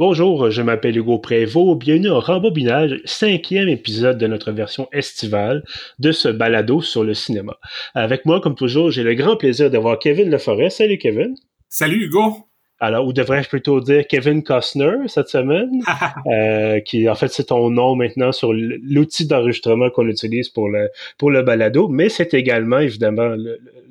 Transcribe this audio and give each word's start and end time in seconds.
Bonjour, 0.00 0.48
je 0.52 0.62
m'appelle 0.62 0.96
Hugo 0.96 1.18
Prévost. 1.18 1.76
Bienvenue 1.80 2.10
au 2.10 2.20
rembobinage, 2.20 3.00
cinquième 3.04 3.68
épisode 3.68 4.16
de 4.16 4.28
notre 4.28 4.52
version 4.52 4.86
estivale 4.92 5.64
de 5.98 6.12
ce 6.12 6.28
balado 6.28 6.80
sur 6.80 7.02
le 7.02 7.14
cinéma. 7.14 7.58
Avec 7.96 8.24
moi, 8.24 8.40
comme 8.40 8.54
toujours, 8.54 8.92
j'ai 8.92 9.02
le 9.02 9.14
grand 9.14 9.34
plaisir 9.34 9.72
d'avoir 9.72 9.98
Kevin 9.98 10.30
Leforest. 10.30 10.76
Salut 10.76 10.98
Kevin. 10.98 11.34
Salut 11.68 12.04
Hugo 12.04 12.48
alors, 12.80 13.08
ou 13.08 13.12
devrais-je 13.12 13.48
plutôt 13.48 13.80
dire 13.80 14.06
Kevin 14.06 14.44
Costner 14.44 15.08
cette 15.08 15.26
semaine, 15.26 15.82
euh, 16.32 16.78
qui 16.78 17.08
en 17.08 17.16
fait 17.16 17.26
c'est 17.26 17.46
ton 17.46 17.70
nom 17.70 17.96
maintenant 17.96 18.30
sur 18.30 18.52
l'outil 18.52 19.26
d'enregistrement 19.26 19.90
qu'on 19.90 20.06
utilise 20.06 20.48
pour 20.48 20.68
le 20.68 20.88
pour 21.18 21.32
le 21.32 21.42
balado, 21.42 21.88
mais 21.88 22.08
c'est 22.08 22.34
également 22.34 22.78
évidemment 22.78 23.34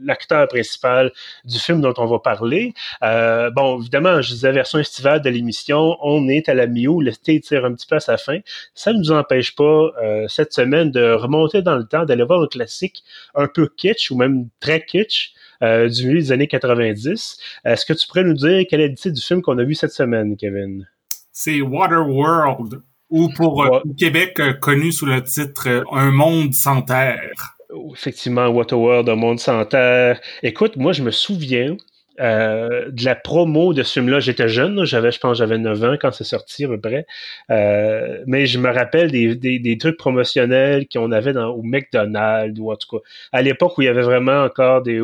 l'acteur 0.02 0.48
principal 0.48 1.12
du 1.46 1.60
film 1.60 1.82
dont 1.82 1.94
on 1.98 2.06
va 2.06 2.20
parler. 2.20 2.74
Euh, 3.04 3.50
bon, 3.52 3.80
évidemment, 3.80 4.22
je 4.22 4.30
disais 4.30 4.52
version 4.52 4.80
estivale 4.80 5.22
de 5.22 5.30
l'émission, 5.30 5.98
on 6.02 6.28
est 6.28 6.50
à 6.50 6.54
la 6.54 6.68
mi-août, 6.68 7.02
l'été 7.02 7.40
tire 7.40 7.66
un 7.66 7.74
petit 7.74 7.88
peu 7.88 7.96
à 7.96 8.00
sa 8.00 8.18
fin. 8.18 8.40
Ça 8.74 8.94
ne 8.94 9.00
nous 9.00 9.12
empêche 9.12 9.56
pas 9.56 9.92
euh, 10.04 10.28
cette 10.28 10.54
semaine 10.54 10.92
de 10.92 11.12
remonter 11.14 11.62
dans 11.62 11.76
le 11.76 11.86
temps, 11.86 12.06
d'aller 12.06 12.24
voir 12.24 12.42
un 12.42 12.48
classique 12.48 13.04
un 13.36 13.48
peu 13.48 13.68
kitsch 13.68 14.12
ou 14.12 14.18
même 14.18 14.48
très 14.60 14.86
kitsch. 14.86 15.34
Euh, 15.64 15.90
du 15.90 16.06
milieu 16.06 16.20
des 16.20 16.32
années 16.32 16.48
90. 16.48 17.40
Est-ce 17.66 17.84
que 17.84 17.94
tu 17.94 18.06
pourrais 18.06 18.24
nous 18.24 18.36
dire 18.36 18.64
quel 18.70 18.80
est 18.80 18.90
le 18.90 18.94
titre 18.94 19.16
du 19.16 19.22
film 19.22 19.42
qu'on 19.42 19.58
a 19.58 19.64
vu 19.64 19.74
cette 19.74 19.92
semaine, 19.92 20.38
Kevin? 20.38 20.88
C'est 21.32 21.62
Waterworld, 21.62 22.84
ou 23.10 23.30
pour 23.30 23.64
euh, 23.64 23.80
Québec 23.98 24.40
euh, 24.40 24.54
connu 24.54 24.92
sous 24.92 25.06
le 25.06 25.24
titre 25.24 25.84
Un 25.92 26.12
monde 26.12 26.54
sans 26.54 26.82
terre. 26.82 27.57
Effectivement, 27.94 28.48
Waterworld, 28.48 29.10
Un 29.10 29.16
monde 29.16 29.40
sans 29.40 29.66
terre. 29.66 30.22
Écoute, 30.44 30.76
moi 30.78 30.94
je 30.94 31.04
me 31.04 31.12
souviens 31.12 31.76
euh, 32.20 32.90
de 32.92 33.06
la 33.06 33.16
promo 33.16 33.74
de 33.74 33.84
ce 33.84 33.94
film-là. 33.94 34.20
J'étais 34.20 34.48
jeune, 34.48 34.86
j'avais, 34.86 35.12
je 35.12 35.20
pense, 35.20 35.38
j'avais 35.38 35.58
9 35.58 35.84
ans 35.84 35.96
quand 36.00 36.12
c'est 36.12 36.24
sorti 36.24 36.66
à 36.66 36.68
peu 36.68 36.80
près. 36.80 37.06
Euh, 37.52 38.24
mais 38.26 38.46
je 38.46 38.60
me 38.60 38.70
rappelle 38.70 39.12
des, 39.12 39.36
des, 39.36 39.60
des 39.60 39.78
trucs 39.78 39.98
promotionnels 39.98 40.88
qu'on 40.88 41.12
avait 41.12 41.34
dans, 41.34 41.50
au 41.50 41.62
McDonald's 41.64 42.60
ou 42.60 42.72
en 42.72 42.76
tout 42.76 42.98
cas 42.98 43.04
à 43.32 43.42
l'époque 43.42 43.78
où 43.78 43.82
il 43.82 43.86
y 43.86 43.90
avait 43.90 44.02
vraiment 44.02 44.44
encore 44.44 44.82
des. 44.82 45.00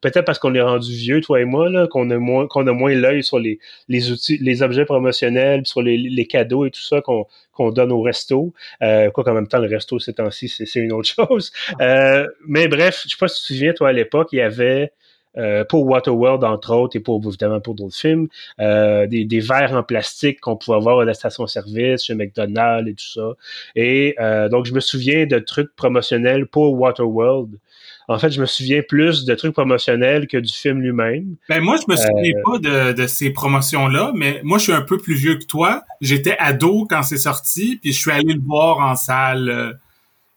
Peut-être 0.00 0.24
parce 0.24 0.38
qu'on 0.38 0.54
est 0.54 0.60
rendu 0.60 0.92
vieux, 0.92 1.20
toi 1.20 1.40
et 1.40 1.44
moi, 1.44 1.68
là, 1.68 1.86
qu'on 1.86 2.10
a 2.10 2.18
moins 2.18 2.46
qu'on 2.46 2.66
a 2.66 2.72
moins 2.72 2.94
l'œil 2.94 3.22
sur 3.22 3.38
les, 3.38 3.58
les 3.88 4.10
outils, 4.10 4.38
les 4.38 4.62
objets 4.62 4.84
promotionnels, 4.84 5.66
sur 5.66 5.82
les, 5.82 5.96
les 5.96 6.26
cadeaux 6.26 6.66
et 6.66 6.70
tout 6.70 6.82
ça 6.82 7.00
qu'on 7.00 7.26
qu'on 7.54 7.70
donne 7.70 7.92
au 7.92 8.02
resto. 8.02 8.52
Euh, 8.82 9.10
quoi 9.10 9.24
qu'en 9.24 9.34
même 9.34 9.48
temps, 9.48 9.58
le 9.58 9.68
resto 9.68 9.98
ces 9.98 10.14
temps-ci, 10.14 10.48
c'est 10.48 10.80
une 10.80 10.92
autre 10.92 11.08
chose. 11.28 11.52
Euh, 11.80 12.26
mais 12.46 12.68
bref, 12.68 13.02
je 13.04 13.10
sais 13.10 13.16
pas 13.18 13.28
si 13.28 13.42
tu 13.42 13.48
te 13.48 13.52
souviens, 13.54 13.72
toi, 13.72 13.88
à 13.88 13.92
l'époque, 13.92 14.28
il 14.32 14.38
y 14.38 14.42
avait 14.42 14.92
euh, 15.36 15.64
pour 15.64 15.86
Waterworld, 15.86 16.44
entre 16.44 16.74
autres, 16.74 16.96
et 16.96 17.00
pour 17.00 17.20
évidemment 17.26 17.60
pour 17.60 17.74
d'autres 17.74 17.96
films, 17.96 18.28
euh, 18.60 19.06
des, 19.06 19.24
des, 19.24 19.40
verres 19.40 19.72
en 19.72 19.82
plastique 19.82 20.40
qu'on 20.40 20.56
pouvait 20.56 20.76
avoir 20.76 21.00
à 21.00 21.04
la 21.04 21.14
station-service, 21.14 22.04
chez 22.04 22.14
McDonald's 22.14 22.88
et 22.88 22.94
tout 22.94 23.20
ça. 23.20 23.32
Et 23.74 24.14
euh, 24.20 24.48
donc, 24.48 24.66
je 24.66 24.72
me 24.72 24.80
souviens 24.80 25.26
de 25.26 25.38
trucs 25.38 25.74
promotionnels 25.74 26.46
pour 26.46 26.74
Waterworld. 26.74 27.58
En 28.06 28.18
fait, 28.18 28.30
je 28.30 28.40
me 28.40 28.46
souviens 28.46 28.82
plus 28.86 29.24
de 29.24 29.34
trucs 29.34 29.54
promotionnels 29.54 30.26
que 30.26 30.36
du 30.36 30.52
film 30.52 30.80
lui-même. 30.80 31.36
Ben 31.48 31.60
moi, 31.60 31.76
je 31.76 31.90
me 31.90 31.96
souviens 31.96 32.32
pas 32.44 32.58
de, 32.58 32.92
de 32.92 33.06
ces 33.06 33.30
promotions-là, 33.30 34.12
mais 34.14 34.40
moi, 34.44 34.58
je 34.58 34.64
suis 34.64 34.72
un 34.72 34.82
peu 34.82 34.98
plus 34.98 35.14
vieux 35.14 35.38
que 35.38 35.46
toi. 35.46 35.84
J'étais 36.00 36.36
ado 36.38 36.86
quand 36.88 37.02
c'est 37.02 37.16
sorti, 37.16 37.78
puis 37.80 37.92
je 37.92 37.98
suis 37.98 38.10
allé 38.10 38.34
le 38.34 38.42
voir 38.42 38.78
en 38.78 38.94
salle 38.94 39.78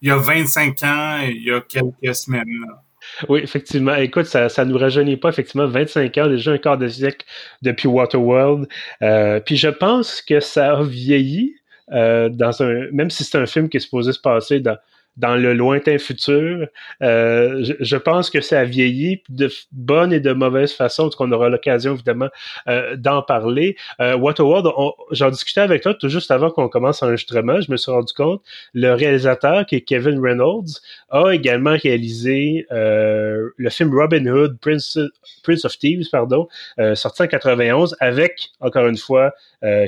il 0.01 0.09
y 0.09 0.11
a 0.11 0.17
25 0.17 0.83
ans, 0.83 1.19
il 1.27 1.43
y 1.43 1.51
a 1.51 1.61
quelques 1.61 2.15
semaines. 2.15 2.45
Là. 2.67 2.83
Oui, 3.29 3.39
effectivement. 3.43 3.95
Écoute, 3.95 4.25
ça 4.25 4.49
ça 4.49 4.65
nous 4.65 4.77
rajeunit 4.77 5.17
pas, 5.17 5.29
effectivement. 5.29 5.67
25 5.67 6.17
ans, 6.17 6.27
déjà 6.27 6.51
un 6.51 6.57
quart 6.57 6.77
de 6.77 6.87
siècle 6.87 7.25
depuis 7.61 7.87
Waterworld. 7.87 8.67
Euh, 9.01 9.39
puis 9.39 9.57
je 9.57 9.69
pense 9.69 10.21
que 10.21 10.39
ça 10.39 10.77
a 10.77 10.83
vieilli 10.83 11.55
euh, 11.91 12.29
dans 12.29 12.61
un... 12.61 12.87
Même 12.91 13.09
si 13.09 13.23
c'est 13.23 13.37
un 13.37 13.45
film 13.45 13.69
qui 13.69 13.77
est 13.77 13.81
supposé 13.81 14.11
se 14.11 14.19
passer 14.19 14.59
dans 14.59 14.77
dans 15.17 15.35
le 15.35 15.53
lointain 15.53 15.97
futur. 15.97 16.67
Euh, 17.01 17.63
je, 17.79 17.97
pense 17.97 18.29
que 18.29 18.39
ça 18.41 18.59
a 18.59 18.63
vieilli 18.63 19.23
de 19.29 19.49
bonne 19.71 20.13
et 20.13 20.19
de 20.19 20.31
mauvaise 20.31 20.71
façon, 20.71 21.03
parce 21.03 21.15
qu'on 21.15 21.31
aura 21.31 21.49
l'occasion 21.49 21.95
évidemment 21.95 22.29
euh, 22.67 22.95
d'en 22.95 23.21
parler. 23.23 23.75
Euh, 23.99 24.15
Waterworld, 24.15 24.67
j'en 25.11 25.29
discutais 25.29 25.61
avec 25.61 25.81
toi 25.81 25.93
tout 25.95 26.09
juste 26.09 26.29
avant 26.31 26.51
qu'on 26.51 26.69
commence 26.69 27.01
l'enregistrement. 27.01 27.59
Je 27.61 27.71
me 27.71 27.77
suis 27.77 27.91
rendu 27.91 28.13
compte, 28.13 28.41
le 28.73 28.93
réalisateur 28.93 29.65
qui 29.65 29.75
est 29.75 29.81
Kevin 29.81 30.19
Reynolds 30.19 30.81
a 31.09 31.31
également 31.31 31.75
réalisé 31.81 32.67
euh, 32.71 33.49
le 33.57 33.69
film 33.69 33.93
Robin 33.93 34.25
Hood, 34.27 34.59
Prince, 34.59 34.99
Prince 35.43 35.65
of 35.65 35.77
Thieves, 35.77 36.07
pardon, 36.11 36.47
euh, 36.79 36.93
sorti 36.95 37.23
en 37.23 37.27
91 37.27 37.95
avec 37.99 38.49
encore 38.59 38.87
une 38.87 38.97
fois 38.97 39.33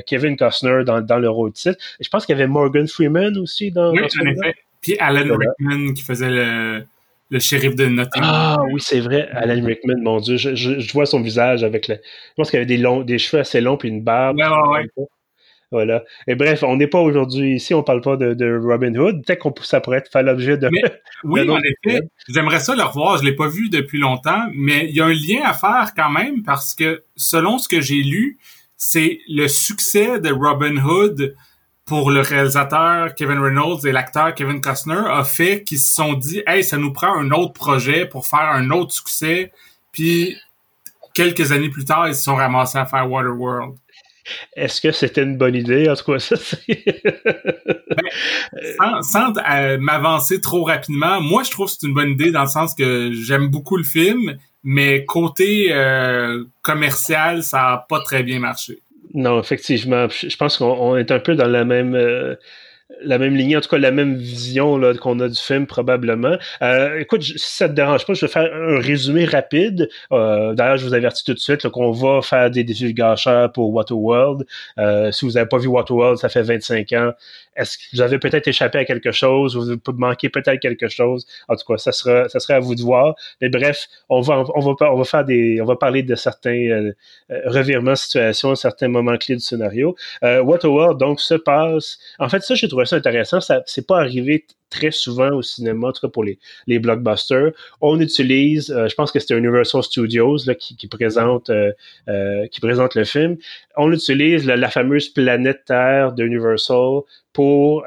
Kevin 0.06 0.36
Costner 0.36 0.82
dans, 0.84 1.00
dans 1.00 1.20
le 1.20 1.30
rôle 1.30 1.50
de 1.50 1.54
titre. 1.54 1.78
Et 2.00 2.04
je 2.04 2.08
pense 2.08 2.26
qu'il 2.26 2.36
y 2.36 2.38
avait 2.38 2.48
Morgan 2.48 2.88
Freeman 2.88 3.38
aussi 3.38 3.70
dans. 3.70 3.92
Oui, 3.92 4.00
en 4.02 4.26
effet. 4.26 4.54
Puis 4.80 4.96
Alan 4.98 5.36
Rickman 5.36 5.92
qui 5.94 6.02
faisait 6.02 6.30
le, 6.30 6.84
le 7.30 7.38
shérif 7.38 7.74
de 7.74 7.86
Nottingham. 7.86 8.30
Ah 8.32 8.58
oui, 8.72 8.80
c'est 8.80 9.00
vrai, 9.00 9.28
Alan 9.32 9.64
Rickman, 9.64 10.00
mon 10.02 10.20
Dieu, 10.20 10.36
je, 10.36 10.54
je, 10.54 10.92
vois 10.92 11.06
son 11.06 11.20
visage 11.20 11.62
avec 11.64 11.88
le. 11.88 11.94
Je 11.94 12.34
pense 12.36 12.50
qu'il 12.50 12.58
avait 12.58 12.66
des 12.66 12.78
longs, 12.78 13.02
des 13.02 13.18
cheveux 13.18 13.40
assez 13.40 13.60
longs 13.60 13.76
puis 13.76 13.88
une 13.88 14.02
barbe. 14.02 14.36
Ouais, 14.38 14.44
ouais, 14.44 14.88
ouais. 14.96 15.06
Voilà. 15.72 16.02
Et 16.26 16.34
bref, 16.34 16.64
on 16.64 16.76
n'est 16.76 16.88
pas 16.88 16.98
aujourd'hui 16.98 17.54
ici, 17.54 17.74
on 17.74 17.84
parle 17.84 18.00
pas 18.00 18.16
de, 18.16 18.34
de 18.34 18.58
Robin 18.60 18.92
Hood. 18.92 19.24
Peut-être 19.24 19.52
que 19.52 19.64
ça 19.64 19.80
pourrait 19.80 19.98
être 19.98 20.10
faire 20.10 20.24
l'objet 20.24 20.56
de. 20.56 20.68
Mais, 20.72 20.82
oui, 21.24 21.48
en 21.48 21.58
effet. 21.58 22.00
J'aimerais 22.28 22.58
ça 22.58 22.74
le 22.74 22.82
revoir. 22.82 23.18
Je 23.18 23.24
l'ai 23.24 23.36
pas 23.36 23.48
vu 23.48 23.68
depuis 23.68 23.98
longtemps, 23.98 24.42
mais 24.52 24.86
il 24.88 24.96
y 24.96 25.00
a 25.00 25.06
un 25.06 25.14
lien 25.14 25.42
à 25.44 25.54
faire 25.54 25.92
quand 25.94 26.10
même 26.10 26.42
parce 26.42 26.74
que 26.74 27.04
selon 27.14 27.58
ce 27.58 27.68
que 27.68 27.80
j'ai 27.80 28.02
lu, 28.02 28.38
c'est 28.76 29.20
le 29.28 29.46
succès 29.46 30.18
de 30.18 30.32
Robin 30.32 30.76
Hood 30.76 31.36
pour 31.90 32.12
le 32.12 32.20
réalisateur 32.20 33.16
Kevin 33.16 33.40
Reynolds 33.40 33.84
et 33.84 33.90
l'acteur 33.90 34.32
Kevin 34.32 34.60
Costner 34.60 35.02
a 35.08 35.24
fait 35.24 35.64
qu'ils 35.64 35.80
se 35.80 35.92
sont 35.92 36.12
dit 36.12 36.40
hey 36.46 36.62
ça 36.62 36.76
nous 36.76 36.92
prend 36.92 37.12
un 37.12 37.32
autre 37.32 37.52
projet 37.52 38.06
pour 38.06 38.28
faire 38.28 38.48
un 38.48 38.70
autre 38.70 38.92
succès 38.92 39.50
puis 39.90 40.36
quelques 41.14 41.50
années 41.50 41.68
plus 41.68 41.84
tard 41.84 42.06
ils 42.06 42.14
se 42.14 42.22
sont 42.22 42.36
ramassés 42.36 42.78
à 42.78 42.86
faire 42.86 43.10
Waterworld 43.10 43.74
est-ce 44.54 44.80
que 44.80 44.92
c'était 44.92 45.24
une 45.24 45.36
bonne 45.36 45.56
idée? 45.56 45.88
En 45.88 45.96
tout 45.96 46.12
cas, 46.12 46.20
ça, 46.20 46.36
ben, 48.78 49.02
sans, 49.02 49.32
euh, 49.50 49.78
m'avancer 49.78 50.40
trop 50.40 50.62
rapidement, 50.62 51.20
moi, 51.20 51.42
je 51.42 51.50
trouve 51.50 51.66
que 51.66 51.72
c'est 51.72 51.86
une 51.88 51.94
bonne 51.94 52.10
idée 52.10 52.30
dans 52.30 52.42
le 52.42 52.48
sens 52.48 52.74
que 52.74 53.10
j'aime 53.12 53.48
beaucoup 53.48 53.76
le 53.76 53.82
film, 53.82 54.36
mais 54.62 55.04
côté 55.04 55.72
euh, 55.72 56.44
commercial, 56.62 57.42
ça 57.42 57.70
a 57.70 57.78
pas 57.88 58.02
très 58.02 58.22
bien 58.22 58.38
marché. 58.38 58.82
Non, 59.14 59.40
effectivement. 59.40 60.08
Je 60.08 60.36
pense 60.36 60.56
qu'on 60.56 60.96
est 60.96 61.10
un 61.10 61.18
peu 61.18 61.34
dans 61.34 61.48
la 61.48 61.64
même 61.64 61.94
euh, 61.94 62.36
la 63.02 63.18
même 63.18 63.34
ligne, 63.34 63.56
en 63.56 63.60
tout 63.60 63.68
cas 63.68 63.78
la 63.78 63.90
même 63.90 64.16
vision 64.16 64.76
là, 64.76 64.94
qu'on 64.94 65.18
a 65.20 65.28
du 65.28 65.38
film 65.38 65.66
probablement. 65.66 66.36
Euh, 66.62 66.98
écoute, 66.98 67.22
si 67.22 67.38
ça 67.38 67.68
te 67.68 67.74
dérange 67.74 68.06
pas, 68.06 68.14
je 68.14 68.26
vais 68.26 68.32
faire 68.32 68.50
un 68.52 68.80
résumé 68.80 69.24
rapide. 69.24 69.88
Euh, 70.12 70.54
D'ailleurs, 70.54 70.76
je 70.76 70.86
vous 70.86 70.94
avertis 70.94 71.24
tout 71.24 71.34
de 71.34 71.38
suite 71.38 71.68
qu'on 71.68 71.92
va 71.92 72.22
faire 72.22 72.50
des 72.50 72.64
défis 72.64 72.92
gâcheurs 72.94 73.52
pour 73.52 73.72
Waterworld. 73.72 74.46
Euh, 74.78 75.12
si 75.12 75.24
vous 75.24 75.32
n'avez 75.32 75.48
pas 75.48 75.58
vu 75.58 75.68
Waterworld, 75.68 76.18
ça 76.18 76.28
fait 76.28 76.42
25 76.42 76.92
ans. 76.92 77.12
Est-ce 77.60 77.78
que 77.78 77.82
vous 77.92 78.00
avez 78.00 78.18
peut-être 78.18 78.48
échappé 78.48 78.78
à 78.78 78.84
quelque 78.84 79.12
chose, 79.12 79.56
vous 79.56 79.92
manquez 79.92 80.28
peut-être 80.28 80.60
quelque 80.60 80.88
chose? 80.88 81.26
En 81.48 81.56
tout 81.56 81.64
cas, 81.66 81.76
ça 81.78 81.92
sera, 81.92 82.28
ça 82.28 82.40
sera 82.40 82.54
à 82.54 82.60
vous 82.60 82.74
de 82.74 82.82
voir. 82.82 83.14
Mais 83.40 83.48
bref, 83.48 83.86
on 84.08 84.20
va, 84.20 84.44
on 84.54 84.60
va, 84.60 84.92
on 84.92 84.96
va 84.96 85.04
faire 85.04 85.24
des, 85.24 85.60
on 85.60 85.66
va 85.66 85.76
parler 85.76 86.02
de 86.02 86.14
certains 86.14 86.50
euh, 86.50 86.92
euh, 87.30 87.40
revirements 87.46 87.92
de 87.92 87.96
situation, 87.96 88.54
certains 88.54 88.88
moments 88.88 89.16
clés 89.16 89.36
du 89.36 89.42
scénario. 89.42 89.94
Euh, 90.24 90.42
Waterworld 90.42 90.98
donc 90.98 91.20
se 91.20 91.34
passe. 91.34 91.98
En 92.18 92.28
fait, 92.28 92.40
ça 92.40 92.54
j'ai 92.54 92.68
trouvé 92.68 92.86
ça 92.86 92.96
intéressant. 92.96 93.40
Ça, 93.40 93.62
c'est 93.66 93.86
pas 93.86 93.98
arrivé 93.98 94.46
très 94.70 94.92
souvent 94.92 95.30
au 95.32 95.42
cinéma, 95.42 95.92
pour 96.12 96.24
les, 96.24 96.78
blockbusters. 96.78 97.52
On 97.80 98.00
utilise, 98.00 98.70
euh, 98.70 98.88
je 98.88 98.94
pense 98.94 99.12
que 99.12 99.18
c'était 99.18 99.36
Universal 99.36 99.82
Studios 99.82 100.38
là, 100.46 100.54
qui, 100.54 100.86
présente 100.86 101.50
euh, 101.50 101.72
euh, 102.08 102.46
qui 102.46 102.60
présente 102.60 102.94
le 102.94 103.04
film. 103.04 103.36
On 103.76 103.92
utilise 103.92 104.46
la, 104.46 104.70
fameuse 104.70 105.08
planète 105.08 105.64
Terre 105.66 106.12
de 106.12 106.24
Universal 106.24 107.00
pour, 107.32 107.84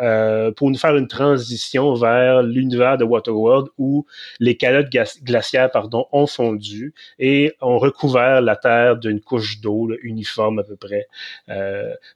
pour 0.56 0.72
nous 0.72 0.78
faire 0.78 0.96
une 0.96 1.08
transition 1.08 1.94
vers 1.94 2.42
l'univers 2.42 2.98
de 2.98 3.04
Waterworld 3.04 3.68
où 3.78 4.06
les 4.40 4.56
calottes 4.56 4.90
glaciaires 5.24 5.69
pardon, 5.69 6.08
ont 6.13 6.25
fondu 6.25 6.94
et 7.19 7.54
ont 7.62 7.78
recouvert 7.78 8.42
la 8.42 8.56
Terre 8.56 8.96
d'une 8.96 9.19
couche 9.19 9.60
d'eau 9.60 9.92
uniforme 10.02 10.60
à 10.60 10.63
peu 10.63 10.78
près. 10.78 11.08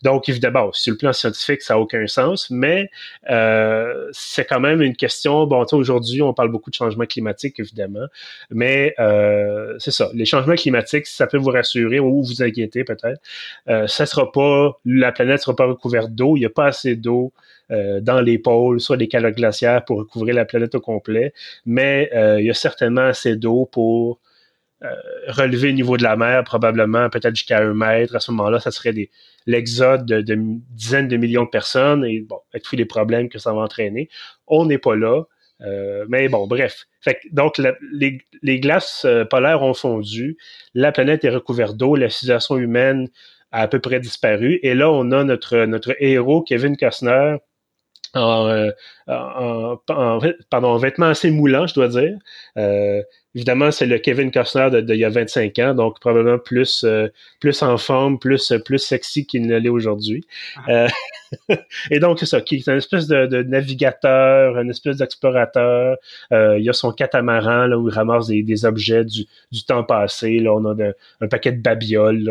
Donc, 0.04 0.30
évidemment, 0.30 0.72
sur 0.72 0.94
le 0.94 0.98
plan 0.98 1.14
scientifique, 1.14 1.62
ça 1.62 1.76
n'a 1.76 1.80
aucun 1.82 2.08
sens, 2.08 2.50
mais 2.50 2.90
c'est 4.12 4.46
quand 4.46 4.57
même 4.60 4.82
une 4.82 4.96
question. 4.96 5.46
Bon, 5.46 5.66
aujourd'hui, 5.72 6.22
on 6.22 6.34
parle 6.34 6.52
beaucoup 6.52 6.70
de 6.70 6.76
changement 6.76 7.06
climatique, 7.06 7.60
évidemment, 7.60 8.08
mais 8.50 8.94
euh, 9.00 9.76
c'est 9.80 9.92
ça. 9.92 10.10
Les 10.14 10.26
changements 10.26 10.56
climatiques, 10.56 11.08
ça 11.08 11.28
peut 11.28 11.38
vous 11.38 11.52
rassurer 11.52 12.00
ou 12.00 12.24
vous 12.24 12.42
inquiéter 12.42 12.84
peut-être, 12.84 13.22
euh, 13.70 13.88
ça 13.88 14.06
sera 14.06 14.32
pas, 14.32 14.80
la 14.86 15.12
planète 15.12 15.42
sera 15.42 15.56
pas 15.56 15.66
recouverte 15.66 16.12
d'eau, 16.12 16.36
il 16.36 16.42
n'y 16.42 16.46
a 16.46 16.50
pas 16.50 16.68
assez 16.68 16.96
d'eau 16.96 17.34
euh, 17.72 18.00
dans 18.00 18.22
les 18.22 18.38
pôles, 18.38 18.80
soit 18.80 18.96
des 18.96 19.08
calottes 19.08 19.36
glaciaires 19.36 19.84
pour 19.84 20.00
recouvrir 20.00 20.36
la 20.36 20.46
planète 20.46 20.76
au 20.76 20.80
complet, 20.80 21.34
mais 21.66 22.10
euh, 22.16 22.40
il 22.40 22.46
y 22.46 22.50
a 22.50 22.54
certainement 22.54 23.02
assez 23.02 23.36
d'eau 23.36 23.68
pour 23.70 24.20
relever 25.28 25.68
le 25.68 25.74
niveau 25.74 25.98
de 25.98 26.04
la 26.04 26.16
mer, 26.16 26.44
probablement 26.44 27.10
peut-être 27.10 27.36
jusqu'à 27.36 27.60
un 27.60 27.74
mètre. 27.74 28.16
À 28.16 28.20
ce 28.20 28.32
moment-là, 28.32 28.60
ça 28.60 28.72
serait 28.72 28.94
l'exode 29.46 30.06
de, 30.06 30.36
dizaines 30.70 31.08
de 31.08 31.18
millions 31.18 31.46
de 31.46 31.50
personnes 31.50 32.06
et 32.06 32.22
bon, 32.22 32.40
avec 32.54 32.64
tous 32.64 32.76
les 32.76 32.86
problèmes 32.86 33.30
que 33.30 33.40
ça 33.40 33.54
va 33.54 33.62
entraîner. 33.62 34.10
On 34.46 34.66
n'est 34.66 34.78
pas 34.78 34.96
là. 34.96 35.24
mais 36.08 36.30
bon, 36.30 36.48
bref. 36.48 36.86
donc, 37.32 37.60
les, 37.92 38.60
glaces 38.60 39.08
polaires 39.30 39.64
ont 39.64 39.74
fondu, 39.74 40.38
la 40.74 40.92
planète 40.92 41.26
est 41.26 41.30
recouverte 41.30 41.76
d'eau, 41.76 41.96
la 41.96 42.10
civilisation 42.10 42.58
humaine 42.58 43.10
a 43.52 43.62
à 43.62 43.68
peu 43.68 43.80
près 43.80 44.00
disparu. 44.00 44.60
Et 44.64 44.76
là, 44.76 44.92
on 44.92 45.12
a 45.12 45.24
notre, 45.24 45.66
notre 45.66 45.96
héros, 46.00 46.44
Kevin 46.44 46.78
Costner, 46.78 47.38
en, 48.14 48.48
euh, 48.48 48.72
pardon, 49.08 50.70
en 50.70 50.78
vêtements 50.78 51.08
assez 51.08 51.32
moulants, 51.32 51.68
je 51.68 51.74
dois 51.74 51.88
dire. 51.88 52.18
Euh, 53.38 53.40
évidemment, 53.40 53.72
c'est 53.72 53.86
le 53.86 53.98
Kevin 54.00 54.32
Costner 54.32 54.70
d'il 54.82 54.96
y 54.96 55.06
a 55.06 55.10
25 55.10 55.60
ans, 55.60 55.74
donc 55.74 56.00
probablement 56.00 56.40
plus, 56.40 56.84
euh, 56.84 57.08
plus 57.40 57.62
en 57.62 57.78
forme, 57.78 58.20
plus, 58.20 58.54
plus 58.66 58.80
sexy 58.80 59.26
qu'il 59.26 59.48
ne 59.48 59.58
l'est 59.58 59.70
aujourd'hui. 59.70 60.26
Ah. 60.68 60.88
Euh, 61.50 61.56
et 61.92 62.00
donc, 62.00 62.20
c'est 62.20 62.26
ça, 62.26 62.42
qui 62.42 62.56
est 62.56 62.68
une 62.68 62.78
espèce 62.78 63.08
de, 63.08 63.26
de 63.26 63.44
navigateur, 63.44 64.58
une 64.58 64.70
espèce 64.70 64.98
d'explorateur. 64.98 65.98
il 66.32 66.64
y 66.64 66.70
a 66.70 66.74
son 66.74 66.92
catamaran 66.92 67.68
là, 67.68 67.78
où 67.78 67.90
il 67.90 67.94
ramasse 67.94 68.28
des, 68.28 68.44
des 68.44 68.66
objets 68.66 69.04
du, 69.06 69.26
du, 69.52 69.64
temps 69.64 69.84
passé. 69.84 70.40
Là, 70.40 70.54
on 70.54 70.66
a 70.66 70.92
un 71.22 71.28
paquet 71.28 71.52
de 71.52 71.62
babioles. 71.62 72.24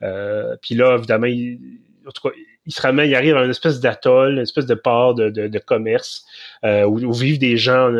Là. 0.00 0.56
puis 0.60 0.74
là, 0.74 0.96
évidemment, 0.96 1.26
il, 1.26 1.58
en 2.06 2.10
tout 2.10 2.28
cas, 2.28 2.34
il 2.66 2.72
se 2.72 2.82
ramène, 2.82 3.08
il 3.08 3.14
arrive 3.14 3.36
à 3.36 3.44
une 3.44 3.50
espèce 3.50 3.80
d'atoll, 3.80 4.34
une 4.34 4.42
espèce 4.42 4.66
de 4.66 4.74
port 4.74 5.14
de, 5.14 5.58
commerce 5.58 6.24
euh, 6.64 6.84
où, 6.84 7.12
vivent 7.12 7.38
des 7.38 7.56
gens 7.56 7.90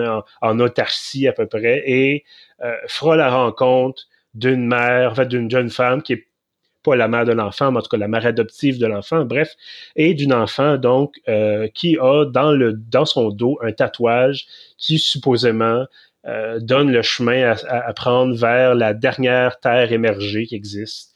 en, 0.43 0.61
autarcie 0.61 1.27
à 1.27 1.33
peu 1.33 1.47
près 1.47 1.83
et 1.87 2.25
euh, 2.62 2.75
fera 2.87 3.17
la 3.17 3.31
rencontre 3.31 4.05
d'une 4.35 4.67
mère, 4.67 5.12
en 5.12 5.15
fait, 5.15 5.27
d'une 5.27 5.51
jeune 5.51 5.71
femme 5.71 6.03
qui 6.03 6.15
est 6.15 6.27
pas 6.83 6.97
la 6.97 7.09
mère 7.09 7.27
de 7.27 7.33
l'enfant, 7.33 7.71
mais 7.71 7.79
en 7.79 7.83
tout 7.83 7.91
cas 7.91 7.99
la 7.99 8.09
mère 8.09 8.25
adoptive 8.25 8.79
de 8.79 8.87
l'enfant, 8.87 9.25
bref, 9.27 9.55
et 9.97 10.15
d'une 10.15 10.33
enfant 10.33 10.79
donc 10.79 11.21
euh, 11.29 11.69
qui 11.69 11.99
a 11.99 12.25
dans 12.25 12.53
le 12.53 12.73
dans 12.73 13.05
son 13.05 13.29
dos 13.29 13.59
un 13.63 13.73
tatouage 13.73 14.47
qui 14.79 14.99
supposément 14.99 15.85
donne 16.61 16.93
le 16.93 17.01
chemin 17.01 17.55
à, 17.67 17.77
à, 17.77 17.95
prendre 17.95 18.37
vers 18.37 18.75
la 18.75 18.93
dernière 18.93 19.59
terre 19.59 19.91
émergée 19.91 20.45
qui 20.45 20.55
existe 20.55 21.15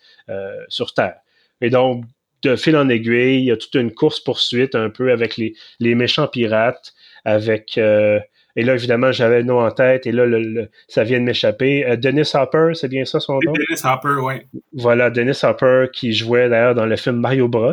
sur 0.69 0.95
Terre. 0.95 1.17
Et 1.61 1.69
donc 1.69 2.07
de 2.45 2.57
fil 2.57 2.77
en 2.77 2.89
aiguille, 2.89 3.39
il 3.39 3.45
y 3.45 3.51
a 3.51 3.57
toute 3.57 3.75
une 3.75 3.93
course-poursuite 3.93 4.75
un 4.75 4.91
peu 4.91 5.11
avec 5.11 5.37
les, 5.37 5.55
les 5.81 5.95
méchants 5.95 6.29
pirates, 6.29 6.95
avec... 7.25 7.79
Euh, 7.79 8.21
et 8.57 8.63
là, 8.63 8.75
évidemment, 8.75 9.11
j'avais 9.11 9.39
le 9.39 9.45
nom 9.45 9.59
en 9.59 9.71
tête, 9.73 10.07
et 10.07 10.13
là, 10.13 10.27
le, 10.27 10.69
ça 10.87 11.03
vient 11.03 11.19
de 11.19 11.25
m'échapper. 11.25 11.85
Euh, 11.85 11.97
Dennis 11.97 12.31
Hopper, 12.35 12.71
c'est 12.75 12.87
bien 12.87 13.05
ça 13.05 13.19
son 13.19 13.41
nom? 13.45 13.53
Dennis 13.53 13.81
Hopper, 13.83 14.21
oui. 14.23 14.35
Voilà, 14.73 15.11
Dennis 15.11 15.41
Hopper, 15.43 15.87
qui 15.93 16.13
jouait 16.13 16.49
d'ailleurs 16.49 16.77
dans 16.77 16.87
le 16.87 16.95
film 16.95 17.17
Mario 17.17 17.49
Bros. 17.49 17.73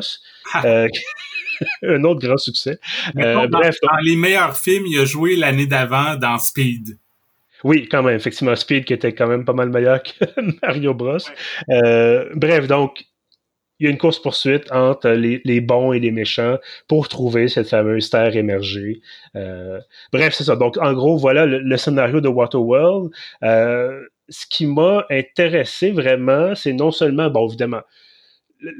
Ah. 0.53 0.65
Euh, 0.65 0.87
un 1.83 2.03
autre 2.03 2.25
grand 2.25 2.37
succès. 2.37 2.79
dans, 3.13 3.47
bref, 3.47 3.75
dans 3.83 3.97
les 4.03 4.15
meilleurs 4.15 4.57
films, 4.57 4.85
il 4.87 4.99
a 4.99 5.05
joué 5.05 5.35
l'année 5.35 5.67
d'avant 5.67 6.15
dans 6.15 6.39
Speed. 6.39 6.97
Oui, 7.63 7.87
quand 7.87 8.01
même, 8.01 8.15
effectivement, 8.15 8.55
Speed 8.55 8.85
qui 8.85 8.93
était 8.93 9.13
quand 9.13 9.27
même 9.27 9.45
pas 9.45 9.53
mal 9.53 9.69
meilleur 9.69 10.01
que 10.01 10.25
Mario 10.63 10.95
Bros. 10.95 11.19
bref, 11.67 12.65
donc 12.65 13.05
il 13.81 13.85
y 13.85 13.87
a 13.87 13.89
une 13.89 13.97
course-poursuite 13.97 14.71
entre 14.71 15.09
les, 15.09 15.59
bons 15.59 15.91
et 15.91 15.99
les 15.99 16.11
méchants 16.11 16.59
pour 16.87 17.09
trouver 17.09 17.47
cette 17.47 17.67
fameuse 17.67 18.11
terre 18.11 18.35
émergée. 18.35 19.01
Euh, 19.35 19.79
bref, 20.13 20.35
c'est 20.35 20.43
ça. 20.43 20.55
Donc, 20.55 20.77
en 20.77 20.93
gros, 20.93 21.17
voilà 21.17 21.47
le, 21.47 21.77
scénario 21.77 22.21
de 22.21 22.27
Waterworld. 22.27 23.11
Euh, 23.41 23.99
ce 24.29 24.45
qui 24.45 24.67
m'a 24.67 25.03
intéressé 25.09 25.89
vraiment, 25.89 26.53
c'est 26.53 26.73
non 26.73 26.91
seulement, 26.91 27.31
bon, 27.31 27.47
évidemment, 27.47 27.81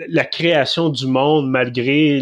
la 0.07 0.24
création 0.24 0.89
du 0.89 1.07
monde 1.07 1.50
malgré 1.50 2.21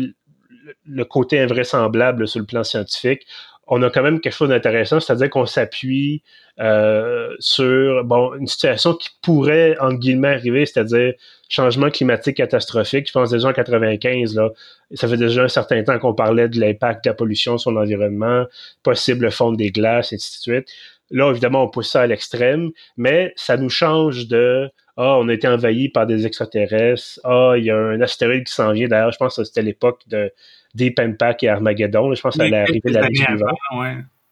le 0.85 1.03
côté 1.03 1.41
invraisemblable 1.41 2.29
sur 2.29 2.39
le 2.39 2.45
plan 2.45 2.63
scientifique, 2.63 3.27
on 3.69 3.81
a 3.83 3.89
quand 3.89 4.01
même 4.01 4.19
quelque 4.19 4.33
chose 4.33 4.49
d'intéressant, 4.49 4.99
c'est-à-dire 4.99 5.29
qu'on 5.29 5.45
s'appuie 5.45 6.23
euh, 6.59 7.35
sur 7.39 8.03
bon 8.03 8.33
une 8.33 8.47
situation 8.47 8.95
qui 8.95 9.09
pourrait 9.21 9.77
en 9.79 9.93
guillemets 9.93 10.33
arriver, 10.33 10.65
c'est-à-dire 10.65 11.13
changement 11.49 11.89
climatique 11.91 12.37
catastrophique. 12.37 13.07
Je 13.07 13.13
pense 13.13 13.29
déjà 13.29 13.49
en 13.49 13.53
95 13.53 14.35
là, 14.35 14.49
ça 14.93 15.07
fait 15.07 15.17
déjà 15.17 15.43
un 15.43 15.47
certain 15.47 15.83
temps 15.83 15.99
qu'on 15.99 16.15
parlait 16.15 16.49
de 16.49 16.59
l'impact 16.59 17.05
de 17.05 17.11
la 17.11 17.13
pollution 17.13 17.59
sur 17.59 17.71
l'environnement, 17.71 18.45
possible 18.81 19.31
fonte 19.31 19.57
des 19.57 19.69
glaces, 19.69 20.11
et 20.11 20.15
ainsi 20.15 20.37
de 20.39 20.41
suite. 20.41 20.67
Là, 21.11 21.29
évidemment, 21.29 21.63
on 21.63 21.69
pousse 21.69 21.91
ça 21.91 22.01
à 22.01 22.07
l'extrême, 22.07 22.71
mais 22.97 23.33
ça 23.35 23.57
nous 23.57 23.69
change 23.69 24.27
de 24.27 24.69
ah, 24.97 25.17
on 25.17 25.29
a 25.29 25.33
été 25.33 25.47
envahi 25.47 25.89
par 25.89 26.07
des 26.07 26.25
extraterrestres. 26.25 27.19
Ah, 27.23 27.53
il 27.55 27.63
y 27.63 27.71
a 27.71 27.77
un 27.77 28.01
astéroïde 28.01 28.45
qui 28.45 28.53
s'en 28.53 28.73
vient. 28.73 28.87
D'ailleurs, 28.87 29.13
je 29.13 29.17
pense 29.17 29.37
que 29.37 29.43
c'était 29.43 29.61
l'époque 29.61 30.01
de 30.07 30.31
Deep 30.75 30.99
Impact 30.99 31.43
et 31.43 31.49
Armageddon. 31.49 32.13
Je 32.13 32.21
pense 32.21 32.33
que 32.33 32.39
ça 32.39 32.43
allait 32.45 32.57
arriver 32.57 32.91
l'année 32.91 33.15
suivante. 33.15 33.57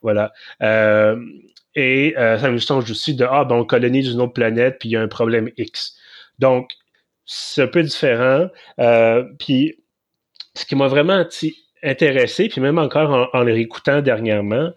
Voilà. 0.01 0.31
Euh, 0.61 1.19
et 1.75 2.15
euh, 2.17 2.37
ça 2.37 2.49
nous 2.49 2.59
change 2.59 2.89
aussi 2.89 3.15
de 3.15 3.25
ah 3.29 3.45
ben 3.45 3.55
on 3.55 3.65
colonise 3.65 4.11
une 4.11 4.21
autre 4.21 4.33
planète 4.33 4.77
puis 4.79 4.89
il 4.89 4.91
y 4.93 4.95
a 4.95 5.01
un 5.01 5.07
problème 5.07 5.49
X. 5.57 5.97
Donc 6.39 6.71
c'est 7.25 7.63
un 7.63 7.67
peu 7.67 7.83
différent. 7.83 8.47
Euh, 8.79 9.23
puis 9.39 9.79
ce 10.55 10.65
qui 10.65 10.75
m'a 10.75 10.87
vraiment 10.87 11.23
intéressé, 11.83 12.47
puis 12.47 12.61
même 12.61 12.77
encore 12.77 13.11
en, 13.11 13.37
en 13.37 13.43
le 13.43 13.53
réécoutant 13.53 14.01
dernièrement, 14.01 14.71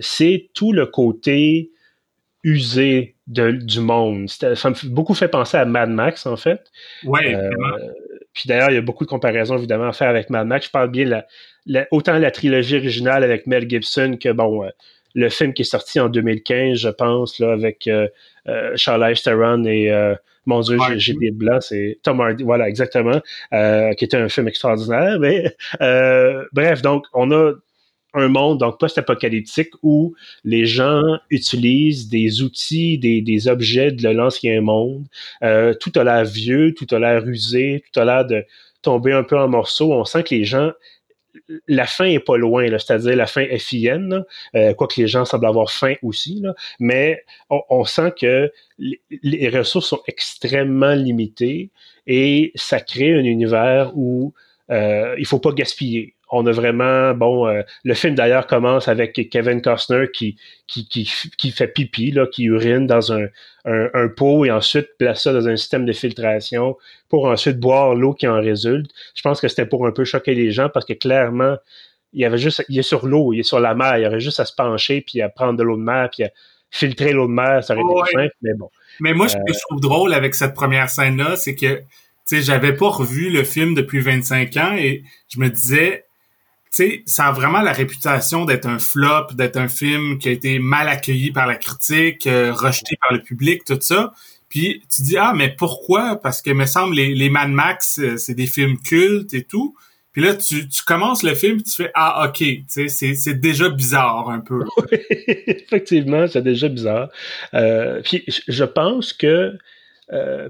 c'est 0.00 0.50
tout 0.54 0.72
le 0.72 0.86
côté 0.86 1.70
usé 2.44 3.16
de, 3.26 3.52
du 3.52 3.80
monde. 3.80 4.28
Ça 4.28 4.70
m'a 4.70 4.76
beaucoup 4.84 5.14
fait 5.14 5.28
penser 5.28 5.56
à 5.56 5.64
Mad 5.64 5.90
Max, 5.90 6.26
en 6.26 6.36
fait. 6.36 6.70
Oui, 7.04 7.20
Puis 8.34 8.44
d'ailleurs, 8.46 8.70
il 8.70 8.74
y 8.74 8.78
a 8.78 8.82
beaucoup 8.82 9.04
de 9.04 9.10
comparaisons, 9.10 9.56
évidemment, 9.56 9.88
à 9.88 9.92
faire 9.92 10.08
avec 10.08 10.30
Mad 10.30 10.46
Max. 10.46 10.66
Je 10.66 10.70
parle 10.70 10.90
bien 10.90 11.04
de 11.04 11.22
la, 11.66 11.86
autant 11.90 12.18
la 12.18 12.30
trilogie 12.30 12.76
originale 12.76 13.24
avec 13.24 13.46
Mel 13.46 13.68
Gibson 13.68 14.16
que, 14.20 14.30
bon, 14.30 14.64
euh, 14.64 14.68
le 15.14 15.28
film 15.28 15.52
qui 15.52 15.62
est 15.62 15.66
sorti 15.66 16.00
en 16.00 16.08
2015, 16.08 16.78
je 16.78 16.88
pense, 16.88 17.38
là, 17.38 17.52
avec 17.52 17.86
euh, 17.86 18.08
euh 18.48 18.72
Charlize 18.76 19.22
Theron 19.22 19.64
et 19.64 19.92
mon 20.46 20.60
Dieu, 20.60 20.78
j'ai 20.96 21.12
des 21.14 21.30
blancs, 21.30 21.62
c'est 21.62 21.98
Tom 22.02 22.20
Hardy, 22.20 22.42
voilà, 22.42 22.68
exactement, 22.68 23.20
qui 23.52 24.04
était 24.04 24.16
un 24.16 24.28
film 24.28 24.48
extraordinaire. 24.48 25.18
Mais 25.20 25.54
bref, 26.52 26.82
donc 26.82 27.04
on 27.12 27.30
a 27.30 27.52
un 28.14 28.28
monde 28.28 28.58
donc 28.58 28.78
post-apocalyptique 28.78 29.70
où 29.82 30.14
les 30.44 30.66
gens 30.66 31.02
utilisent 31.30 32.08
des 32.08 32.42
outils, 32.42 32.98
des, 32.98 33.20
des 33.22 33.48
objets 33.48 33.92
de 33.92 34.08
l'ancien 34.08 34.60
monde. 34.60 35.06
Euh, 35.42 35.74
tout 35.74 35.92
a 35.96 36.04
l'air 36.04 36.24
vieux, 36.24 36.74
tout 36.74 36.86
a 36.94 36.98
l'air 36.98 37.26
usé, 37.26 37.84
tout 37.92 38.00
a 38.00 38.04
l'air 38.04 38.26
de 38.26 38.44
tomber 38.82 39.12
un 39.12 39.22
peu 39.22 39.38
en 39.38 39.48
morceaux. 39.48 39.92
On 39.92 40.04
sent 40.04 40.24
que 40.24 40.34
les 40.34 40.44
gens 40.44 40.72
la 41.66 41.86
fin 41.86 42.04
est 42.04 42.20
pas 42.20 42.36
loin, 42.36 42.66
c'est-à-dire 42.78 43.16
la 43.16 43.26
fin 43.26 43.46
FIN, 43.58 44.22
euh, 44.54 44.74
quoique 44.74 45.00
les 45.00 45.06
gens 45.06 45.24
semblent 45.24 45.46
avoir 45.46 45.70
faim 45.70 45.94
aussi, 46.02 46.42
mais 46.78 47.24
on, 47.48 47.84
sent 47.84 48.12
que 48.20 48.52
les, 48.78 49.48
ressources 49.48 49.88
sont 49.88 50.02
extrêmement 50.06 50.94
limitées 50.94 51.70
et 52.06 52.52
ça 52.54 52.80
crée 52.80 53.14
un 53.14 53.24
univers 53.24 53.92
où 53.94 54.34
euh, 54.70 55.14
il 55.18 55.26
faut 55.26 55.38
pas 55.38 55.52
gaspiller 55.52 56.14
on 56.32 56.46
a 56.46 56.52
vraiment, 56.52 57.14
bon, 57.14 57.46
euh, 57.46 57.62
le 57.84 57.94
film 57.94 58.14
d'ailleurs 58.14 58.46
commence 58.46 58.88
avec 58.88 59.28
Kevin 59.30 59.60
Costner 59.60 60.06
qui, 60.12 60.36
qui, 60.66 60.88
qui, 60.88 61.50
fait 61.50 61.68
pipi, 61.68 62.10
là, 62.10 62.26
qui 62.26 62.44
urine 62.44 62.86
dans 62.86 63.12
un, 63.12 63.26
un, 63.66 64.08
pot 64.08 64.46
et 64.46 64.50
ensuite 64.50 64.88
place 64.98 65.22
ça 65.22 65.32
dans 65.34 65.46
un 65.46 65.56
système 65.56 65.84
de 65.84 65.92
filtration 65.92 66.76
pour 67.10 67.26
ensuite 67.26 67.60
boire 67.60 67.94
l'eau 67.94 68.14
qui 68.14 68.26
en 68.26 68.40
résulte. 68.40 68.90
Je 69.14 69.20
pense 69.20 69.40
que 69.42 69.48
c'était 69.48 69.66
pour 69.66 69.86
un 69.86 69.92
peu 69.92 70.04
choquer 70.04 70.34
les 70.34 70.50
gens 70.50 70.70
parce 70.72 70.86
que 70.86 70.94
clairement, 70.94 71.56
il 72.14 72.22
y 72.22 72.24
avait 72.24 72.38
juste, 72.38 72.64
il 72.70 72.78
est 72.78 72.82
sur 72.82 73.06
l'eau, 73.06 73.34
il 73.34 73.40
est 73.40 73.44
sur 73.44 73.60
la 73.60 73.74
mer, 73.74 73.98
il 73.98 74.04
y 74.04 74.06
aurait 74.06 74.20
juste 74.20 74.40
à 74.40 74.46
se 74.46 74.54
pencher 74.54 75.02
puis 75.06 75.20
à 75.20 75.28
prendre 75.28 75.58
de 75.58 75.62
l'eau 75.62 75.76
de 75.76 75.82
mer 75.82 76.08
puis 76.10 76.24
à 76.24 76.30
filtrer 76.70 77.12
l'eau 77.12 77.26
de 77.26 77.32
mer, 77.32 77.62
ça 77.62 77.76
aurait 77.76 77.82
été 77.82 78.12
simple, 78.12 78.34
mais 78.40 78.54
bon. 78.54 78.70
Mais 79.00 79.12
moi, 79.12 79.28
ce 79.28 79.36
que 79.36 79.40
euh, 79.40 79.52
je 79.52 79.60
trouve 79.68 79.80
drôle 79.80 80.14
avec 80.14 80.34
cette 80.34 80.54
première 80.54 80.88
scène-là, 80.88 81.36
c'est 81.36 81.54
que, 81.54 81.76
tu 81.76 81.84
sais, 82.24 82.40
j'avais 82.40 82.72
pas 82.72 82.88
revu 82.88 83.28
le 83.28 83.44
film 83.44 83.74
depuis 83.74 84.00
25 84.00 84.56
ans 84.56 84.74
et 84.76 85.02
je 85.28 85.38
me 85.38 85.50
disais, 85.50 86.06
sais, 86.76 87.02
ça 87.06 87.26
a 87.26 87.32
vraiment 87.32 87.60
la 87.60 87.72
réputation 87.72 88.44
d'être 88.44 88.66
un 88.66 88.78
flop, 88.78 89.34
d'être 89.34 89.56
un 89.56 89.68
film 89.68 90.18
qui 90.18 90.28
a 90.28 90.32
été 90.32 90.58
mal 90.58 90.88
accueilli 90.88 91.30
par 91.30 91.46
la 91.46 91.56
critique, 91.56 92.26
euh, 92.26 92.52
rejeté 92.52 92.96
par 93.00 93.12
le 93.12 93.22
public, 93.22 93.64
tout 93.64 93.78
ça. 93.80 94.12
Puis 94.48 94.82
tu 94.94 95.02
dis 95.02 95.16
ah 95.16 95.32
mais 95.34 95.50
pourquoi? 95.50 96.16
Parce 96.16 96.42
que 96.42 96.50
me 96.50 96.66
semble 96.66 96.94
les, 96.94 97.14
les 97.14 97.30
Mad 97.30 97.50
Max 97.50 97.98
euh, 97.98 98.16
c'est 98.16 98.34
des 98.34 98.46
films 98.46 98.78
cultes 98.78 99.34
et 99.34 99.44
tout. 99.44 99.74
Puis 100.12 100.22
là 100.22 100.34
tu, 100.34 100.68
tu 100.68 100.82
commences 100.82 101.22
le 101.22 101.34
film 101.34 101.62
tu 101.62 101.82
fais 101.82 101.90
ah 101.94 102.26
ok, 102.28 102.38
tu 102.38 102.88
sais 102.88 103.14
c'est 103.14 103.34
déjà 103.34 103.68
bizarre 103.68 104.30
un 104.30 104.40
peu. 104.40 104.64
Effectivement 105.28 106.26
c'est 106.26 106.42
déjà 106.42 106.68
bizarre. 106.68 107.08
Euh, 107.54 108.00
puis 108.02 108.24
je 108.26 108.64
pense 108.64 109.12
que 109.12 109.58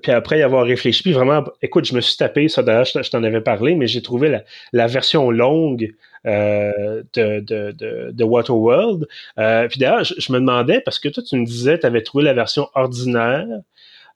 puis 0.03 0.11
après 0.11 0.41
y 0.41 0.43
avoir 0.43 0.67
réfléchi, 0.67 1.05
puis 1.05 1.13
vraiment, 1.13 1.45
écoute, 1.63 1.85
je 1.85 1.95
me 1.95 2.01
suis 2.01 2.17
tapé 2.17 2.49
ça 2.49 2.65
d'ailleurs, 2.65 2.85
je, 2.85 3.09
t'en 3.11 3.23
avais 3.23 3.41
parlé, 3.41 3.77
mais 3.77 3.87
j'ai 3.87 4.03
trouvé 4.03 4.29
la, 4.29 4.43
la, 4.73 4.89
version 4.89 5.31
longue 5.31 5.95
de, 6.25 7.41
de, 7.41 7.73
de, 7.73 8.11
de 8.13 8.25
Waterworld. 8.25 9.07
Euh, 9.39 9.69
puis 9.69 9.79
d'ailleurs, 9.81 10.05
je, 10.05 10.33
me 10.33 10.39
demandais, 10.39 10.81
parce 10.81 10.99
que 10.99 11.09
toi, 11.09 11.23
tu 11.23 11.37
me 11.37 11.45
disais, 11.47 11.79
tu 11.79 11.87
avais 11.87 12.03
trouvé 12.03 12.25
la 12.25 12.35
version 12.35 12.69
ordinaire, 12.75 13.47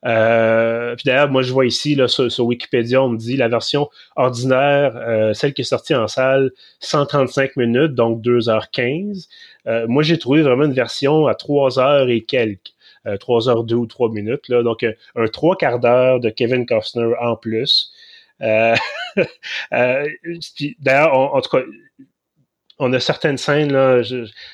Euh, 0.05 0.95
puis 0.95 1.05
d'ailleurs, 1.07 1.31
moi 1.31 1.43
je 1.43 1.53
vois 1.53 1.67
ici 1.67 1.95
là, 1.95 2.07
sur, 2.09 2.45
Wikipédia, 2.47 3.03
on 3.03 3.09
me 3.09 3.17
dit 3.19 3.37
la 3.37 3.49
version 3.49 3.89
ordinaire, 4.17 4.97
euh, 4.97 5.33
celle 5.35 5.55
qui 5.55 5.63
est 5.63 5.65
sortie 5.65 5.95
en 5.95 6.07
salle, 6.09 6.53
135 6.81 7.57
minutes, 7.57 7.95
donc 7.95 8.21
2h15. 8.23 9.29
Euh, 9.67 9.87
moi 9.89 10.03
j'ai 10.03 10.19
trouvé 10.19 10.43
vraiment 10.43 10.65
une 10.65 10.73
version 10.75 11.27
à 11.27 11.35
3 11.35 11.79
heures 11.81 12.09
et 12.09 12.23
quelques. 12.25 12.73
3 13.21 13.49
heures 13.49 13.63
2 13.65 13.77
ou 13.77 13.87
3 13.87 14.11
minutes. 14.11 14.49
Là, 14.49 14.65
donc 14.65 14.83
un, 14.83 14.93
trois 15.29 15.57
quarts 15.57 15.79
d'heure 15.79 16.19
de 16.19 16.29
Kevin 16.29 16.67
Costner 16.67 17.13
en 17.21 17.37
plus. 17.37 17.93
D'ailleurs, 18.41 18.81
en 21.15 21.41
tout 21.41 21.51
cas, 21.51 21.63
on 22.79 22.93
a 22.93 23.01
certaines 23.01 23.39
scènes 23.39 23.73
là, 23.73 24.03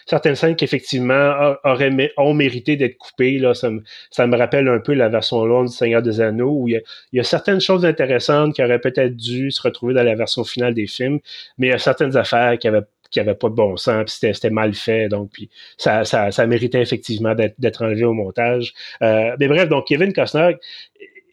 certaines 0.06 0.36
scènes 0.36 0.56
qui 0.56 0.64
effectivement 0.64 1.54
auraient 1.64 2.12
ont 2.16 2.34
mérité 2.34 2.76
d'être 2.76 2.96
coupées 2.96 3.38
là. 3.38 3.54
Ça 3.54 3.70
me, 3.70 3.82
ça 4.10 4.26
me 4.26 4.36
rappelle 4.36 4.68
un 4.68 4.78
peu 4.78 4.94
la 4.94 5.08
version 5.08 5.44
longue 5.44 5.68
du 5.68 5.74
Seigneur 5.74 6.02
des 6.02 6.20
Anneaux 6.20 6.52
où 6.52 6.68
il 6.68 6.82
y 7.12 7.20
a, 7.20 7.24
certaines 7.24 7.60
choses 7.60 7.84
intéressantes 7.84 8.54
qui 8.54 8.62
auraient 8.62 8.80
peut-être 8.80 9.16
dû 9.16 9.50
se 9.50 9.60
retrouver 9.62 9.94
dans 9.94 10.04
la 10.04 10.14
version 10.14 10.44
finale 10.44 10.74
des 10.74 10.86
films, 10.86 11.18
mais 11.58 11.68
il 11.68 11.70
y 11.70 11.74
a 11.74 11.78
certaines 11.78 12.16
affaires 12.16 12.58
qui 12.58 12.68
avaient 12.68 12.82
qui 13.10 13.20
avaient 13.20 13.34
pas 13.34 13.50
de 13.50 13.54
bon 13.54 13.76
sens, 13.76 14.18
puis 14.18 14.30
c'était, 14.32 14.48
mal 14.48 14.72
fait, 14.72 15.08
donc 15.08 15.30
puis 15.32 15.50
ça, 15.76 16.02
ça, 16.04 16.30
ça 16.30 16.46
méritait 16.46 16.80
effectivement 16.80 17.34
d'être, 17.34 17.82
enlevé 17.84 18.04
au 18.04 18.14
montage. 18.14 18.72
Euh, 19.02 19.36
mais 19.38 19.48
bref, 19.48 19.68
donc 19.68 19.86
Kevin 19.86 20.14
Costner, 20.14 20.56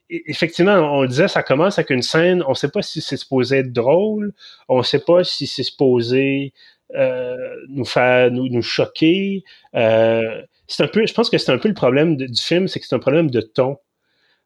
effectivement, 0.10 0.74
on 0.74 1.04
le 1.04 1.08
disait, 1.08 1.28
ça 1.28 1.44
commence 1.44 1.78
avec 1.78 1.90
une 1.92 2.02
scène, 2.02 2.44
on 2.48 2.54
sait 2.54 2.70
pas 2.70 2.82
si 2.82 3.02
c'est 3.02 3.18
supposé 3.18 3.60
être 3.60 3.72
drôle, 3.72 4.34
on 4.68 4.82
sait 4.84 5.00
pas 5.00 5.24
si 5.24 5.48
c'est 5.48 5.64
supposé 5.64 6.54
nous 6.92 7.86
faire 7.86 8.32
nous, 8.32 8.48
nous 8.50 8.62
choquer. 8.62 9.44
Euh, 9.76 10.42
c'est 10.68 10.84
un 10.84 10.88
peu, 10.88 11.06
je 11.06 11.14
pense 11.14 11.30
que 11.30 11.38
c'est 11.38 11.52
un 11.52 11.58
peu 11.58 11.68
le 11.68 11.74
problème 11.74 12.16
du 12.16 12.28
film, 12.42 12.68
c'est 12.68 12.80
que 12.80 12.86
c'est 12.86 12.96
un 12.96 13.00
problème 13.00 13.30
de 13.30 13.42
ton. 13.42 13.78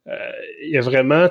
Euh, 0.08 0.32
il 0.64 0.72
y 0.72 0.78
a 0.78 0.82
vraiment, 0.82 1.28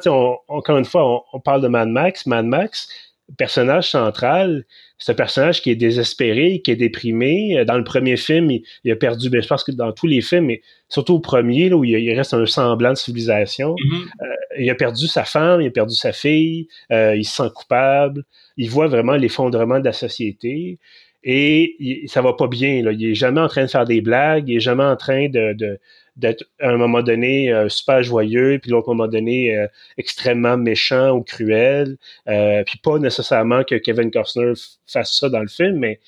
encore 0.48 0.78
une 0.78 0.84
fois, 0.84 1.24
on, 1.32 1.40
parle 1.40 1.62
de 1.62 1.68
Mad 1.68 1.88
Max. 1.88 2.26
Mad 2.26 2.46
Max, 2.46 2.88
personnage 3.36 3.90
central, 3.90 4.64
c'est 5.02 5.10
un 5.10 5.16
personnage 5.16 5.62
qui 5.62 5.70
est 5.70 5.74
désespéré, 5.74 6.60
qui 6.62 6.70
est 6.70 6.76
déprimé. 6.76 7.64
Dans 7.66 7.76
le 7.76 7.82
premier 7.82 8.16
film, 8.16 8.52
il, 8.84 8.90
a 8.92 8.94
perdu, 8.94 9.30
ben, 9.30 9.42
je 9.42 9.48
pense 9.48 9.64
que 9.64 9.72
dans 9.72 9.90
tous 9.90 10.06
les 10.06 10.20
films, 10.20 10.46
mais 10.46 10.62
surtout 10.88 11.14
au 11.14 11.20
premier, 11.20 11.68
là, 11.68 11.76
où 11.76 11.82
il, 11.82 12.14
reste 12.14 12.34
un 12.34 12.46
semblant 12.46 12.90
de 12.90 12.96
civilisation, 12.96 13.74
mm-hmm. 13.74 14.34
il 14.60 14.70
a 14.70 14.76
perdu 14.76 15.08
sa 15.08 15.24
femme, 15.24 15.60
il 15.60 15.66
a 15.66 15.70
perdu 15.70 15.96
sa 15.96 16.12
fille, 16.12 16.68
il 16.90 17.24
se 17.24 17.34
sent 17.34 17.50
coupable, 17.52 18.22
il 18.56 18.70
voit 18.70 18.86
vraiment 18.86 19.16
l'effondrement 19.16 19.80
de 19.80 19.84
la 19.84 19.92
société 19.92 20.78
et 21.24 21.76
il, 21.78 22.08
ça 22.08 22.22
va 22.22 22.34
pas 22.34 22.46
bien. 22.46 22.82
Là. 22.82 22.92
Il 22.92 23.10
est 23.10 23.14
jamais 23.14 23.40
en 23.40 23.48
train 23.48 23.64
de 23.64 23.70
faire 23.70 23.84
des 23.84 24.00
blagues, 24.00 24.48
il 24.48 24.56
est 24.56 24.60
jamais 24.60 24.84
en 24.84 24.96
train 24.96 25.28
de, 25.28 25.78
d'être 26.16 26.44
à 26.60 26.68
un 26.68 26.76
moment 26.76 27.02
donné 27.02 27.52
euh, 27.52 27.68
super 27.68 28.02
joyeux, 28.02 28.58
puis 28.60 28.70
l'autre 28.70 28.88
moment 28.88 29.08
donné 29.08 29.56
euh, 29.56 29.66
extrêmement 29.96 30.56
méchant 30.56 31.10
ou 31.12 31.22
cruel. 31.22 31.96
Euh, 32.28 32.62
puis 32.64 32.78
pas 32.78 32.98
nécessairement 32.98 33.64
que 33.64 33.76
Kevin 33.76 34.10
Costner 34.10 34.52
fasse 34.86 35.18
ça 35.18 35.28
dans 35.28 35.40
le 35.40 35.48
film, 35.48 35.78
mais 35.78 36.00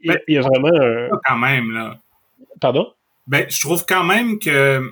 il, 0.00 0.18
y 0.28 0.38
a 0.38 0.40
vraiment 0.40 0.70
un... 0.74 1.08
Quand 1.26 1.36
même, 1.36 1.72
là. 1.72 1.98
Pardon? 2.60 2.92
Ben, 3.26 3.46
je 3.48 3.60
trouve 3.60 3.84
quand 3.86 4.04
même 4.04 4.38
que... 4.38 4.82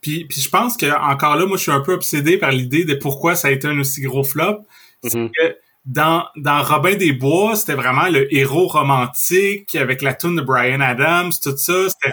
Puis, 0.00 0.24
puis 0.26 0.40
je 0.40 0.48
pense 0.48 0.76
que 0.76 0.86
encore 0.86 1.36
là, 1.36 1.44
moi, 1.44 1.56
je 1.56 1.62
suis 1.62 1.72
un 1.72 1.80
peu 1.80 1.92
obsédé 1.92 2.38
par 2.38 2.52
l'idée 2.52 2.84
de 2.84 2.94
pourquoi 2.94 3.34
ça 3.34 3.48
a 3.48 3.50
été 3.50 3.66
un 3.66 3.78
aussi 3.80 4.00
gros 4.00 4.22
flop. 4.22 4.64
C'est 5.02 5.18
mm-hmm. 5.18 5.30
que 5.30 5.56
dans, 5.84 6.26
dans 6.36 6.62
Robin 6.62 6.94
des 6.94 7.12
Bois, 7.12 7.56
c'était 7.56 7.74
vraiment 7.74 8.08
le 8.08 8.32
héros 8.32 8.68
romantique 8.68 9.74
avec 9.74 10.02
la 10.02 10.14
tune 10.14 10.36
de 10.36 10.42
Brian 10.42 10.80
Adams, 10.80 11.32
tout 11.42 11.56
ça. 11.56 11.88
C'était 11.88 12.12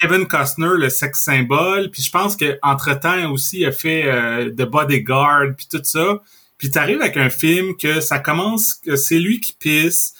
Kevin 0.00 0.26
Costner, 0.26 0.76
le 0.78 0.88
sex 0.88 1.20
symbole. 1.20 1.90
Puis 1.90 2.02
je 2.02 2.10
pense 2.10 2.36
que 2.36 2.58
entre 2.62 2.98
temps 2.98 3.30
aussi, 3.30 3.60
il 3.60 3.66
a 3.66 3.72
fait 3.72 4.04
euh, 4.06 4.50
The 4.50 4.62
Bodyguard, 4.62 5.54
puis 5.56 5.66
tout 5.70 5.82
ça. 5.82 6.20
Puis 6.58 6.70
t'arrives 6.70 7.00
avec 7.00 7.16
un 7.16 7.30
film 7.30 7.76
que 7.76 8.00
ça 8.00 8.18
commence, 8.18 8.74
que 8.74 8.96
c'est 8.96 9.18
lui 9.18 9.40
qui 9.40 9.54
pisse. 9.54 10.14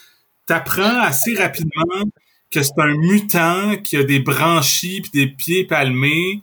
T'apprends 0.46 1.00
assez 1.00 1.34
rapidement 1.34 2.04
que 2.50 2.62
c'est 2.62 2.78
un 2.78 2.94
mutant 2.96 3.76
qui 3.76 3.96
a 3.96 4.04
des 4.04 4.20
branchies 4.20 5.00
puis 5.00 5.10
des 5.12 5.26
pieds 5.26 5.64
palmés. 5.64 6.42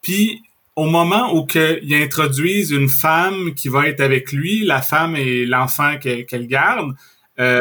Puis 0.00 0.42
au 0.74 0.86
moment 0.86 1.34
où 1.34 1.46
il 1.54 1.94
introduisent 1.94 2.70
une 2.70 2.88
femme 2.88 3.54
qui 3.54 3.68
va 3.68 3.88
être 3.88 4.00
avec 4.00 4.32
lui, 4.32 4.64
la 4.64 4.80
femme 4.80 5.16
et 5.16 5.44
l'enfant 5.44 5.98
qu'elle 5.98 6.46
garde, 6.46 6.94
euh, 7.38 7.58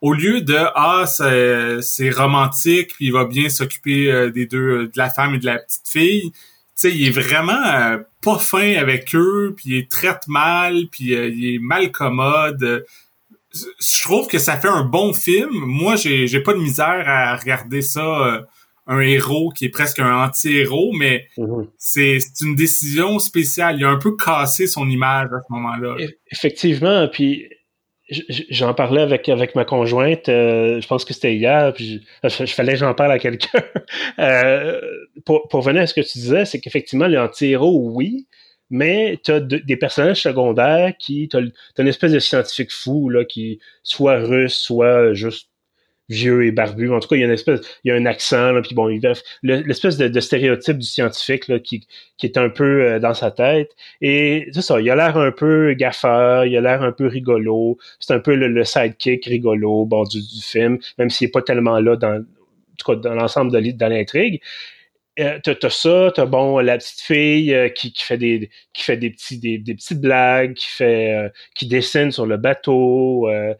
au 0.00 0.12
lieu 0.12 0.40
de 0.40 0.56
ah 0.74 1.04
c'est 1.06 2.10
romantique 2.10 2.92
puis 2.94 3.06
il 3.06 3.12
va 3.12 3.24
bien 3.24 3.48
s'occuper 3.48 4.10
euh, 4.10 4.30
des 4.30 4.46
deux 4.46 4.86
de 4.86 4.92
la 4.96 5.10
femme 5.10 5.34
et 5.34 5.38
de 5.38 5.46
la 5.46 5.58
petite 5.58 5.88
fille, 5.88 6.30
tu 6.32 6.38
sais 6.74 6.92
il 6.92 7.06
est 7.06 7.10
vraiment 7.10 7.52
euh, 7.52 7.98
pas 8.22 8.38
fin 8.38 8.74
avec 8.76 9.14
eux 9.14 9.54
puis 9.56 9.78
il 9.78 9.88
traite 9.88 10.26
mal 10.28 10.84
puis 10.90 11.12
il 11.12 11.54
est 11.54 11.58
mal 11.58 11.90
commode. 11.90 12.84
Je 13.52 14.02
trouve 14.02 14.26
que 14.26 14.38
ça 14.38 14.58
fait 14.58 14.68
un 14.68 14.82
bon 14.82 15.12
film. 15.12 15.52
Moi 15.52 15.96
j'ai 15.96 16.26
j'ai 16.26 16.40
pas 16.40 16.54
de 16.54 16.58
misère 16.58 17.04
à 17.06 17.36
regarder 17.36 17.82
ça 17.82 18.44
un 18.86 19.00
héros 19.00 19.50
qui 19.50 19.64
est 19.64 19.70
presque 19.70 19.98
un 19.98 20.24
anti-héros, 20.24 20.92
mais 20.98 21.26
mhm. 21.38 21.66
c'est 21.78 22.18
une 22.42 22.54
décision 22.54 23.18
spéciale. 23.18 23.76
Il 23.78 23.84
a 23.84 23.88
un 23.88 23.98
peu 23.98 24.16
cassé 24.16 24.66
son 24.66 24.88
image 24.88 25.28
à 25.32 25.40
ce 25.46 25.52
moment-là. 25.52 25.96
Effectivement, 26.30 27.08
puis 27.08 27.48
j'en 28.50 28.74
parlais 28.74 29.00
avec 29.00 29.28
avec 29.28 29.54
ma 29.54 29.64
conjointe, 29.64 30.28
euh, 30.28 30.80
je 30.80 30.86
pense 30.86 31.04
que 31.04 31.14
c'était 31.14 31.34
hier, 31.34 31.72
puis 31.74 32.04
je, 32.22 32.46
fallait 32.46 32.72
que 32.72 32.78
j'en 32.78 32.94
parle 32.94 33.12
à 33.12 33.18
quelqu'un. 33.18 33.62
euh, 34.18 34.80
pour, 35.24 35.48
pour 35.48 35.62
venir 35.62 35.82
à 35.82 35.86
ce 35.86 35.94
que 35.94 36.00
tu 36.00 36.18
disais, 36.18 36.44
c'est 36.44 36.60
qu'effectivement, 36.60 37.06
les 37.06 37.18
anti-héros, 37.18 37.90
oui, 37.92 38.26
mais 38.70 39.20
tu 39.24 39.32
as 39.32 39.40
des 39.40 39.76
personnages 39.76 40.22
secondaires 40.22 40.92
qui, 40.98 41.28
tu 41.28 41.36
as, 41.36 41.40
une 41.78 41.88
espèce 41.88 42.12
de 42.12 42.18
scientifique 42.18 42.72
fou, 42.72 43.08
là, 43.08 43.24
qui 43.24 43.60
soit 43.82 44.18
russe, 44.18 44.56
soit 44.56 45.14
juste 45.14 45.48
vieux 46.08 46.44
et 46.44 46.52
barbu. 46.52 46.92
En 46.92 47.00
tout 47.00 47.08
cas, 47.08 47.16
il 47.16 47.20
y 47.20 47.22
a 47.22 47.26
une 47.26 47.32
espèce, 47.32 47.60
il 47.84 47.88
y 47.88 47.90
a 47.90 47.94
un 47.94 48.06
accent, 48.06 48.52
là, 48.52 48.60
puis 48.62 48.74
bon, 48.74 48.86
l'espèce 49.42 49.96
de, 49.96 50.20
stéréotype 50.20 50.78
du 50.78 50.86
scientifique 50.86 51.48
là, 51.48 51.58
qui, 51.58 51.86
qui 52.18 52.26
est 52.26 52.38
un 52.38 52.48
peu 52.48 52.82
euh, 52.82 52.98
dans 52.98 53.14
sa 53.14 53.30
tête. 53.30 53.70
Et 54.00 54.48
c'est 54.52 54.62
ça, 54.62 54.80
il 54.80 54.90
a 54.90 54.96
l'air 54.96 55.16
un 55.16 55.32
peu 55.32 55.74
gaffeur, 55.74 56.44
il 56.44 56.56
a 56.56 56.60
l'air 56.60 56.82
un 56.82 56.92
peu 56.92 57.06
rigolo. 57.06 57.78
C'est 58.00 58.14
un 58.14 58.20
peu 58.20 58.34
le, 58.34 58.64
sidekick 58.64 59.24
rigolo 59.26 59.86
bon, 59.86 60.04
du, 60.04 60.20
du 60.20 60.42
film, 60.42 60.78
même 60.98 61.10
s'il 61.10 61.28
n'est 61.28 61.32
pas 61.32 61.42
tellement 61.42 61.78
là 61.78 61.96
dans, 61.96 62.16
en 62.74 62.76
tout 62.76 62.92
cas, 62.92 62.96
dans 62.96 63.14
l'ensemble 63.14 63.52
de 63.52 63.86
l'intrigue. 63.86 64.40
Euh, 65.20 65.38
t'as, 65.40 65.70
ça, 65.70 66.10
t'as 66.12 66.26
bon 66.26 66.58
la 66.58 66.76
petite 66.76 67.00
fille 67.00 67.54
euh, 67.54 67.68
qui, 67.68 67.92
qui, 67.92 68.02
fait 68.02 68.18
des 68.18 68.50
qui 68.72 68.82
fait 68.82 68.96
des 68.96 69.10
petits 69.10 69.38
des, 69.38 69.58
des 69.58 69.74
petites 69.74 70.00
blagues, 70.00 70.54
qui 70.54 70.66
fait 70.66 71.14
euh, 71.14 71.28
qui 71.54 71.66
dessine 71.66 72.10
sur 72.10 72.26
le 72.26 72.36
bateau. 72.36 73.28
Euh, 73.28 73.54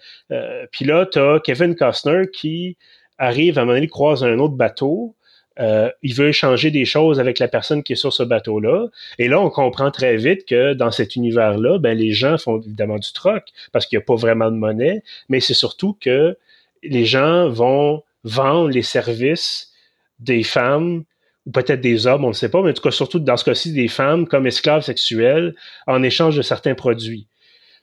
Puis 0.72 0.84
là, 0.84 1.06
t'as 1.06 1.38
Kevin 1.38 1.76
Costner 1.76 2.22
qui 2.32 2.76
arrive 3.18 3.58
à 3.58 3.62
un 3.62 3.64
moment 3.66 3.76
donné 3.76 3.88
croise 3.88 4.24
un 4.24 4.38
autre 4.40 4.54
bateau. 4.54 5.14
il 5.58 6.14
veut 6.14 6.28
échanger 6.28 6.72
des 6.72 6.84
choses 6.84 7.20
avec 7.20 7.38
la 7.38 7.46
personne 7.46 7.84
qui 7.84 7.92
est 7.92 7.96
sur 7.96 8.12
ce 8.12 8.24
bateau-là. 8.24 8.88
Et 9.20 9.28
là, 9.28 9.40
on 9.40 9.50
comprend 9.50 9.92
très 9.92 10.16
vite 10.16 10.46
que 10.46 10.74
dans 10.74 10.90
cet 10.90 11.14
univers-là, 11.14 11.78
ben 11.78 11.96
les 11.96 12.12
gens 12.12 12.36
font 12.38 12.60
évidemment 12.60 12.98
du 12.98 13.12
troc 13.12 13.44
parce 13.72 13.86
qu'il 13.86 13.96
n'y 13.98 14.02
a 14.02 14.06
pas 14.06 14.16
vraiment 14.16 14.50
de 14.50 14.56
monnaie, 14.56 15.02
mais 15.28 15.38
c'est 15.38 15.54
surtout 15.54 15.96
que 16.00 16.36
les 16.82 17.04
gens 17.04 17.48
vont 17.48 18.02
vendre 18.24 18.70
les 18.70 18.82
services 18.82 19.72
des 20.18 20.42
femmes 20.42 21.04
ou 21.46 21.50
peut-être 21.50 21.80
des 21.80 22.06
hommes, 22.06 22.24
on 22.24 22.28
ne 22.28 22.34
sait 22.34 22.48
pas, 22.48 22.62
mais 22.62 22.70
en 22.70 22.72
tout 22.72 22.82
cas, 22.82 22.90
surtout 22.90 23.18
dans 23.18 23.36
ce 23.36 23.44
cas-ci, 23.44 23.72
des 23.72 23.88
femmes 23.88 24.26
comme 24.26 24.46
esclaves 24.46 24.82
sexuelles 24.82 25.54
en 25.86 26.02
échange 26.02 26.36
de 26.36 26.42
certains 26.42 26.74
produits. 26.74 27.26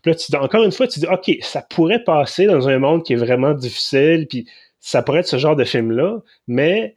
Puis 0.02 0.12
là, 0.12 0.16
tu, 0.16 0.36
encore 0.36 0.64
une 0.64 0.72
fois, 0.72 0.88
tu 0.88 1.00
dis, 1.00 1.08
OK, 1.08 1.32
ça 1.42 1.62
pourrait 1.62 2.04
passer 2.04 2.46
dans 2.46 2.68
un 2.68 2.80
monde 2.80 3.04
qui 3.04 3.14
est 3.14 3.18
vraiment 3.18 3.54
difficile, 3.54 4.26
puis 4.28 4.48
ça 4.80 5.04
pourrait 5.04 5.20
être 5.20 5.28
ce 5.28 5.38
genre 5.38 5.56
de 5.56 5.64
film-là, 5.64 6.20
mais 6.48 6.96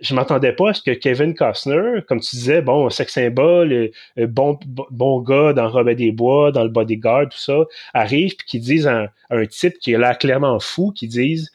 je 0.00 0.14
m'attendais 0.14 0.52
pas 0.52 0.70
à 0.70 0.74
ce 0.74 0.82
que 0.82 0.90
Kevin 0.90 1.34
Costner, 1.34 2.00
comme 2.06 2.20
tu 2.20 2.36
disais, 2.36 2.62
bon, 2.62 2.90
sex 2.90 3.12
symbole, 3.12 3.72
euh, 3.72 3.90
euh, 4.18 4.26
bon, 4.26 4.58
bon 4.66 5.20
gars 5.20 5.52
dans 5.52 5.68
Robin 5.68 5.94
des 5.94 6.12
Bois, 6.12 6.52
dans 6.52 6.62
le 6.62 6.68
Bodyguard, 6.68 7.28
tout 7.28 7.38
ça, 7.38 7.58
arrive 7.92 8.36
puis 8.36 8.46
qu'ils 8.46 8.60
disent 8.60 8.86
à 8.86 9.12
un, 9.30 9.46
type 9.46 9.78
qui 9.78 9.92
est 9.92 9.98
là 9.98 10.14
clairement 10.14 10.60
fou, 10.60 10.92
qui 10.94 11.08
disent, 11.08 11.50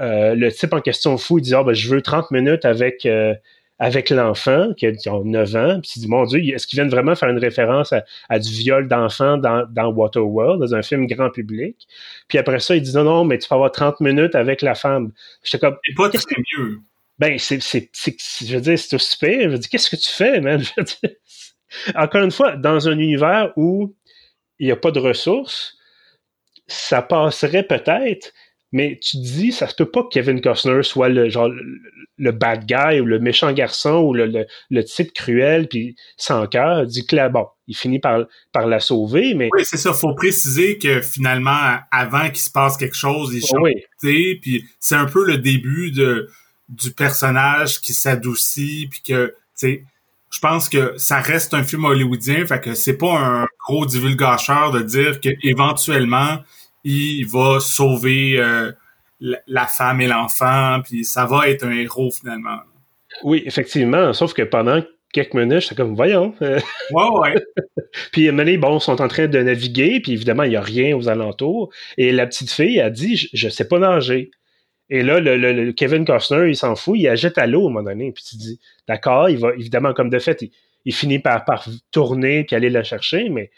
euh, 0.00 0.34
le 0.34 0.52
type 0.52 0.72
en 0.72 0.80
question 0.80 1.16
fou, 1.16 1.38
il 1.38 1.42
dit, 1.42 1.54
ah, 1.54 1.62
ben, 1.62 1.74
je 1.74 1.88
veux 1.88 2.02
30 2.02 2.30
minutes 2.30 2.64
avec, 2.64 3.06
avec 3.78 4.10
l'enfant 4.10 4.72
qui 4.74 4.86
a, 4.86 4.92
9 5.06 5.56
ans, 5.56 5.80
puis 5.80 5.92
il 5.96 6.00
dit, 6.00 6.08
mon 6.08 6.24
Dieu, 6.24 6.40
est-ce 6.40 6.66
qu'ils 6.66 6.78
viennent 6.78 6.90
vraiment 6.90 7.14
faire 7.14 7.28
une 7.28 7.38
référence 7.38 7.92
à, 8.28 8.38
du 8.38 8.50
viol 8.50 8.88
d'enfant 8.88 9.36
dans, 9.36 9.66
dans 9.70 9.88
Waterworld, 9.88 10.60
dans 10.60 10.74
un 10.74 10.82
film 10.82 11.06
grand 11.06 11.30
public? 11.30 11.86
Puis 12.28 12.38
après 12.38 12.60
ça, 12.60 12.74
il 12.74 12.82
dit, 12.82 12.94
non, 12.94 13.04
non, 13.04 13.24
mais 13.24 13.38
tu 13.38 13.48
peux 13.48 13.54
avoir 13.54 13.72
30 13.72 14.00
minutes 14.00 14.34
avec 14.34 14.62
la 14.62 14.74
femme. 14.74 15.12
J'étais 15.42 15.58
comme... 15.58 15.76
C'est 15.84 15.94
pas 15.94 16.08
très 16.08 16.36
mieux. 16.58 16.80
Ben, 17.18 17.38
c'est, 17.38 17.62
c'est, 17.62 17.90
je 17.94 18.54
veux 18.54 18.60
dire, 18.60 18.78
c'est 18.78 18.98
super. 18.98 19.42
Je 19.42 19.48
veux 19.48 19.58
dire, 19.58 19.70
qu'est-ce 19.70 19.90
que 19.90 19.96
tu 19.96 20.10
fais, 20.10 20.40
man? 20.40 20.62
Encore 21.94 22.22
une 22.22 22.30
fois, 22.30 22.56
dans 22.56 22.88
un 22.88 22.98
univers 22.98 23.52
où 23.56 23.94
il 24.58 24.66
n'y 24.66 24.72
a 24.72 24.76
pas 24.76 24.90
de 24.90 25.00
ressources, 25.00 25.76
ça 26.66 27.02
passerait 27.02 27.62
peut-être, 27.62 28.32
Mais 28.72 28.98
tu 29.00 29.18
te 29.18 29.22
dis, 29.22 29.52
ça 29.52 29.68
se 29.68 29.74
peut 29.74 29.90
pas 29.90 30.02
que 30.02 30.08
Kevin 30.08 30.40
Costner 30.40 30.82
soit 30.82 31.08
le 31.08 31.28
genre 31.28 31.50
le, 32.18 32.32
bad 32.32 32.66
guy 32.66 33.00
ou 33.00 33.04
le 33.04 33.18
méchant 33.18 33.52
garçon 33.52 33.98
ou 33.98 34.12
le, 34.12 34.46
le, 34.70 34.84
type 34.84 35.12
cruel 35.12 35.68
puis 35.68 35.94
sans 36.16 36.46
cœur. 36.46 36.84
Dit 36.86 37.06
que 37.06 37.14
là, 37.14 37.28
bon, 37.28 37.46
il 37.68 37.76
finit 37.76 38.00
par, 38.00 38.24
par 38.52 38.66
la 38.66 38.80
sauver, 38.80 39.34
mais... 39.34 39.48
Oui, 39.52 39.62
c'est 39.64 39.76
ça. 39.76 39.92
Faut 39.92 40.14
préciser 40.14 40.78
que 40.78 41.00
finalement, 41.00 41.76
avant 41.90 42.26
qu'il 42.28 42.38
se 42.38 42.50
passe 42.50 42.76
quelque 42.76 42.96
chose, 42.96 43.32
il 43.34 43.40
change. 43.40 43.60
Oui. 44.02 44.38
Puis 44.40 44.64
c'est 44.80 44.96
un 44.96 45.06
peu 45.06 45.24
le 45.24 45.38
début 45.38 45.92
de 45.92 46.28
du 46.68 46.92
personnage 46.92 47.80
qui 47.80 47.92
s'adoucit 47.92 48.88
puis 48.90 49.00
que, 49.00 49.28
tu 49.28 49.34
sais, 49.54 49.84
je 50.30 50.40
pense 50.40 50.68
que 50.68 50.94
ça 50.96 51.20
reste 51.20 51.54
un 51.54 51.62
film 51.62 51.84
hollywoodien, 51.84 52.44
fait 52.46 52.60
que 52.60 52.74
c'est 52.74 52.98
pas 52.98 53.18
un 53.18 53.46
gros 53.66 53.86
divulgateur 53.86 54.72
de 54.72 54.80
dire 54.82 55.20
que 55.20 55.30
éventuellement 55.42 56.38
il 56.88 57.24
va 57.24 57.58
sauver 57.58 58.38
euh, 58.38 58.70
la 59.20 59.66
femme 59.66 60.00
et 60.00 60.06
l'enfant, 60.06 60.80
puis 60.84 61.04
ça 61.04 61.26
va 61.26 61.48
être 61.48 61.64
un 61.64 61.72
héros 61.72 62.10
finalement. 62.12 62.58
Oui, 63.24 63.42
effectivement, 63.44 64.12
sauf 64.12 64.34
que 64.34 64.42
pendant 64.42 64.82
quelques 65.12 65.34
minutes, 65.34 65.62
c'est 65.62 65.74
comme, 65.74 65.96
voyons. 65.96 66.34
ouais, 66.40 66.60
ouais. 66.92 67.34
puis, 68.12 68.28
à 68.28 68.32
bon, 68.32 68.78
ils 68.78 68.80
sont 68.80 69.00
en 69.00 69.08
train 69.08 69.26
de 69.26 69.38
naviguer, 69.38 70.00
puis 70.00 70.12
évidemment, 70.12 70.44
il 70.44 70.50
n'y 70.50 70.56
a 70.56 70.60
rien 70.60 70.96
aux 70.96 71.08
alentours. 71.08 71.70
Et 71.96 72.12
la 72.12 72.26
petite 72.26 72.52
fille 72.52 72.80
a 72.80 72.90
dit, 72.90 73.28
je 73.32 73.46
ne 73.46 73.50
sais 73.50 73.66
pas 73.66 73.78
nager. 73.78 74.30
Et 74.88 75.02
là, 75.02 75.18
le, 75.18 75.72
Kevin 75.72 76.04
Costner, 76.04 76.48
il 76.48 76.56
s'en 76.56 76.76
fout, 76.76 76.96
il 76.96 77.12
jette 77.16 77.38
à 77.38 77.48
l'eau 77.48 77.66
à 77.66 77.70
un 77.70 77.72
moment 77.72 77.82
donné. 77.82 78.12
Puis 78.12 78.22
tu 78.22 78.36
dis, 78.36 78.60
d'accord, 78.86 79.28
il 79.28 79.38
va, 79.38 79.54
évidemment, 79.54 79.92
comme 79.92 80.10
de 80.10 80.18
fait, 80.20 80.44
il, 80.84 80.94
finit 80.94 81.18
par, 81.18 81.44
par 81.44 81.66
tourner 81.90 82.44
puis 82.44 82.54
aller 82.54 82.70
la 82.70 82.84
chercher, 82.84 83.28
mais 83.28 83.50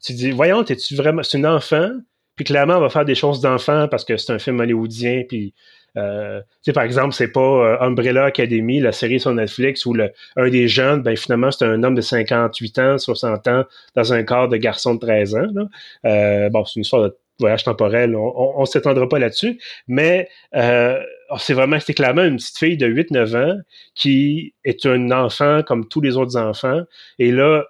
tu 0.00 0.12
dis, 0.12 0.30
voyons, 0.30 0.62
t'es-tu 0.62 0.94
vraiment, 0.94 1.24
c'est 1.24 1.38
une 1.38 1.46
enfant, 1.46 1.90
puis 2.36 2.44
clairement, 2.44 2.76
on 2.76 2.80
va 2.80 2.90
faire 2.90 3.04
des 3.06 3.14
choses 3.14 3.40
d'enfant 3.40 3.88
parce 3.88 4.04
que 4.04 4.16
c'est 4.18 4.32
un 4.32 4.38
film 4.38 4.60
hollywoodien. 4.60 5.24
Puis, 5.26 5.54
euh, 5.96 6.40
tu 6.40 6.46
sais, 6.66 6.72
par 6.74 6.84
exemple, 6.84 7.14
c'est 7.14 7.32
pas 7.32 7.40
euh, 7.40 7.80
Umbrella 7.80 8.24
Academy, 8.26 8.78
la 8.78 8.92
série 8.92 9.18
sur 9.18 9.32
Netflix, 9.32 9.86
où 9.86 9.94
le, 9.94 10.12
un 10.36 10.50
des 10.50 10.68
jeunes, 10.68 11.02
ben 11.02 11.16
finalement, 11.16 11.50
c'est 11.50 11.64
un 11.64 11.82
homme 11.82 11.94
de 11.94 12.02
58 12.02 12.78
ans, 12.78 12.98
60 12.98 13.48
ans, 13.48 13.64
dans 13.94 14.12
un 14.12 14.22
corps 14.22 14.48
de 14.48 14.58
garçon 14.58 14.94
de 14.94 15.00
13 15.00 15.34
ans. 15.34 15.46
Là. 15.54 15.68
Euh, 16.04 16.50
bon, 16.50 16.64
c'est 16.66 16.76
une 16.76 16.82
histoire 16.82 17.04
de 17.04 17.16
voyage 17.38 17.64
temporel, 17.64 18.16
on, 18.16 18.54
on, 18.56 18.64
s'étendra 18.64 19.08
pas 19.08 19.18
là-dessus, 19.18 19.60
mais 19.88 20.28
euh, 20.54 20.98
oh, 21.30 21.36
c'est 21.38 21.52
vraiment, 21.52 21.78
c'est 21.80 21.92
clairement 21.92 22.24
une 22.24 22.36
petite 22.36 22.56
fille 22.56 22.76
de 22.78 22.86
8-9 22.86 23.36
ans 23.36 23.58
qui 23.94 24.54
est 24.64 24.86
un 24.86 25.10
enfant 25.10 25.62
comme 25.62 25.86
tous 25.86 26.00
les 26.00 26.16
autres 26.16 26.36
enfants, 26.38 26.82
et 27.18 27.30
là, 27.32 27.64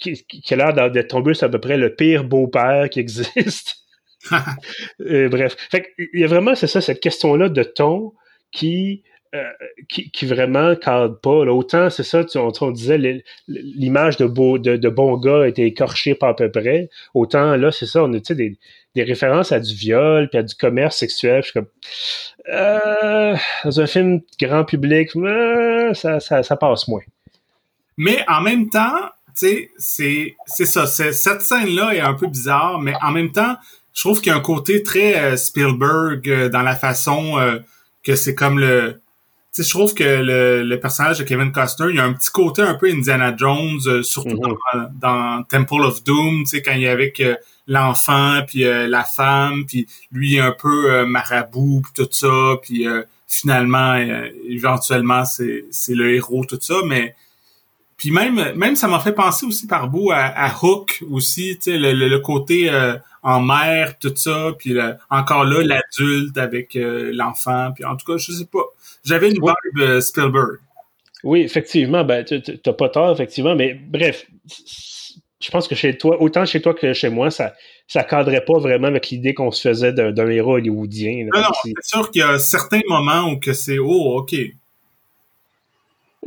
qui, 0.00 0.24
qui 0.24 0.54
a 0.54 0.56
l'air 0.56 0.90
d'être 0.90 1.08
tombé 1.08 1.34
sur 1.34 1.46
à 1.46 1.50
peu 1.50 1.60
près 1.60 1.76
le 1.76 1.94
pire 1.94 2.24
beau-père 2.24 2.88
qui 2.90 3.00
existe. 3.00 3.76
Euh, 5.00 5.28
bref. 5.28 5.56
Fait 5.70 5.92
il 5.98 6.20
y 6.20 6.24
a 6.24 6.26
vraiment, 6.26 6.54
c'est 6.54 6.66
ça, 6.66 6.80
cette 6.80 7.00
question-là 7.00 7.48
de 7.48 7.62
ton 7.62 8.12
qui, 8.50 9.02
euh, 9.34 9.44
qui, 9.88 10.10
qui, 10.10 10.26
vraiment 10.26 10.74
cadre 10.74 11.20
pas. 11.20 11.30
Autant, 11.30 11.88
c'est 11.90 12.02
ça, 12.02 12.24
tu, 12.24 12.38
on, 12.38 12.70
disait, 12.70 12.98
l'image 13.46 14.16
de, 14.16 14.26
beau, 14.26 14.58
de, 14.58 14.76
de, 14.76 14.88
bon 14.88 15.16
gars 15.16 15.46
était 15.46 15.66
écorchée 15.66 16.14
pas 16.14 16.28
à 16.28 16.34
peu 16.34 16.50
près. 16.50 16.88
Autant, 17.14 17.56
là, 17.56 17.70
c'est 17.70 17.86
ça, 17.86 18.02
on 18.02 18.12
a 18.12 18.18
des, 18.18 18.58
des 18.94 19.02
références 19.02 19.52
à 19.52 19.60
du 19.60 19.74
viol 19.74 20.28
puis 20.28 20.38
à 20.38 20.42
du 20.42 20.54
commerce 20.54 20.96
sexuel. 20.96 21.42
Je 21.42 21.50
suis 21.50 21.52
comme, 21.52 21.68
euh, 22.48 23.36
dans 23.64 23.80
un 23.80 23.86
film 23.86 24.20
grand 24.40 24.64
public, 24.64 25.10
ça, 25.92 26.20
ça, 26.20 26.42
ça 26.42 26.56
passe 26.56 26.88
moins. 26.88 27.02
Mais 27.96 28.24
en 28.28 28.40
même 28.40 28.70
temps, 28.70 29.10
c'est 29.34 30.36
ça. 30.48 30.86
Cette 30.86 31.42
scène-là 31.42 31.94
est 31.94 32.00
un 32.00 32.14
peu 32.14 32.26
bizarre, 32.26 32.78
mais 32.80 32.94
en 33.02 33.10
même 33.10 33.30
temps, 33.32 33.56
je 33.98 34.04
trouve 34.04 34.20
qu'il 34.20 34.30
y 34.30 34.32
a 34.32 34.38
un 34.38 34.40
côté 34.40 34.84
très 34.84 35.16
euh, 35.16 35.36
Spielberg 35.36 36.30
euh, 36.30 36.48
dans 36.48 36.62
la 36.62 36.76
façon 36.76 37.36
euh, 37.36 37.58
que 38.04 38.14
c'est 38.14 38.36
comme 38.36 38.60
le 38.60 39.00
tu 39.52 39.64
sais 39.64 39.68
je 39.68 39.74
trouve 39.74 39.92
que 39.92 40.04
le, 40.04 40.62
le, 40.62 40.78
personnage 40.78 41.18
de 41.18 41.24
Kevin 41.24 41.50
Costner 41.50 41.88
il 41.90 41.96
y 41.96 41.98
a 41.98 42.04
un 42.04 42.12
petit 42.12 42.30
côté 42.30 42.62
un 42.62 42.74
peu 42.74 42.88
Indiana 42.88 43.34
Jones 43.36 44.04
surtout 44.04 44.36
mm-hmm. 44.36 44.98
dans, 45.00 45.42
Temple 45.48 45.82
of 45.82 46.04
Doom 46.04 46.44
tu 46.44 46.46
sais 46.46 46.62
quand 46.62 46.74
il 46.74 46.84
est 46.84 46.88
avec 46.88 47.20
l'enfant 47.66 48.42
puis 48.46 48.62
la 48.62 49.02
femme 49.02 49.64
puis 49.66 49.88
lui 50.12 50.38
un 50.38 50.52
peu 50.52 51.04
marabout 51.04 51.82
puis 51.82 52.04
tout 52.04 52.08
ça 52.12 52.54
puis 52.62 52.86
finalement 53.26 53.96
éventuellement 54.48 55.24
c'est 55.24 55.64
c'est 55.72 55.94
le 55.94 56.14
héros 56.14 56.44
tout 56.44 56.58
ça 56.60 56.76
mais 56.86 57.16
puis 57.96 58.12
même 58.12 58.52
même 58.54 58.76
ça 58.76 58.86
m'a 58.86 59.00
fait 59.00 59.12
penser 59.12 59.44
aussi 59.44 59.66
par 59.66 59.88
bout 59.88 60.12
à, 60.12 60.54
Hook 60.62 61.02
aussi 61.10 61.56
tu 61.56 61.72
sais 61.72 61.78
le, 61.78 61.92
le, 61.94 62.18
côté 62.20 62.70
en 63.28 63.42
mer, 63.42 63.98
tout 63.98 64.14
ça, 64.16 64.52
puis 64.58 64.74
encore 65.10 65.44
là, 65.44 65.62
l'adulte 65.62 66.38
avec 66.38 66.74
euh, 66.76 67.10
l'enfant, 67.12 67.72
puis 67.74 67.84
en 67.84 67.94
tout 67.94 68.10
cas, 68.10 68.16
je 68.16 68.32
sais 68.32 68.46
pas. 68.46 68.64
J'avais 69.04 69.28
une 69.28 69.34
vibe 69.34 69.80
euh, 69.80 70.00
Spielberg. 70.00 70.60
Oui, 71.24 71.40
effectivement, 71.42 72.04
ben, 72.04 72.24
t'as 72.24 72.72
pas 72.72 72.88
tort, 72.88 73.12
effectivement, 73.12 73.54
mais 73.54 73.74
bref, 73.74 74.26
je 75.40 75.50
pense 75.50 75.68
que 75.68 75.74
chez 75.74 75.98
toi, 75.98 76.22
autant 76.22 76.46
chez 76.46 76.62
toi 76.62 76.72
que 76.72 76.94
chez 76.94 77.10
moi, 77.10 77.30
ça 77.30 77.54
ça 77.86 78.02
cadrait 78.02 78.44
pas 78.44 78.58
vraiment 78.58 78.88
avec 78.88 79.08
l'idée 79.08 79.34
qu'on 79.34 79.50
se 79.50 79.68
faisait 79.68 79.92
d'un 79.92 80.28
héros 80.28 80.54
hollywoodien. 80.54 81.26
non, 81.32 81.40
non, 81.40 81.48
c'est 81.62 81.72
sûr 81.82 82.10
qu'il 82.10 82.20
y 82.20 82.24
a 82.24 82.38
certains 82.38 82.80
moments 82.86 83.30
où 83.30 83.38
que 83.38 83.52
c'est 83.52 83.78
«Oh, 83.80 84.18
OK 84.18 84.34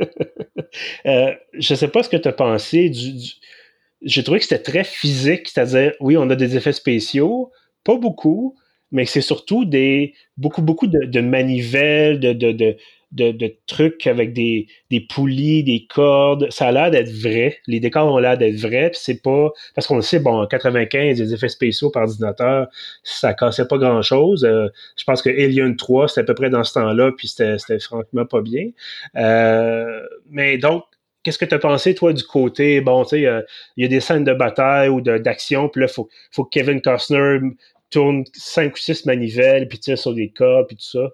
euh, 1.06 1.34
je 1.52 1.74
sais 1.74 1.88
pas 1.88 2.02
ce 2.02 2.08
que 2.08 2.16
tu 2.16 2.28
as 2.28 2.32
pensé 2.32 2.90
du 2.90 3.12
j'ai 4.04 4.22
trouvé 4.22 4.38
que 4.38 4.44
c'était 4.44 4.62
très 4.62 4.84
physique, 4.84 5.48
c'est-à-dire, 5.48 5.92
oui, 6.00 6.16
on 6.16 6.28
a 6.30 6.36
des 6.36 6.56
effets 6.56 6.72
spéciaux, 6.72 7.50
pas 7.84 7.96
beaucoup, 7.96 8.56
mais 8.90 9.06
c'est 9.06 9.20
surtout 9.20 9.64
des 9.64 10.14
beaucoup, 10.36 10.62
beaucoup 10.62 10.86
de, 10.86 11.20
manivelles, 11.20 12.20
de, 12.20 12.32
de, 12.32 12.52
de, 12.52 12.76
de, 13.32 13.54
trucs 13.66 14.06
avec 14.06 14.32
des, 14.32 14.66
des 14.90 15.00
poulies, 15.00 15.64
des 15.64 15.86
cordes. 15.88 16.46
Ça 16.50 16.68
a 16.68 16.72
l'air 16.72 16.90
d'être 16.90 17.10
vrai. 17.10 17.58
Les 17.66 17.80
décors 17.80 18.12
ont 18.12 18.18
l'air 18.18 18.36
d'être 18.36 18.56
vrais, 18.56 18.90
puis 18.90 19.00
c'est 19.02 19.22
pas... 19.22 19.50
Parce 19.74 19.86
qu'on 19.86 19.96
le 19.96 20.02
sait, 20.02 20.18
bon, 20.18 20.42
en 20.42 20.46
95, 20.46 21.18
les 21.18 21.34
effets 21.34 21.48
spéciaux 21.48 21.90
par 21.90 22.04
ordinateur, 22.04 22.68
ça 23.02 23.34
cassait 23.34 23.66
pas 23.66 23.78
grand-chose. 23.78 24.44
Euh, 24.44 24.68
je 24.96 25.04
pense 25.04 25.22
que 25.22 25.30
Alien 25.30 25.76
3, 25.76 26.08
c'était 26.08 26.20
à 26.20 26.24
peu 26.24 26.34
près 26.34 26.50
dans 26.50 26.64
ce 26.64 26.74
temps-là, 26.74 27.12
puis 27.16 27.28
c'était 27.28 27.78
franchement 27.78 28.26
pas 28.26 28.42
bien. 28.42 28.68
Euh, 29.16 30.02
mais 30.30 30.58
donc, 30.58 30.84
Qu'est-ce 31.22 31.38
que 31.38 31.44
tu 31.44 31.54
as 31.54 31.58
pensé, 31.58 31.94
toi, 31.94 32.12
du 32.12 32.24
côté, 32.24 32.80
bon, 32.80 33.04
tu 33.04 33.10
sais, 33.10 33.26
euh, 33.26 33.42
il 33.76 33.82
y 33.82 33.86
a 33.86 33.88
des 33.88 34.00
scènes 34.00 34.24
de 34.24 34.34
bataille 34.34 34.88
ou 34.88 35.00
d'action, 35.00 35.68
puis 35.68 35.80
là, 35.80 35.86
il 35.88 35.92
faut, 35.92 36.08
faut 36.30 36.44
que 36.44 36.50
Kevin 36.50 36.80
Costner 36.80 37.38
tourne 37.90 38.24
cinq 38.32 38.74
ou 38.74 38.78
six 38.78 39.06
manivelles, 39.06 39.68
puis 39.68 39.78
tire 39.78 39.98
sur 39.98 40.14
des 40.14 40.30
corps, 40.30 40.66
puis 40.66 40.76
tout 40.76 40.98
ça? 40.98 41.08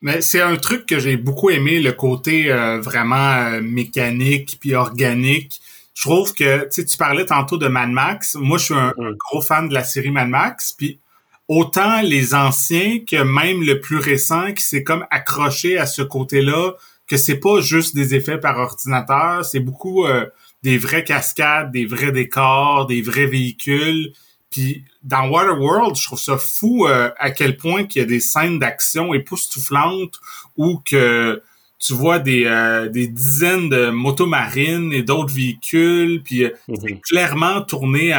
Mais 0.00 0.20
c'est 0.20 0.40
un 0.40 0.56
truc 0.56 0.86
que 0.86 0.98
j'ai 0.98 1.16
beaucoup 1.16 1.50
aimé, 1.50 1.80
le 1.80 1.92
côté 1.92 2.50
euh, 2.50 2.80
vraiment 2.80 3.34
euh, 3.34 3.60
mécanique 3.60 4.58
puis 4.60 4.74
organique. 4.74 5.60
Je 5.94 6.02
trouve 6.02 6.34
que, 6.34 6.64
tu 6.64 6.66
sais, 6.70 6.84
tu 6.84 6.96
parlais 6.96 7.24
tantôt 7.24 7.56
de 7.56 7.68
Mad 7.68 7.90
Max. 7.90 8.34
Moi, 8.34 8.58
je 8.58 8.64
suis 8.64 8.74
un, 8.74 8.92
un, 8.98 9.12
gros 9.12 9.40
fan 9.40 9.68
de 9.68 9.74
la 9.74 9.84
série 9.84 10.10
Mad 10.10 10.28
Max, 10.28 10.72
puis 10.72 10.98
autant 11.46 12.00
les 12.00 12.34
anciens 12.34 13.00
que 13.06 13.22
même 13.22 13.62
le 13.62 13.80
plus 13.80 13.98
récent 13.98 14.52
qui 14.52 14.64
s'est 14.64 14.82
comme 14.82 15.06
accroché 15.10 15.78
à 15.78 15.86
ce 15.86 16.02
côté-là 16.02 16.72
que 17.08 17.16
c'est 17.16 17.38
pas 17.38 17.60
juste 17.60 17.94
des 17.94 18.14
effets 18.14 18.38
par 18.38 18.58
ordinateur, 18.58 19.44
c'est 19.44 19.60
beaucoup 19.60 20.06
euh, 20.06 20.26
des 20.62 20.78
vraies 20.78 21.04
cascades, 21.04 21.72
des 21.72 21.86
vrais 21.86 22.12
décors, 22.12 22.86
des 22.86 23.02
vrais 23.02 23.26
véhicules. 23.26 24.12
Puis 24.50 24.84
dans 25.02 25.28
Waterworld, 25.28 25.96
je 25.96 26.04
trouve 26.04 26.20
ça 26.20 26.38
fou 26.38 26.86
euh, 26.86 27.10
à 27.18 27.30
quel 27.30 27.56
point 27.56 27.84
qu'il 27.84 28.02
y 28.02 28.04
a 28.04 28.08
des 28.08 28.20
scènes 28.20 28.58
d'action 28.58 29.14
époustouflantes 29.14 30.20
où 30.56 30.80
que 30.84 31.42
tu 31.78 31.94
vois 31.94 32.20
des, 32.20 32.44
euh, 32.44 32.88
des 32.88 33.08
dizaines 33.08 33.68
de 33.68 33.90
motos 33.90 34.26
marines 34.26 34.92
et 34.92 35.02
d'autres 35.02 35.34
véhicules, 35.34 36.22
puis 36.22 36.44
mhm. 36.68 36.76
c'est 36.80 37.00
clairement 37.00 37.62
tourné 37.62 38.14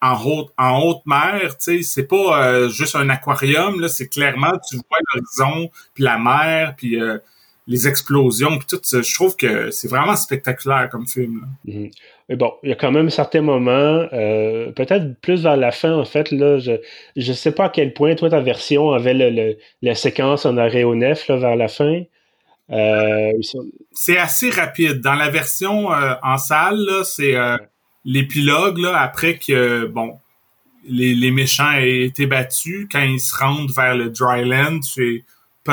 en 0.00 0.24
haute 0.24 0.52
en 0.56 0.78
haute 0.80 1.02
mer, 1.06 1.56
tu 1.58 1.78
sais, 1.78 1.82
c'est 1.82 2.06
pas 2.06 2.68
juste 2.68 2.94
un 2.94 3.10
aquarium 3.10 3.80
là, 3.80 3.88
c'est 3.88 4.06
clairement 4.06 4.52
tu 4.70 4.76
vois 4.76 4.98
l'horizon 5.12 5.70
puis 5.92 6.04
la 6.04 6.18
mer 6.18 6.74
puis 6.76 6.96
les 7.68 7.86
explosions, 7.86 8.58
puis 8.58 8.66
tout. 8.66 8.80
Je 8.82 9.14
trouve 9.14 9.36
que 9.36 9.70
c'est 9.70 9.88
vraiment 9.88 10.16
spectaculaire 10.16 10.88
comme 10.90 11.06
film. 11.06 11.46
Mhm. 11.66 11.90
Mais 12.30 12.36
bon, 12.36 12.52
il 12.62 12.70
y 12.70 12.72
a 12.72 12.74
quand 12.74 12.90
même 12.90 13.10
certains 13.10 13.42
moments, 13.42 14.06
euh, 14.12 14.70
peut-être 14.72 15.18
plus 15.20 15.42
vers 15.42 15.56
la 15.56 15.70
fin, 15.70 15.94
en 15.94 16.04
fait, 16.04 16.30
là, 16.30 16.58
je 16.58 16.72
ne 17.16 17.32
sais 17.32 17.52
pas 17.52 17.66
à 17.66 17.68
quel 17.68 17.94
point, 17.94 18.14
toi, 18.16 18.28
ta 18.28 18.40
version 18.40 18.90
avait 18.92 19.14
le, 19.14 19.56
la 19.80 19.94
séquence 19.94 20.44
en 20.44 20.56
aéronef 20.58 21.28
là, 21.28 21.36
vers 21.36 21.56
la 21.56 21.68
fin. 21.68 22.02
Euh, 22.70 23.32
c'est 23.92 24.18
assez 24.18 24.50
rapide. 24.50 25.00
Dans 25.00 25.14
la 25.14 25.30
version 25.30 25.92
euh, 25.92 26.14
en 26.22 26.36
salle, 26.36 26.86
c'est 27.04 27.34
l'épilogue, 28.04 28.80
après 28.94 29.38
que, 29.38 29.86
bon, 29.86 30.18
les, 30.86 31.14
les 31.14 31.30
méchants 31.30 31.72
aient 31.72 32.04
été 32.04 32.26
battus, 32.26 32.88
quand 32.90 33.02
ils 33.02 33.20
se 33.20 33.36
rendent 33.36 33.70
vers 33.70 33.94
le 33.94 34.10
dry 34.10 34.44
land, 34.44 34.80
c'est 34.82 35.24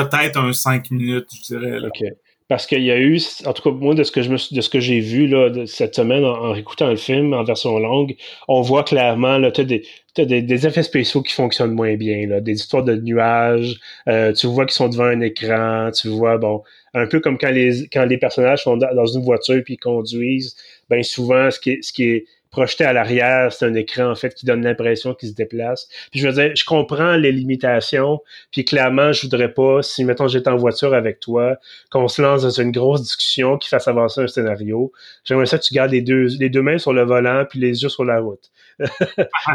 peut-être 0.04 0.38
un 0.38 0.52
5 0.52 0.90
minutes, 0.90 1.28
je 1.32 1.56
dirais. 1.56 1.78
OK. 1.86 2.04
Parce 2.48 2.66
qu'il 2.68 2.82
y 2.82 2.92
a 2.92 2.98
eu, 3.00 3.20
en 3.44 3.52
tout 3.52 3.62
cas, 3.62 3.70
moi, 3.76 3.94
de 3.94 4.04
ce 4.04 4.12
que 4.12 4.22
je 4.22 4.30
me, 4.30 4.36
de 4.54 4.60
ce 4.60 4.68
que 4.70 4.78
j'ai 4.78 5.00
vu 5.00 5.26
là, 5.26 5.50
cette 5.66 5.96
semaine 5.96 6.24
en, 6.24 6.54
écoutant 6.54 6.88
le 6.88 6.96
film 6.96 7.34
en 7.34 7.42
version 7.42 7.76
longue, 7.80 8.14
on 8.46 8.60
voit 8.60 8.84
clairement, 8.84 9.36
là, 9.38 9.50
tu 9.50 9.64
des, 9.64 9.82
as 10.16 10.24
des, 10.24 10.66
effets 10.66 10.84
spéciaux 10.84 11.22
qui 11.22 11.32
fonctionnent 11.32 11.72
moins 11.72 11.96
bien, 11.96 12.28
là, 12.28 12.40
des 12.40 12.52
histoires 12.52 12.84
de 12.84 12.94
nuages, 12.94 13.80
euh, 14.08 14.32
tu 14.32 14.46
vois 14.46 14.64
qu'ils 14.64 14.74
sont 14.74 14.88
devant 14.88 15.06
un 15.06 15.22
écran, 15.22 15.90
tu 15.90 16.06
vois, 16.06 16.38
bon, 16.38 16.62
un 16.94 17.06
peu 17.08 17.18
comme 17.18 17.36
quand 17.36 17.50
les 17.50 17.88
quand 17.92 18.04
les 18.04 18.16
personnages 18.16 18.62
sont 18.62 18.76
dans 18.76 19.06
une 19.06 19.22
voiture 19.22 19.60
puis 19.64 19.76
conduisent, 19.76 20.56
ben 20.88 21.02
souvent 21.02 21.50
ce 21.50 21.58
qui 21.58 21.72
est, 21.72 21.82
ce 21.82 21.92
qui 21.92 22.04
est 22.04 22.26
projeté 22.50 22.84
à 22.84 22.92
l'arrière, 22.92 23.52
c'est 23.52 23.66
un 23.66 23.74
écran 23.74 24.10
en 24.10 24.14
fait 24.14 24.34
qui 24.34 24.46
donne 24.46 24.62
l'impression 24.62 25.14
qu'il 25.14 25.28
se 25.28 25.34
déplace. 25.34 25.88
Puis 26.10 26.20
je 26.20 26.28
veux 26.28 26.32
dire, 26.32 26.52
je 26.54 26.64
comprends 26.64 27.16
les 27.16 27.32
limitations, 27.32 28.20
puis 28.50 28.64
clairement, 28.64 29.12
je 29.12 29.22
voudrais 29.22 29.52
pas, 29.52 29.82
si 29.82 30.04
mettons 30.04 30.28
j'étais 30.28 30.50
en 30.50 30.56
voiture 30.56 30.94
avec 30.94 31.20
toi, 31.20 31.56
qu'on 31.90 32.08
se 32.08 32.22
lance 32.22 32.42
dans 32.42 32.50
une 32.50 32.70
grosse 32.70 33.02
discussion 33.02 33.58
qui 33.58 33.68
fasse 33.68 33.88
avancer 33.88 34.20
un 34.20 34.26
scénario. 34.26 34.92
J'aimerais 35.24 35.46
ça 35.46 35.58
que 35.58 35.64
tu 35.64 35.74
gardes 35.74 35.92
les 35.92 36.02
deux, 36.02 36.28
les 36.38 36.48
deux 36.48 36.62
mains 36.62 36.78
sur 36.78 36.92
le 36.92 37.04
volant 37.04 37.44
puis 37.48 37.58
les 37.58 37.82
yeux 37.82 37.88
sur 37.88 38.04
la 38.04 38.20
route. 38.20 38.50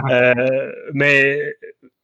euh, 0.10 0.72
mais 0.94 1.56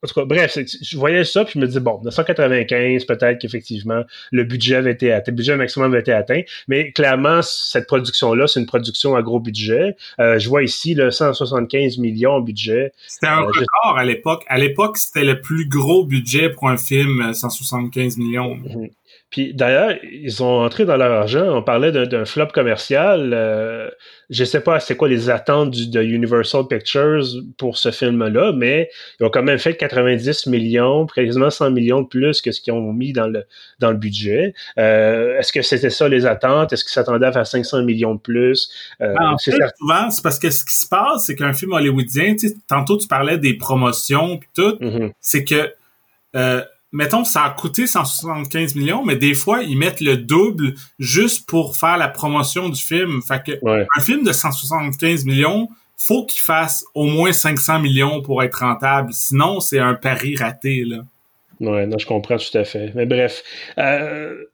en 0.04 0.08
tout 0.08 0.14
cas, 0.14 0.26
bref, 0.26 0.58
je 0.58 0.98
voyais 0.98 1.24
ça, 1.24 1.44
puis 1.44 1.54
je 1.56 1.60
me 1.60 1.68
dis, 1.68 1.80
bon, 1.80 2.00
995, 2.04 3.06
peut-être 3.06 3.40
qu'effectivement, 3.40 4.04
le 4.32 4.44
budget 4.44 4.76
avait 4.76 4.92
été 4.92 5.12
atteint, 5.12 5.32
le 5.32 5.36
budget 5.36 5.56
maximum 5.56 5.92
avait 5.92 6.02
été 6.02 6.14
atteint, 6.14 6.42
mais 6.68 6.92
clairement, 6.92 7.42
cette 7.42 7.88
production-là, 7.88 8.46
c'est 8.46 8.60
une 8.60 8.68
production 8.68 9.16
à 9.16 9.24
gros 9.24 9.40
budget. 9.40 9.96
Euh, 10.20 10.38
je 10.38 10.50
vois 10.50 10.62
ici 10.62 10.94
le 10.94 11.10
175 11.10 11.98
millions 11.98 12.34
en 12.34 12.42
budget. 12.42 12.92
C'était 13.08 13.28
un 13.28 13.42
euh, 13.42 13.48
record 13.48 13.98
à 13.98 14.06
l'époque. 14.06 14.44
À 14.48 14.60
l'époque, 14.60 14.98
c'était 14.98 15.26
le 15.26 15.42
plus 15.42 15.68
gros 15.68 16.06
budget 16.06 16.52
pour 16.52 16.70
un 16.70 16.78
film, 16.78 17.34
175 17.34 18.18
millions. 18.18 18.56
Mhm. 18.56 18.90
Puis 19.30 19.54
d'ailleurs, 19.54 19.94
ils 20.04 20.42
ont 20.42 20.64
entré 20.64 20.86
dans 20.86 20.96
leur 20.96 21.12
argent. 21.12 21.58
On 21.58 21.62
parlait 21.62 21.92
d'un 21.92 22.26
flop 22.26 22.48
commercial. 22.48 23.32
Euh, 23.34 23.90
je 24.30 24.46
sais 24.46 24.62
pas 24.62 24.80
c'est 24.80 24.96
quoi 24.96 25.10
les 25.10 25.30
attentes 25.30 25.72
du, 25.72 25.90
de 25.90 26.02
Universal 26.02 26.66
Pictures 26.70 27.26
pour 27.58 27.78
ce 27.78 27.92
film-là, 27.92 28.54
mais 28.54 28.90
ils 29.20 29.26
ont 29.26 29.30
quand 29.30 29.44
même 29.44 29.60
fait 29.60 29.76
90 29.76 30.48
millions, 30.48 31.06
quasiment 31.08 31.50
100 31.50 31.72
millions 31.72 32.02
de 32.02 32.08
plus 32.08 32.42
que 32.42 32.54
ce 32.54 32.62
qu'ils 32.62 32.72
ont 32.72 32.94
mis 32.94 33.12
dans 33.12 33.28
le 33.28 33.44
dans 33.80 33.92
le 33.92 33.98
budget. 33.98 34.54
Euh, 34.80 35.38
Est-ce 35.38 35.52
que 35.52 35.62
c'était 35.62 35.90
ça 35.90 36.08
les 36.08 36.26
attentes? 36.26 36.72
Est-ce 36.72 36.86
qu'ils 36.86 36.94
s'attendaient 36.94 37.28
à 37.28 37.34
faire 37.34 37.48
500 37.48 37.84
millions 37.84 38.16
de 38.16 38.22
plus? 38.22 38.70
Euh, 39.02 39.14
ben, 39.14 39.34
En 39.34 39.38
fait, 39.38 39.52
souvent, 39.78 40.10
c'est 40.10 40.24
parce 40.24 40.40
que 40.40 40.50
ce 40.50 40.64
qui 40.64 40.76
se 40.76 40.88
passe, 40.88 41.26
c'est 41.26 41.36
qu'un 41.36 41.54
film 41.54 41.74
hollywoodien, 41.74 42.36
tantôt 42.68 42.98
tu 42.98 43.08
parlais 43.08 43.38
des 43.38 43.56
promotions 43.56 44.38
puis 44.38 44.50
tout, 44.56 44.78
mm-hmm. 44.80 45.12
c'est 45.20 45.44
que 45.44 45.74
euh, 46.36 46.62
mettons, 46.98 47.24
ça 47.24 47.44
a 47.44 47.52
coûté 47.52 47.86
175 47.86 48.74
millions, 48.76 49.06
mais 49.06 49.16
des 49.16 49.36
fois, 49.36 49.62
ils 49.62 49.78
mettent 49.78 50.02
le 50.02 50.18
double 50.18 50.74
juste 50.98 51.48
pour 51.48 51.78
faire 51.78 51.96
la 51.98 52.08
promotion 52.08 52.70
du 52.70 52.82
film. 52.82 53.22
Fait 53.22 53.42
que 53.46 53.52
un 53.64 54.02
film 54.02 54.24
de 54.24 54.32
175 54.32 55.26
millions, 55.26 55.70
faut 55.96 56.26
qu'il 56.26 56.42
fasse 56.42 56.84
au 56.96 57.06
moins 57.06 57.32
500 57.32 57.80
millions 57.80 58.22
pour 58.24 58.42
être 58.42 58.56
rentable. 58.56 59.10
Sinon, 59.14 59.60
c'est 59.60 59.78
un 59.78 59.94
pari 59.94 60.36
raté, 60.36 60.86
là. 60.86 61.04
Ouais, 61.60 61.86
non, 61.86 62.00
je 62.00 62.08
comprends 62.08 62.38
tout 62.38 62.58
à 62.58 62.64
fait. 62.64 62.92
Mais 62.96 63.06
bref, 63.06 63.44
euh, 63.78 64.46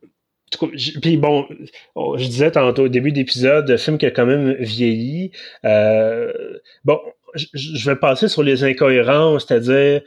puis 1.01 1.15
bon, 1.15 1.47
oh, 1.95 2.17
je 2.17 2.25
disais 2.25 2.51
tantôt 2.51 2.83
au 2.83 2.89
début 2.89 3.13
d'épisode, 3.13 3.71
un 3.71 3.77
film 3.77 3.97
qui 3.97 4.05
a 4.05 4.11
quand 4.11 4.25
même 4.25 4.53
vieilli. 4.59 5.31
Euh, 5.63 6.31
bon, 6.83 6.99
je 7.35 7.89
vais 7.89 7.95
passer 7.95 8.27
sur 8.27 8.43
les 8.43 8.65
incohérences, 8.65 9.45
c'est-à-dire 9.47 10.01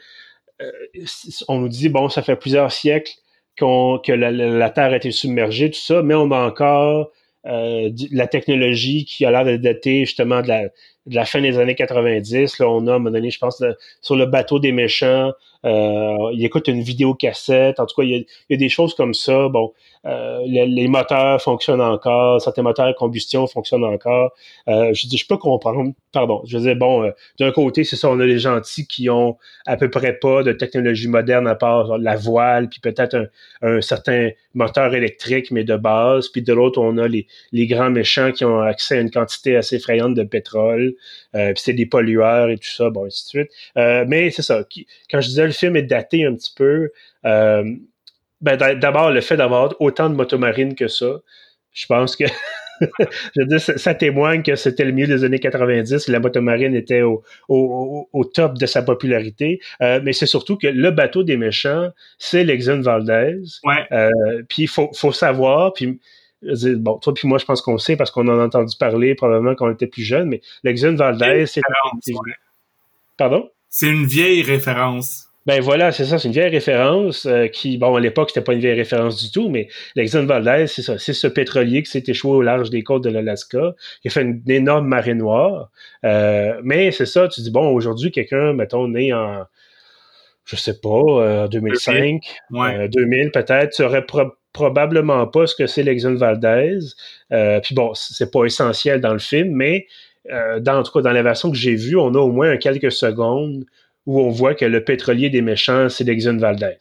on 1.48 1.58
nous 1.58 1.68
dit, 1.68 1.88
bon, 1.88 2.08
ça 2.08 2.22
fait 2.22 2.36
plusieurs 2.36 2.72
siècles 2.72 3.12
que 3.56 4.12
la, 4.12 4.70
Terre 4.70 4.92
a 4.92 4.96
été 4.96 5.10
submergée, 5.10 5.70
tout 5.70 5.78
ça, 5.78 6.02
mais 6.02 6.14
on 6.14 6.30
a 6.30 6.46
encore 6.46 7.10
euh, 7.46 7.90
la 8.10 8.26
technologie 8.26 9.04
qui 9.04 9.24
a 9.24 9.30
l'air 9.30 9.44
de 9.44 9.56
dater 9.56 10.00
justement 10.00 10.42
de 10.42 10.70
la, 11.06 11.24
fin 11.24 11.40
des 11.40 11.58
années 11.58 11.74
90. 11.74 12.58
Là, 12.58 12.68
on 12.68 12.86
a, 12.86 12.92
à 12.92 12.94
un 12.96 12.98
moment 12.98 13.12
donné, 13.12 13.30
je 13.30 13.38
pense, 13.38 13.62
sur 14.02 14.16
le 14.16 14.26
bateau 14.26 14.58
des 14.58 14.72
méchants, 14.72 15.32
euh, 15.64 16.30
il 16.32 16.44
écoute 16.44 16.68
une 16.68 16.82
vidéo 16.82 17.14
cassette. 17.14 17.80
En 17.80 17.86
tout 17.86 18.00
cas, 18.00 18.06
il 18.06 18.26
y 18.50 18.54
a, 18.54 18.56
des 18.56 18.68
choses 18.68 18.94
comme 18.94 19.14
ça. 19.14 19.48
Bon, 19.48 19.72
euh, 20.06 20.42
les, 20.46 20.88
moteurs 20.88 21.42
fonctionnent 21.42 21.80
encore, 21.80 22.40
certains 22.40 22.62
moteurs 22.62 22.86
à 22.86 22.92
combustion 22.94 23.46
fonctionnent 23.46 23.84
encore. 23.84 24.32
Euh, 24.68 24.92
je 24.94 25.08
dis, 25.08 25.16
je 25.16 25.26
peux 25.26 25.36
comprendre. 25.36 25.92
Pardon. 26.12 26.42
Je 26.46 26.58
disais, 26.58 26.74
bon, 26.74 27.04
euh, 27.04 27.10
d'un 27.40 27.50
côté, 27.50 27.82
c'est 27.82 27.96
ça, 27.96 28.08
on 28.08 28.20
a 28.20 28.26
les 28.26 28.38
gentils 28.38 28.86
qui 28.86 29.10
ont 29.10 29.36
à 29.66 29.76
peu 29.76 29.90
près 29.90 30.12
pas 30.12 30.42
de 30.42 30.52
technologie 30.52 31.08
moderne 31.08 31.48
à 31.48 31.56
part 31.56 31.98
la 31.98 32.14
voile, 32.14 32.68
puis 32.68 32.80
peut-être 32.80 33.30
un, 33.62 33.80
certain 33.80 34.30
moteur 34.54 34.94
électrique, 34.94 35.50
mais 35.50 35.64
de 35.64 35.76
base. 35.76 36.28
Puis 36.28 36.42
de 36.42 36.52
l'autre, 36.52 36.80
on 36.80 36.98
a 36.98 37.08
les, 37.08 37.26
les 37.52 37.66
grands 37.66 37.90
méchants 37.90 38.30
qui 38.32 38.44
ont 38.44 38.60
accès 38.60 38.98
à 38.98 39.00
une 39.00 39.10
quantité 39.10 39.56
assez 39.56 39.76
effrayante 39.76 40.14
de 40.14 40.22
pétrole. 40.22 40.94
puis 41.32 41.54
c'est 41.56 41.72
des 41.72 41.86
pollueurs 41.86 42.50
et 42.50 42.56
tout 42.56 42.68
ça, 42.68 42.90
bon, 42.90 43.06
ainsi 43.06 43.24
de 43.24 43.28
suite. 43.28 43.50
mais 44.08 44.30
c'est 44.30 44.42
ça. 44.42 44.64
Quand 45.10 45.20
je 45.20 45.28
disais 45.28 45.46
le 45.46 45.52
film 45.52 45.76
est 45.76 45.82
daté 45.82 46.24
un 46.24 46.34
petit 46.34 46.52
peu, 46.54 46.90
ben, 48.46 48.78
d'abord, 48.78 49.11
le 49.11 49.20
fait 49.20 49.37
d'avoir 49.37 49.74
autant 49.80 50.09
de 50.09 50.14
motomarines 50.14 50.76
que 50.76 50.87
ça, 50.87 51.20
je 51.72 51.87
pense 51.87 52.14
que 52.14 52.24
je 52.80 53.40
veux 53.40 53.46
dire, 53.46 53.61
ça, 53.61 53.94
témoigne 53.94 54.42
que 54.42 54.54
c'était 54.54 54.85
le 54.85 54.92
milieu 54.92 55.09
des 55.09 55.24
années 55.24 55.40
90, 55.40 56.06
la 56.06 56.20
motomarine 56.20 56.74
était 56.74 57.02
au, 57.02 57.24
au, 57.48 58.24
top 58.24 58.56
de 58.56 58.66
sa 58.66 58.82
popularité. 58.82 59.61
Euh, 59.82 60.00
mais 60.02 60.12
c'est 60.12 60.26
surtout 60.26 60.56
que 60.56 60.68
le 60.68 60.92
bateau 60.92 61.24
des 61.24 61.37
méchants, 61.37 61.90
c'est 62.18 62.44
l'Exxon 62.44 62.80
Valdez. 62.82 63.40
Ouais. 63.64 63.85
Euh, 63.90 64.11
puis 64.48 64.62
il 64.62 64.68
faut, 64.68 64.90
faut 64.94 65.12
savoir, 65.12 65.72
puis 65.72 65.98
bon, 66.42 66.98
toi 66.98 67.14
puis 67.14 67.26
moi, 67.26 67.38
je 67.38 67.46
pense 67.46 67.62
qu'on 67.62 67.78
sait 67.78 67.96
parce 67.96 68.12
qu'on 68.12 68.28
en 68.28 68.38
a 68.38 68.44
entendu 68.44 68.76
parler 68.78 69.16
probablement 69.16 69.56
quand 69.56 69.66
on 69.66 69.72
était 69.72 69.88
plus 69.88 70.04
jeune, 70.04 70.28
mais 70.28 70.40
l'Exxon 70.62 70.94
Valdez, 70.94 71.46
c'est... 71.46 71.62
Pardon? 73.16 73.50
C'est 73.70 73.88
une 73.88 74.06
vieille 74.06 74.42
référence. 74.42 75.25
Ben 75.46 75.61
voilà, 75.61 75.92
c'est 75.92 76.04
ça, 76.04 76.18
c'est 76.18 76.26
une 76.26 76.35
vieille 76.35 76.50
référence 76.50 77.24
euh, 77.24 77.46
qui, 77.46 77.78
bon, 77.78 77.94
à 77.94 78.00
l'époque, 78.00 78.30
c'était 78.30 78.42
pas 78.42 78.52
une 78.52 78.59
vieille 78.59 78.74
référence 78.74 79.22
du 79.22 79.30
tout, 79.30 79.48
mais 79.48 79.68
l'Exxon 79.94 80.26
Valdez, 80.26 80.66
c'est 80.66 80.82
ça, 80.82 80.98
c'est 80.98 81.12
ce 81.12 81.28
pétrolier 81.28 81.85
qui 81.85 81.90
s'est 81.92 82.02
échoué 82.04 82.32
au 82.32 82.42
large 82.42 82.68
des 82.68 82.82
côtes 82.82 83.04
de 83.04 83.11
l'Alaska, 83.11 83.76
qui 84.02 84.09
a 84.09 84.11
fait 84.11 84.22
une, 84.22 84.42
énorme 84.48 84.88
marée 84.88 85.14
noire. 85.14 85.70
Euh, 86.04 86.61
mais 86.64 86.90
c'est 86.90 87.06
ça, 87.06 87.28
tu 87.28 87.42
dis, 87.42 87.52
bon, 87.52 87.68
aujourd'hui, 87.68 88.11
quelqu'un, 88.11 88.54
mettons, 88.54 88.88
né 88.88 89.12
en, 89.12 89.44
je 90.46 90.56
sais 90.56 90.80
pas, 90.80 90.88
euh, 90.88 91.46
2005, 91.46 92.20
2000 92.50 93.30
peut-être, 93.30 93.72
serait 93.72 94.04
probablement 94.52 95.28
pas 95.28 95.46
ce 95.46 95.54
que 95.54 95.68
c'est 95.68 95.85
l'Exxon 95.85 96.16
Valdez. 96.16 96.78
Euh, 97.32 97.61
puis 97.61 97.76
bon, 97.76 97.92
c'est 97.94 98.32
pas 98.32 98.44
essentiel 98.46 99.00
dans 99.00 99.12
le 99.12 99.20
film, 99.20 99.50
mais 99.52 99.87
dans, 100.28 100.80
en 100.80 100.82
tout 100.82 100.90
cas, 100.90 101.02
dans 101.02 101.12
la 101.12 101.22
version 101.22 101.52
que 101.52 101.56
j'ai 101.56 101.76
vue, 101.76 101.96
on 101.96 102.12
a 102.14 102.18
au 102.18 102.32
moins 102.32 102.56
quelques 102.56 102.90
secondes 102.90 103.64
où 104.06 104.20
on 104.20 104.30
voit 104.30 104.54
que 104.54 104.64
le 104.64 104.84
pétrolier 104.84 105.30
des 105.30 105.42
méchants, 105.42 105.88
c'est 105.88 106.04
l'Exxon 106.04 106.36
Valdez. 106.36 106.78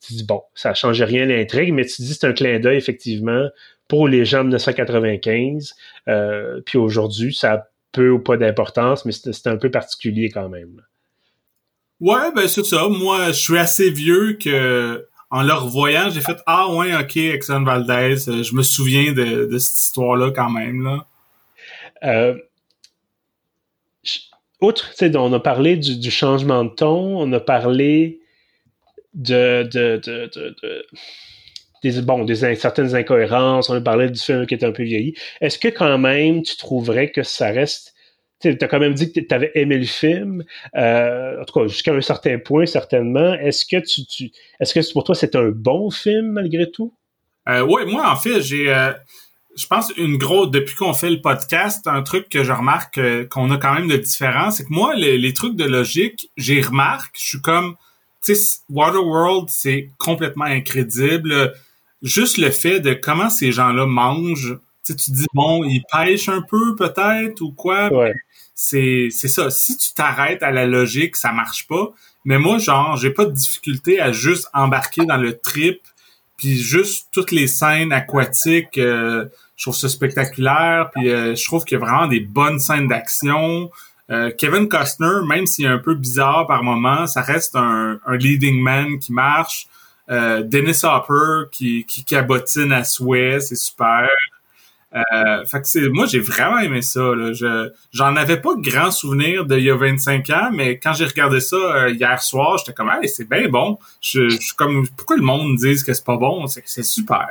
Tu 0.00 0.14
dis, 0.14 0.24
bon, 0.24 0.42
ça 0.54 0.70
ne 0.70 0.74
change 0.74 1.00
rien 1.02 1.26
l'intrigue, 1.26 1.72
mais 1.72 1.84
tu 1.84 2.02
dis 2.02 2.14
c'est 2.14 2.26
un 2.26 2.32
clin 2.32 2.58
d'œil, 2.58 2.76
effectivement, 2.76 3.48
pour 3.88 4.08
les 4.08 4.24
gens 4.24 4.38
de 4.38 4.48
1995. 4.48 5.74
Euh, 6.08 6.60
puis 6.64 6.78
aujourd'hui, 6.78 7.34
ça 7.34 7.52
a 7.52 7.62
peu 7.92 8.10
ou 8.10 8.18
pas 8.18 8.36
d'importance, 8.36 9.04
mais 9.04 9.12
c'est 9.12 9.46
un 9.46 9.56
peu 9.56 9.70
particulier 9.70 10.28
quand 10.28 10.48
même. 10.48 10.82
Ouais, 12.00 12.32
ben 12.34 12.48
c'est 12.48 12.64
ça. 12.64 12.88
Moi, 12.88 13.28
je 13.28 13.40
suis 13.40 13.58
assez 13.58 13.90
vieux 13.90 14.34
que 14.34 15.06
en 15.30 15.42
le 15.42 15.52
revoyant, 15.52 16.10
j'ai 16.10 16.20
fait 16.20 16.38
Ah 16.46 16.72
ouais, 16.72 16.94
ok, 16.94 17.16
Exxon 17.16 17.62
Valdez, 17.62 18.16
je 18.26 18.54
me 18.54 18.62
souviens 18.62 19.12
de, 19.12 19.58
cette 19.58 19.80
histoire-là 19.80 20.30
quand 20.30 20.50
même. 20.50 20.82
Là. 20.82 21.06
Euh, 22.04 22.34
outre, 24.64 24.92
on 25.16 25.32
a 25.32 25.40
parlé 25.40 25.76
du, 25.76 26.10
changement 26.10 26.64
de 26.64 26.70
ton, 26.70 27.20
on 27.20 27.32
a 27.32 27.40
parlé 27.40 28.20
de, 29.14 29.68
bon, 32.02 32.24
des 32.24 32.56
certaines 32.56 32.94
incohérences, 32.94 33.70
on 33.70 33.74
a 33.74 33.80
parlé 33.80 34.10
du 34.10 34.20
film 34.20 34.46
qui 34.46 34.54
est 34.54 34.64
un 34.64 34.72
peu 34.72 34.82
vieilli. 34.82 35.14
Est-ce 35.40 35.58
que 35.58 35.68
quand 35.68 35.98
même 35.98 36.42
tu 36.42 36.56
trouverais 36.56 37.10
que 37.10 37.22
ça 37.22 37.48
reste 37.48 37.94
tu 38.52 38.64
as 38.64 38.68
quand 38.68 38.78
même 38.78 38.94
dit 38.94 39.12
que 39.12 39.20
tu 39.20 39.34
avais 39.34 39.50
aimé 39.54 39.78
le 39.78 39.86
film, 39.86 40.44
euh, 40.76 41.40
en 41.40 41.44
tout 41.44 41.60
cas 41.60 41.66
jusqu'à 41.66 41.92
un 41.92 42.00
certain 42.00 42.38
point 42.38 42.66
certainement. 42.66 43.34
Est-ce 43.34 43.64
que 43.64 43.76
tu, 43.84 44.30
est-ce 44.60 44.74
que 44.74 44.92
pour 44.92 45.04
toi 45.04 45.14
c'est 45.14 45.34
un 45.36 45.48
bon 45.48 45.90
film 45.90 46.32
malgré 46.32 46.70
tout? 46.70 46.92
Euh, 47.48 47.62
Oui, 47.62 47.82
moi 47.86 48.10
en 48.10 48.16
fait 48.16 48.40
j'ai 48.40 48.72
euh, 48.72 48.92
je 49.56 49.66
pense 49.66 49.92
une 49.96 50.16
grosse 50.16 50.50
depuis 50.50 50.74
qu'on 50.74 50.94
fait 50.94 51.10
le 51.10 51.20
podcast, 51.20 51.86
un 51.86 52.02
truc 52.02 52.28
que 52.28 52.44
je 52.44 52.52
remarque 52.52 52.98
euh, 52.98 53.24
qu'on 53.26 53.50
a 53.50 53.56
quand 53.56 53.74
même 53.74 53.88
de 53.88 53.96
différent, 53.96 54.50
c'est 54.50 54.64
que 54.64 54.72
moi 54.72 54.94
les, 54.94 55.32
trucs 55.32 55.56
de 55.56 55.64
logique, 55.64 56.30
j'ai 56.36 56.60
remarqué, 56.60 57.10
je 57.14 57.26
suis 57.26 57.40
comme 57.40 57.76
tu 58.24 58.34
sais 58.34 58.60
Waterworld, 58.70 59.50
c'est 59.50 59.90
complètement 59.98 60.46
incrédible. 60.46 61.52
Juste 62.02 62.38
le 62.38 62.50
fait 62.50 62.80
de 62.80 62.94
comment 62.94 63.30
ces 63.30 63.52
gens-là 63.52 63.86
mangent, 63.86 64.58
tu 64.84 64.96
tu 64.96 65.10
dis 65.10 65.26
bon, 65.34 65.64
ils 65.64 65.82
pêchent 65.92 66.28
un 66.28 66.42
peu 66.42 66.74
peut-être 66.76 67.40
ou 67.42 67.52
quoi. 67.52 67.90
C'est 68.54 69.08
c'est 69.10 69.28
ça. 69.28 69.50
Si 69.50 69.76
tu 69.76 69.92
t'arrêtes 69.94 70.42
à 70.42 70.50
la 70.50 70.66
logique, 70.66 71.16
ça 71.16 71.32
marche 71.32 71.66
pas. 71.66 71.92
Mais 72.24 72.38
moi 72.38 72.58
genre, 72.58 72.96
j'ai 72.96 73.10
pas 73.10 73.26
de 73.26 73.32
difficulté 73.32 74.00
à 74.00 74.12
juste 74.12 74.48
embarquer 74.54 75.04
dans 75.04 75.16
le 75.16 75.36
trip 75.36 75.80
puis 76.36 76.58
juste 76.58 77.08
toutes 77.12 77.30
les 77.30 77.46
scènes 77.46 77.92
aquatiques 77.92 78.78
euh, 78.78 79.26
je 79.56 79.64
trouve 79.64 79.76
ça 79.76 79.88
spectaculaire. 79.88 80.90
Puis 80.94 81.10
euh, 81.10 81.34
je 81.34 81.44
trouve 81.44 81.64
qu'il 81.64 81.78
y 81.78 81.82
a 81.82 81.84
vraiment 81.84 82.06
des 82.06 82.20
bonnes 82.20 82.58
scènes 82.58 82.88
d'action. 82.88 83.70
Euh, 84.10 84.30
Kevin 84.36 84.68
Costner, 84.68 85.26
même 85.26 85.46
s'il 85.46 85.64
est 85.64 85.68
un 85.68 85.78
peu 85.78 85.94
bizarre 85.94 86.46
par 86.46 86.62
moment, 86.62 87.06
ça 87.06 87.22
reste 87.22 87.56
un, 87.56 87.98
un 88.06 88.16
leading 88.16 88.60
man 88.60 88.98
qui 88.98 89.12
marche. 89.12 89.66
Euh, 90.10 90.42
Dennis 90.42 90.82
Hopper 90.84 91.48
qui, 91.50 91.84
qui 91.84 92.04
cabotine 92.04 92.72
à 92.72 92.84
souhait, 92.84 93.40
c'est 93.40 93.56
super. 93.56 94.08
Euh, 94.94 95.44
fait 95.44 95.60
que 95.60 95.66
c'est, 95.66 95.88
moi, 95.88 96.06
j'ai 96.06 96.20
vraiment 96.20 96.58
aimé 96.58 96.82
ça. 96.82 97.00
Là. 97.00 97.32
Je, 97.32 97.70
j'en 97.92 98.14
avais 98.14 98.40
pas 98.40 98.50
grand 98.56 98.90
souvenir 98.90 99.44
d'il 99.44 99.60
y 99.60 99.70
a 99.70 99.76
25 99.76 100.30
ans, 100.30 100.50
mais 100.52 100.78
quand 100.78 100.92
j'ai 100.92 101.06
regardé 101.06 101.40
ça 101.40 101.56
euh, 101.56 101.90
hier 101.90 102.22
soir, 102.22 102.58
j'étais 102.58 102.72
comme, 102.72 102.90
hey, 102.90 103.08
c'est 103.08 103.28
bien 103.28 103.48
bon. 103.48 103.78
Je, 104.00 104.28
je 104.28 104.54
comme, 104.54 104.86
pourquoi 104.96 105.16
le 105.16 105.22
monde 105.22 105.56
dise 105.56 105.82
que 105.82 105.92
c'est 105.92 106.04
pas 106.04 106.16
bon? 106.16 106.46
C'est, 106.46 106.62
c'est 106.66 106.84
super. 106.84 107.28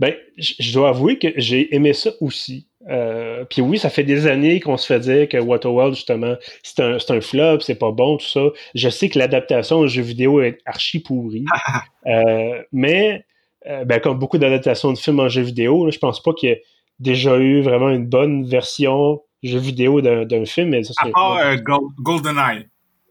Ben, 0.00 0.14
je 0.38 0.72
dois 0.72 0.90
avouer 0.90 1.18
que 1.18 1.28
j'ai 1.36 1.74
aimé 1.74 1.92
ça 1.92 2.10
aussi. 2.20 2.66
Euh, 2.88 3.44
puis 3.44 3.62
oui, 3.62 3.78
ça 3.78 3.88
fait 3.88 4.04
des 4.04 4.26
années 4.26 4.60
qu'on 4.60 4.76
se 4.76 4.86
fait 4.86 5.00
dire 5.00 5.28
que 5.28 5.38
Waterworld, 5.38 5.94
justement, 5.94 6.34
c'est 6.62 6.80
un, 6.80 6.98
c'est 6.98 7.12
un 7.12 7.20
flop, 7.20 7.60
c'est 7.60 7.76
pas 7.76 7.92
bon, 7.92 8.18
tout 8.18 8.26
ça. 8.26 8.48
Je 8.74 8.88
sais 8.88 9.08
que 9.08 9.18
l'adaptation 9.18 9.78
au 9.78 9.88
jeu 9.88 10.02
vidéo 10.02 10.40
est 10.42 10.58
archi 10.66 11.00
pourrie. 11.00 11.44
euh, 12.06 12.62
mais, 12.72 13.24
euh, 13.66 13.84
ben, 13.84 14.00
comme 14.00 14.18
beaucoup 14.18 14.38
d'adaptations 14.38 14.92
de 14.92 14.98
films 14.98 15.20
en 15.20 15.28
jeu 15.28 15.42
vidéo, 15.42 15.86
là, 15.86 15.90
je 15.90 15.98
pense 15.98 16.22
pas 16.22 16.32
qu'il 16.34 16.50
y 16.50 16.52
ait 16.52 16.62
déjà 17.00 17.36
eu 17.38 17.62
vraiment 17.62 17.90
une 17.90 18.06
bonne 18.06 18.46
version 18.46 19.22
jeu 19.42 19.58
vidéo 19.58 20.00
d'un, 20.00 20.44
film. 20.44 20.70
Mais 20.70 20.84
ça, 20.84 20.92
c'est, 21.02 21.08
à 21.08 21.12
part 21.12 21.56
GoldenEye. 21.98 22.66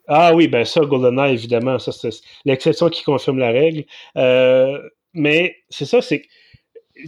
Ah 0.08 0.34
oui, 0.36 0.48
ben 0.48 0.65
ça, 0.65 0.82
GoldenEye, 0.82 1.34
évidemment, 1.34 1.80
ça 1.80 1.91
c'est 1.91 2.10
l'exception 2.43 2.89
qui 2.89 3.04
confirme 3.04 3.39
la 3.39 3.52
règle. 3.52 3.86
Mais 5.13 5.56
c'est 5.69 5.86
ça, 5.86 6.02
c'est 6.02 6.22
que 6.22 6.28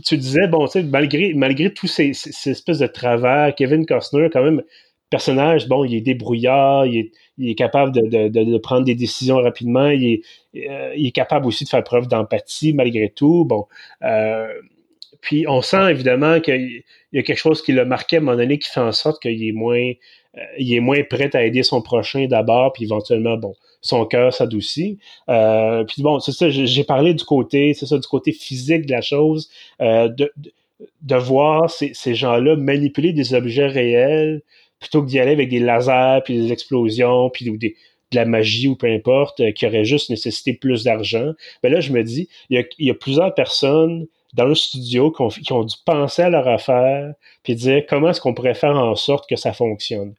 tu 0.05 0.17
disais, 0.17 0.47
bon, 0.47 0.65
tu 0.65 0.73
sais, 0.73 0.83
malgré, 0.83 1.33
malgré 1.33 1.73
tous 1.73 1.87
ces, 1.87 2.13
ces, 2.13 2.49
espèces 2.49 2.79
de 2.79 2.87
travers, 2.87 3.53
Kevin 3.55 3.85
Costner, 3.85 4.29
quand 4.31 4.43
même, 4.43 4.61
personnage, 5.09 5.67
bon, 5.67 5.83
il 5.85 5.95
est 5.95 6.01
débrouillard, 6.01 6.85
il 6.85 6.97
est, 6.97 7.11
il 7.37 7.49
est 7.49 7.55
capable 7.55 7.91
de, 7.91 8.27
de, 8.27 8.43
de, 8.43 8.57
prendre 8.57 8.85
des 8.85 8.95
décisions 8.95 9.37
rapidement, 9.37 9.87
il 9.87 10.05
est, 10.05 10.69
euh, 10.69 10.93
il 10.95 11.07
est 11.07 11.11
capable 11.11 11.45
aussi 11.45 11.63
de 11.63 11.69
faire 11.69 11.83
preuve 11.83 12.07
d'empathie 12.07 12.73
malgré 12.73 13.09
tout. 13.09 13.45
Bon, 13.45 13.65
euh, 14.03 14.47
puis 15.25 15.45
on 15.47 15.63
sent 15.63 15.89
évidemment 15.89 16.39
qu'il 16.39 16.83
y 17.11 17.19
a 17.19 17.23
quelque 17.23 17.39
chose 17.39 17.63
qui 17.63 17.71
le 17.71 17.83
marquait 17.83 18.17
à 18.17 18.19
un 18.19 18.21
moment 18.21 18.37
donné 18.37 18.59
qui 18.59 18.69
fait 18.69 18.79
en 18.79 18.91
sorte 18.91 19.19
qu'il 19.19 19.43
est 19.43 19.51
moins, 19.51 19.89
euh, 20.37 20.41
il 20.59 20.71
est 20.71 20.79
moins 20.79 21.01
prêt 21.03 21.35
à 21.35 21.43
aider 21.43 21.63
son 21.63 21.81
prochain 21.81 22.27
d'abord, 22.27 22.73
puis 22.73 22.83
éventuellement, 22.83 23.35
bon, 23.35 23.55
son 23.81 24.05
cœur 24.05 24.31
s'adoucit. 24.35 24.99
Euh, 25.29 25.83
puis 25.83 26.03
bon, 26.03 26.19
c'est 26.19 26.31
ça, 26.31 26.51
j'ai 26.51 26.83
parlé 26.83 27.15
du 27.15 27.23
côté, 27.23 27.73
c'est 27.73 27.87
ça, 27.87 27.97
du 27.97 28.07
côté 28.07 28.33
physique 28.33 28.85
de 28.85 28.91
la 28.91 29.01
chose, 29.01 29.49
euh, 29.81 30.09
de, 30.09 30.31
de, 31.01 31.15
voir 31.15 31.71
ces, 31.71 31.95
ces 31.95 32.13
gens-là 32.13 32.55
manipuler 32.55 33.11
des 33.11 33.33
objets 33.33 33.67
réels 33.67 34.43
plutôt 34.79 35.01
que 35.01 35.07
d'y 35.07 35.19
aller 35.19 35.31
avec 35.31 35.49
des 35.49 35.59
lasers, 35.59 36.21
puis 36.23 36.39
des 36.39 36.51
explosions, 36.51 37.31
puis 37.31 37.49
des, 37.57 37.75
de 38.11 38.15
la 38.15 38.25
magie 38.25 38.67
ou 38.67 38.75
peu 38.75 38.87
importe, 38.87 39.39
euh, 39.39 39.51
qui 39.51 39.65
aurait 39.65 39.85
juste 39.85 40.11
nécessité 40.11 40.53
plus 40.53 40.83
d'argent. 40.83 41.31
Mais 41.63 41.69
là, 41.69 41.79
je 41.79 41.91
me 41.91 42.03
dis, 42.03 42.29
il 42.51 42.57
y 42.57 42.59
a, 42.59 42.63
il 42.77 42.85
y 42.85 42.91
a 42.91 42.93
plusieurs 42.93 43.33
personnes 43.33 44.05
dans 44.35 44.45
le 44.45 44.55
studio 44.55 45.11
qui 45.11 45.53
ont, 45.53 45.63
dû 45.63 45.75
penser 45.85 46.21
à 46.21 46.29
leur 46.29 46.47
affaire, 46.47 47.13
puis 47.43 47.55
dire 47.55 47.83
comment 47.87 48.09
est-ce 48.09 48.19
qu'on 48.19 48.33
pourrait 48.33 48.53
faire 48.53 48.75
en 48.75 48.95
sorte 48.95 49.29
que 49.29 49.37
ça 49.37 49.53
fonctionne. 49.53 50.13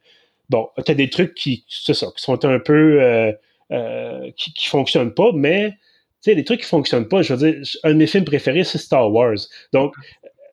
Bon, 0.49 0.69
tu 0.83 0.91
as 0.91 0.95
des 0.95 1.09
trucs 1.09 1.35
qui, 1.35 1.63
ça, 1.69 1.93
qui 1.93 2.23
sont 2.23 2.43
un 2.45 2.59
peu 2.59 3.01
euh, 3.01 3.31
euh, 3.71 4.31
qui, 4.35 4.53
qui 4.53 4.67
fonctionnent 4.67 5.13
pas, 5.13 5.31
mais 5.33 5.71
tu 5.71 6.31
sais, 6.31 6.33
les 6.33 6.43
trucs 6.43 6.61
qui 6.61 6.65
fonctionnent 6.65 7.07
pas, 7.07 7.21
je 7.21 7.33
veux 7.33 7.51
dire, 7.51 7.61
un 7.83 7.89
de 7.89 7.97
mes 7.97 8.07
films 8.07 8.25
préférés, 8.25 8.63
c'est 8.63 8.79
Star 8.79 9.11
Wars. 9.11 9.37
Donc, 9.71 9.93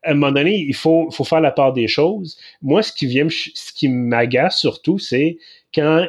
à 0.02 0.10
un 0.10 0.14
moment 0.14 0.32
donné, 0.32 0.56
il 0.56 0.74
faut, 0.74 1.10
faut 1.10 1.24
faire 1.24 1.40
la 1.40 1.50
part 1.50 1.72
des 1.72 1.88
choses. 1.88 2.36
Moi, 2.60 2.82
ce 2.82 2.92
qui 2.92 3.06
vient, 3.06 3.28
ce 3.30 3.72
qui 3.72 3.88
m'agace 3.88 4.58
surtout, 4.58 4.98
c'est 4.98 5.38
quand 5.74 6.06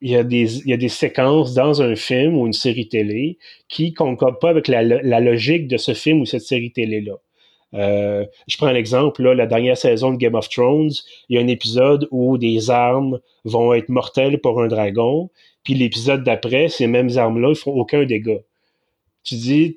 il 0.00 0.10
y, 0.10 0.16
a 0.16 0.24
des, 0.24 0.58
il 0.58 0.68
y 0.68 0.72
a 0.72 0.76
des 0.76 0.88
séquences 0.88 1.54
dans 1.54 1.80
un 1.80 1.96
film 1.96 2.36
ou 2.36 2.46
une 2.46 2.52
série 2.52 2.88
télé 2.88 3.38
qui 3.68 3.94
concordent 3.94 4.40
pas 4.40 4.50
avec 4.50 4.68
la, 4.68 4.82
la 4.82 5.20
logique 5.20 5.66
de 5.68 5.76
ce 5.76 5.94
film 5.94 6.20
ou 6.20 6.26
cette 6.26 6.42
série 6.42 6.72
télé-là. 6.72 7.14
Euh, 7.74 8.24
je 8.46 8.56
prends 8.56 8.70
l'exemple, 8.70 9.22
la 9.22 9.46
dernière 9.46 9.76
saison 9.76 10.12
de 10.12 10.16
Game 10.16 10.34
of 10.34 10.48
Thrones, 10.48 10.92
il 11.28 11.36
y 11.36 11.38
a 11.38 11.42
un 11.42 11.48
épisode 11.48 12.06
où 12.10 12.38
des 12.38 12.70
armes 12.70 13.18
vont 13.44 13.74
être 13.74 13.88
mortelles 13.88 14.40
pour 14.40 14.62
un 14.62 14.68
dragon, 14.68 15.30
puis 15.64 15.74
l'épisode 15.74 16.22
d'après, 16.22 16.68
ces 16.68 16.86
mêmes 16.86 17.10
armes-là, 17.16 17.50
ils 17.50 17.56
font 17.56 17.72
aucun 17.72 18.04
dégât. 18.04 18.42
Tu 19.24 19.36
dis, 19.36 19.76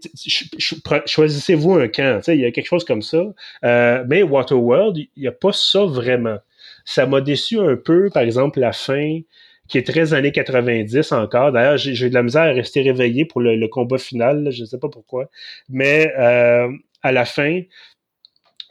choisissez-vous 1.05 1.75
un 1.75 1.87
camp. 1.87 2.21
Il 2.27 2.41
y 2.41 2.45
a 2.45 2.51
quelque 2.51 2.67
chose 2.67 2.83
comme 2.83 3.01
ça. 3.01 3.23
Euh, 3.63 4.03
mais 4.05 4.21
Waterworld, 4.21 4.97
il 4.97 5.07
n'y 5.15 5.27
a 5.27 5.31
pas 5.31 5.53
ça 5.53 5.85
vraiment. 5.85 6.37
Ça 6.83 7.05
m'a 7.05 7.21
déçu 7.21 7.57
un 7.57 7.77
peu, 7.77 8.09
par 8.13 8.23
exemple, 8.23 8.59
la 8.59 8.73
fin 8.73 9.21
qui 9.67 9.77
est 9.77 9.87
très 9.87 10.13
années 10.13 10.31
90 10.31 11.11
encore. 11.11 11.51
D'ailleurs, 11.51 11.77
j'ai 11.77 12.09
de 12.09 12.13
la 12.13 12.23
misère 12.23 12.43
à 12.43 12.51
rester 12.51 12.81
réveillé 12.81 13.25
pour 13.25 13.41
le, 13.41 13.67
combat 13.67 13.97
final, 13.97 14.49
je 14.51 14.61
ne 14.61 14.65
sais 14.65 14.79
pas 14.79 14.89
pourquoi. 14.89 15.29
Mais 15.69 16.13
euh, 16.17 16.69
à 17.03 17.11
la 17.11 17.25
fin, 17.25 17.61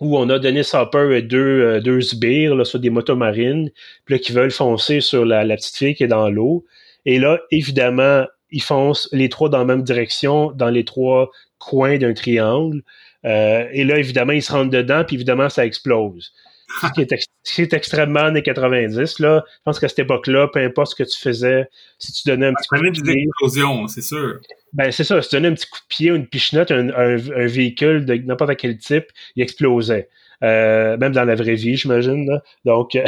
où 0.00 0.16
on 0.18 0.28
a 0.28 0.38
Dennis 0.38 0.70
Hopper 0.72 1.16
et 1.16 1.22
deux, 1.22 1.60
euh, 1.60 1.80
deux 1.80 2.00
sbires 2.00 2.54
là, 2.54 2.64
sur 2.64 2.78
des 2.78 2.90
motomarines, 2.90 3.70
puis 4.04 4.14
là, 4.14 4.18
qui 4.18 4.32
veulent 4.32 4.50
foncer 4.50 5.00
sur 5.00 5.24
la, 5.24 5.44
la 5.44 5.56
petite 5.56 5.76
fille 5.76 5.94
qui 5.94 6.04
est 6.04 6.08
dans 6.08 6.28
l'eau. 6.28 6.64
Et 7.04 7.18
là, 7.18 7.40
évidemment, 7.50 8.24
ils 8.50 8.62
foncent 8.62 9.08
les 9.12 9.28
trois 9.28 9.48
dans 9.48 9.58
la 9.58 9.64
même 9.64 9.82
direction, 9.82 10.50
dans 10.52 10.70
les 10.70 10.84
trois 10.84 11.30
coins 11.58 11.98
d'un 11.98 12.14
triangle. 12.14 12.82
Euh, 13.24 13.66
et 13.72 13.84
là, 13.84 13.98
évidemment, 13.98 14.32
ils 14.32 14.42
se 14.42 14.52
rentrent 14.52 14.70
dedans, 14.70 15.04
puis 15.04 15.16
évidemment, 15.16 15.48
ça 15.48 15.66
explose. 15.66 16.32
Ce 16.80 16.92
qui, 16.92 17.00
est, 17.02 17.28
ce 17.42 17.54
qui 17.54 17.62
est 17.62 17.72
extrêmement 17.72 18.20
années 18.20 18.42
90, 18.42 19.20
là. 19.20 19.44
Je 19.46 19.60
pense 19.64 19.78
qu'à 19.78 19.88
cette 19.88 20.00
époque-là, 20.00 20.48
peu 20.48 20.60
importe 20.60 20.90
ce 20.90 20.94
que 20.96 21.08
tu 21.08 21.18
faisais, 21.18 21.68
si 21.98 22.12
tu 22.12 22.28
donnais 22.28 22.46
un 22.46 22.54
petit 22.54 22.68
coup 22.68 22.76
de 22.76 23.02
pied... 23.02 23.88
c'est 23.88 24.02
sûr. 24.02 24.40
Ben, 24.72 24.90
c'est 24.90 25.04
ça. 25.04 25.22
Si 25.22 25.28
tu 25.28 25.36
donnais 25.36 25.48
un 25.48 25.54
petit 25.54 25.68
coup 25.68 25.78
de 25.78 25.88
pied 25.88 26.10
ou 26.10 26.16
une 26.16 26.26
pichenote, 26.26 26.70
un, 26.70 26.88
un, 26.90 27.14
un 27.14 27.46
véhicule 27.46 28.04
de 28.04 28.14
n'importe 28.14 28.56
quel 28.56 28.76
type, 28.78 29.06
il 29.36 29.42
explosait. 29.42 30.08
Euh, 30.42 30.96
même 30.96 31.12
dans 31.12 31.24
la 31.24 31.34
vraie 31.34 31.54
vie, 31.54 31.76
j'imagine. 31.76 32.40
Donc, 32.64 32.98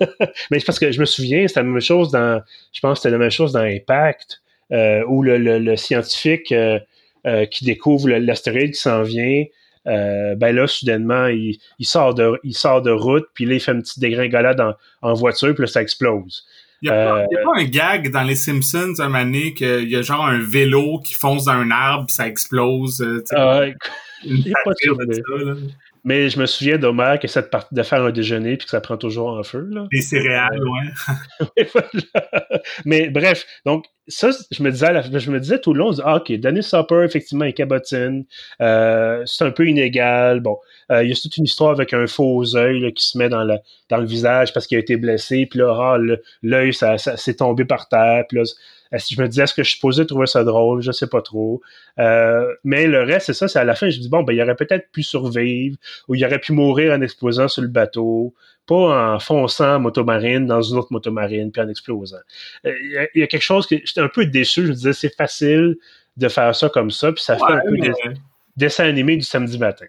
mais 0.50 0.58
parce 0.64 0.78
que 0.78 0.90
je 0.90 1.00
me 1.00 1.04
souviens, 1.04 1.46
c'était 1.46 1.60
la 1.60 1.66
même 1.66 1.80
chose 1.80 2.10
dans, 2.10 2.42
je 2.72 2.80
pense 2.80 2.98
que 2.98 3.02
c'était 3.02 3.12
la 3.12 3.18
même 3.18 3.30
chose 3.30 3.52
dans 3.52 3.60
Impact, 3.60 4.42
euh, 4.72 5.04
où 5.06 5.22
le, 5.22 5.38
le, 5.38 5.58
le 5.58 5.76
scientifique 5.76 6.52
euh, 6.52 6.78
euh 7.26 7.46
qui 7.46 7.64
découvre 7.64 8.08
l'astéroïde 8.08 8.72
qui 8.72 8.80
s'en 8.80 9.02
vient, 9.02 9.44
euh, 9.86 10.34
ben 10.36 10.54
là, 10.54 10.66
soudainement, 10.66 11.26
il, 11.26 11.58
il, 11.78 11.86
sort 11.86 12.14
de, 12.14 12.38
il 12.44 12.54
sort 12.54 12.82
de 12.82 12.90
route, 12.90 13.26
puis 13.34 13.44
là, 13.44 13.54
il 13.54 13.60
fait 13.60 13.72
une 13.72 13.82
petite 13.82 13.98
dégringolade 13.98 14.60
en, 14.60 14.74
en 15.02 15.14
voiture, 15.14 15.54
puis 15.54 15.62
là, 15.62 15.66
ça 15.66 15.82
explose. 15.82 16.44
Il 16.82 16.90
n'y 16.90 16.96
a, 16.96 17.14
a, 17.14 17.26
pas 17.26 17.60
un 17.60 17.64
gag 17.64 18.10
dans 18.10 18.24
les 18.24 18.34
Simpsons 18.34 18.94
un 18.98 19.10
donné 19.10 19.54
qu'il 19.54 19.88
y 19.88 19.94
a 19.94 20.02
genre 20.02 20.26
un 20.26 20.40
vélo 20.40 20.98
qui 20.98 21.14
fonce 21.14 21.44
dans 21.44 21.52
un 21.52 21.70
arbre, 21.70 22.10
ça 22.10 22.26
explose. 22.26 23.06
Ah, 23.30 23.66
il 24.24 24.34
n'y 24.34 24.50
a 24.50 24.54
pas 24.64 24.72
de 24.72 25.14
ça, 25.14 25.22
mais 26.04 26.28
je 26.28 26.38
me 26.38 26.46
souviens 26.46 26.78
d'Homer 26.78 27.16
qui 27.20 27.26
essaie 27.26 27.42
de, 27.42 27.48
de, 27.70 27.82
faire 27.82 28.02
un 28.02 28.10
déjeuner 28.10 28.56
puis 28.56 28.64
que 28.64 28.70
ça 28.70 28.80
prend 28.80 28.96
toujours 28.96 29.38
en 29.38 29.42
feu. 29.42 29.68
Là. 29.70 29.86
Des 29.90 30.00
céréales, 30.00 30.60
euh, 30.60 31.44
ouais. 31.54 31.68
Mais 32.84 33.08
bref, 33.08 33.46
donc 33.64 33.86
ça, 34.08 34.30
je 34.50 34.62
me 34.62 34.70
disais, 34.72 34.88
je 35.18 35.30
me 35.30 35.38
disais 35.38 35.60
tout 35.60 35.72
le 35.72 35.78
long, 35.78 35.92
ah, 36.04 36.16
ok, 36.16 36.32
Dennis 36.32 36.68
Hopper, 36.72 37.02
effectivement, 37.04 37.44
est 37.44 37.52
cabotine. 37.52 38.24
Euh, 38.60 39.22
c'est 39.26 39.44
un 39.44 39.52
peu 39.52 39.68
inégal. 39.68 40.40
Bon, 40.40 40.58
euh, 40.90 41.04
il 41.04 41.10
y 41.10 41.12
a 41.12 41.14
toute 41.14 41.36
une 41.36 41.44
histoire 41.44 41.70
avec 41.70 41.92
un 41.92 42.06
faux 42.08 42.56
œil 42.56 42.92
qui 42.94 43.06
se 43.06 43.16
met 43.16 43.28
dans 43.28 43.44
le, 43.44 43.56
dans 43.88 43.98
le 43.98 44.06
visage 44.06 44.52
parce 44.52 44.66
qu'il 44.66 44.76
a 44.76 44.80
été 44.80 44.96
blessé. 44.96 45.46
Puis 45.46 45.60
là, 45.60 45.72
ah, 45.78 45.98
l'œil, 46.42 46.74
ça, 46.74 46.98
ça 46.98 47.16
s'est 47.16 47.36
tombé 47.36 47.64
par 47.64 47.88
terre. 47.88 48.24
Puis 48.28 48.38
là, 48.38 48.44
je 48.92 49.20
me 49.20 49.28
disais, 49.28 49.44
est-ce 49.44 49.54
que 49.54 49.62
je 49.62 49.68
suis 49.68 49.76
supposé 49.76 50.06
trouver 50.06 50.26
ça 50.26 50.44
drôle? 50.44 50.82
Je 50.82 50.92
sais 50.92 51.06
pas 51.06 51.22
trop. 51.22 51.60
Euh, 51.98 52.46
mais 52.64 52.86
le 52.86 53.02
reste, 53.02 53.26
c'est 53.26 53.34
ça, 53.34 53.48
c'est 53.48 53.58
à 53.58 53.64
la 53.64 53.74
fin, 53.74 53.88
je 53.88 53.98
me 53.98 54.02
dis, 54.02 54.08
bon, 54.08 54.22
ben, 54.22 54.32
il 54.32 54.42
aurait 54.42 54.56
peut-être 54.56 54.90
pu 54.92 55.02
survivre, 55.02 55.76
ou 56.08 56.14
il 56.14 56.24
aurait 56.24 56.38
pu 56.38 56.52
mourir 56.52 56.92
en 56.92 57.00
explosant 57.00 57.48
sur 57.48 57.62
le 57.62 57.68
bateau, 57.68 58.34
pas 58.66 59.14
en 59.14 59.18
fonçant 59.18 59.76
en 59.76 59.80
motomarine 59.80 60.46
dans 60.46 60.62
une 60.62 60.76
autre 60.76 60.92
motomarine, 60.92 61.50
puis 61.50 61.62
en 61.62 61.68
explosant. 61.68 62.16
Euh, 62.66 62.74
il 63.14 63.20
y, 63.20 63.22
a 63.22 63.26
quelque 63.26 63.42
chose 63.42 63.66
que 63.66 63.76
j'étais 63.84 64.00
un 64.00 64.08
peu 64.08 64.26
déçu, 64.26 64.62
je 64.62 64.68
me 64.68 64.74
disais, 64.74 64.92
c'est 64.92 65.14
facile 65.14 65.76
de 66.16 66.28
faire 66.28 66.54
ça 66.54 66.68
comme 66.68 66.90
ça, 66.90 67.12
puis 67.12 67.22
ça 67.22 67.36
fait 67.36 67.44
un 67.44 67.60
peu 67.60 67.78
des, 67.78 67.92
dessin 68.56 68.84
animé 68.84 69.16
du 69.16 69.24
samedi 69.24 69.58
matin. 69.58 69.86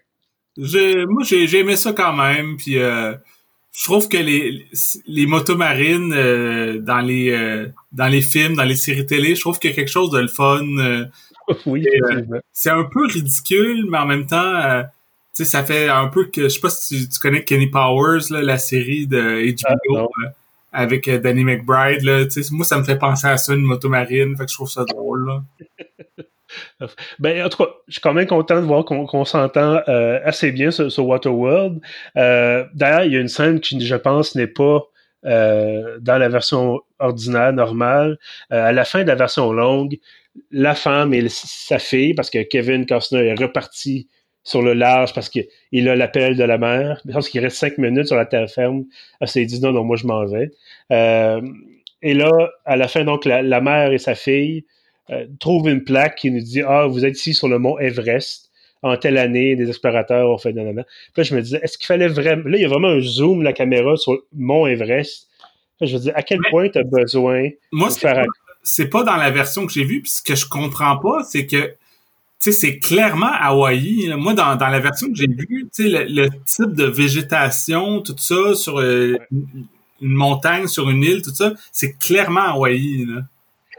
Moi, 0.58 1.24
j'ai 1.24 1.60
aimé 1.60 1.76
ça 1.76 1.94
quand 1.94 2.14
même, 2.14 2.58
puis 2.58 2.78
euh, 2.78 3.14
je 3.74 3.84
trouve 3.86 4.08
que 4.08 4.18
les, 4.18 4.68
les 5.08 5.26
motomarines 5.26 6.14
euh, 6.14 6.80
dans 6.80 7.00
les 7.00 7.32
euh, 7.32 7.68
dans 7.92 8.08
les 8.08 8.22
films, 8.22 8.56
dans 8.56 8.64
les 8.64 8.76
séries 8.76 9.06
télé, 9.06 9.36
je 9.36 9.42
trouve 9.42 9.58
qu'il 9.58 9.72
y 9.72 9.74
a 9.74 9.76
quelque 9.76 9.90
chose 9.90 10.12
de 10.12 10.20
le 10.20 10.28
fun. 10.28 10.64
Euh, 10.78 11.06
oui, 11.66 11.86
c'est 12.52 12.70
un 12.70 12.84
peu 12.84 13.06
ridicule, 13.08 13.88
mais 13.90 13.98
en 13.98 14.06
même 14.06 14.28
temps, 14.28 14.84
tu 15.36 15.44
sais, 15.44 15.46
ça 15.46 15.64
fait 15.64 15.90
un 15.90 16.08
peu 16.08 16.26
que 16.26 16.44
je 16.44 16.50
sais 16.50 16.60
pas 16.60 16.70
si 16.70 17.10
tu, 17.10 17.20
connais 17.20 17.44
Kenny 17.44 17.68
Powers, 17.68 18.30
là, 18.30 18.42
la 18.44 18.60
série 18.60 19.08
de 19.08 19.52
HBO 19.52 20.10
ah, 20.16 20.30
avec 20.72 21.10
Danny 21.10 21.44
McBride. 21.44 22.04
Là, 22.04 22.26
moi, 22.52 22.66
ça 22.66 22.78
me 22.78 22.84
fait 22.84 22.98
penser 22.98 23.28
à 23.28 23.38
ça, 23.38 23.54
une 23.54 23.64
motomarine, 23.64 24.38
fait 24.38 24.46
que 24.46 24.52
je 24.52 24.56
trouve 24.56 24.70
ça 24.70 24.86
drôle. 24.86 25.26
Là. 25.26 25.44
Ben, 27.20 27.46
en 27.46 27.50
tout 27.50 27.64
cas, 27.64 27.70
je 27.88 27.94
suis 27.94 28.02
quand 28.02 28.14
même 28.14 28.28
content 28.28 28.56
de 28.56 28.66
voir 28.66 28.86
qu'on 28.86 29.26
s'entend 29.26 29.82
euh, 29.88 30.20
assez 30.24 30.52
bien 30.52 30.72
sur, 30.72 31.06
Waterworld. 31.06 31.80
Euh, 32.18 32.66
D'ailleurs, 32.74 33.04
il 33.04 33.14
y 33.14 33.18
a 33.18 33.20
une 33.20 33.28
scène 33.28 33.60
qui, 33.60 33.80
je 33.80 33.96
pense, 33.96 34.36
n'est 34.36 34.48
pas 34.48 34.82
dans 35.24 36.18
la 36.18 36.28
version 36.28 36.82
ordinaire, 37.00 37.54
normale. 37.54 38.18
à 38.50 38.74
la 38.74 38.84
fin 38.84 39.04
de 39.04 39.08
la 39.08 39.16
version 39.16 39.54
longue, 39.54 39.98
la 40.52 40.76
femme 40.76 41.14
et 41.14 41.30
sa 41.30 41.80
fille, 41.80 42.14
parce 42.14 42.30
que 42.30 42.44
Kevin 42.44 42.86
Costner 42.86 43.28
est 43.28 43.40
reparti 43.40 44.10
sur 44.44 44.62
le 44.62 44.74
large 44.74 45.14
parce 45.14 45.30
qu'il 45.30 45.90
a 45.90 45.96
l'appel 45.96 46.36
de 46.36 46.44
la 46.44 46.58
mère. 46.58 47.02
Je 47.06 47.12
pense 47.12 47.30
qu'il 47.30 47.42
reste 47.42 47.58
cinq 47.58 47.78
minutes 47.78 48.08
sur 48.08 48.18
la 48.18 48.26
terre 48.26 48.50
ferme. 48.50 48.84
Elle 49.20 49.28
s'est 49.28 49.46
dit 49.46 49.62
non, 49.62 49.72
non, 49.72 49.84
moi 49.84 49.96
je 49.96 50.06
m'en 50.06 50.26
vais. 50.26 50.52
Euh, 50.92 51.42
et 52.02 52.14
là, 52.14 52.52
à 52.66 52.76
la 52.76 52.88
fin, 52.88 53.06
donc, 53.06 53.24
la, 53.24 53.62
mère 53.62 53.94
et 53.94 53.98
sa 53.98 54.16
fille 54.16 54.66
euh, 55.10 55.26
trouvent 55.40 55.70
une 55.70 55.84
plaque 55.84 56.16
qui 56.16 56.32
nous 56.32 56.42
dit 56.42 56.62
Ah, 56.62 56.88
vous 56.88 57.06
êtes 57.06 57.18
ici 57.18 57.34
sur 57.34 57.48
le 57.48 57.60
mont 57.60 57.78
Everest. 57.80 58.50
En 58.82 58.98
telle 58.98 59.18
année, 59.18 59.56
des 59.56 59.70
explorateurs 59.70 60.30
ont 60.30 60.38
fait 60.38 60.52
nanana. 60.52 60.84
Puis 61.14 61.24
je 61.24 61.34
me 61.34 61.42
disais, 61.42 61.58
est-ce 61.64 61.78
qu'il 61.78 61.88
fallait 61.88 62.10
vraiment. 62.10 62.50
Là, 62.50 62.58
il 62.58 62.62
y 62.62 62.66
a 62.66 62.68
vraiment 62.68 62.90
un 62.90 63.00
zoom, 63.00 63.42
la 63.42 63.54
caméra, 63.54 63.96
sur 63.96 64.12
le 64.12 64.26
mont 64.34 64.68
Everest. 64.68 65.30
je 65.80 65.94
me 65.94 66.00
disais, 66.00 66.14
à 66.14 66.22
quel 66.22 66.40
point 66.50 66.68
tu 66.68 66.80
as 66.80 66.84
besoin 66.84 67.50
moi, 67.72 67.88
de 67.88 67.94
faire 67.94 68.26
c'est 68.64 68.88
pas 68.88 69.04
dans 69.04 69.18
la 69.18 69.30
version 69.30 69.66
que 69.66 69.74
j'ai 69.74 69.84
vue. 69.84 70.02
Puis 70.02 70.12
ce 70.12 70.22
que 70.22 70.36
je 70.36 70.48
comprends 70.48 70.98
pas, 70.98 71.24
c'est 71.24 71.46
que 71.46 71.76
tu 72.40 72.52
sais, 72.52 72.60
c'est 72.60 72.80
clairement 72.80 73.32
Hawaï. 73.32 74.14
Moi, 74.18 74.34
dans, 74.34 74.56
dans 74.58 74.68
la 74.68 74.80
version 74.80 75.08
que 75.08 75.16
j'ai 75.16 75.28
vue, 75.28 75.70
tu 75.74 75.84
sais, 75.84 75.90
le, 75.90 76.30
type 76.46 76.74
de 76.74 76.84
végétation, 76.84 78.02
tout 78.02 78.16
ça, 78.18 78.54
sur 78.56 78.80
euh, 78.82 79.18
une, 79.32 79.68
montagne, 80.02 80.68
sur 80.68 80.90
une 80.90 81.04
île, 81.04 81.22
tout 81.22 81.34
ça, 81.34 81.54
c'est 81.72 81.94
clairement 81.94 82.42
Hawaï. 82.42 83.06
Là. 83.06 83.22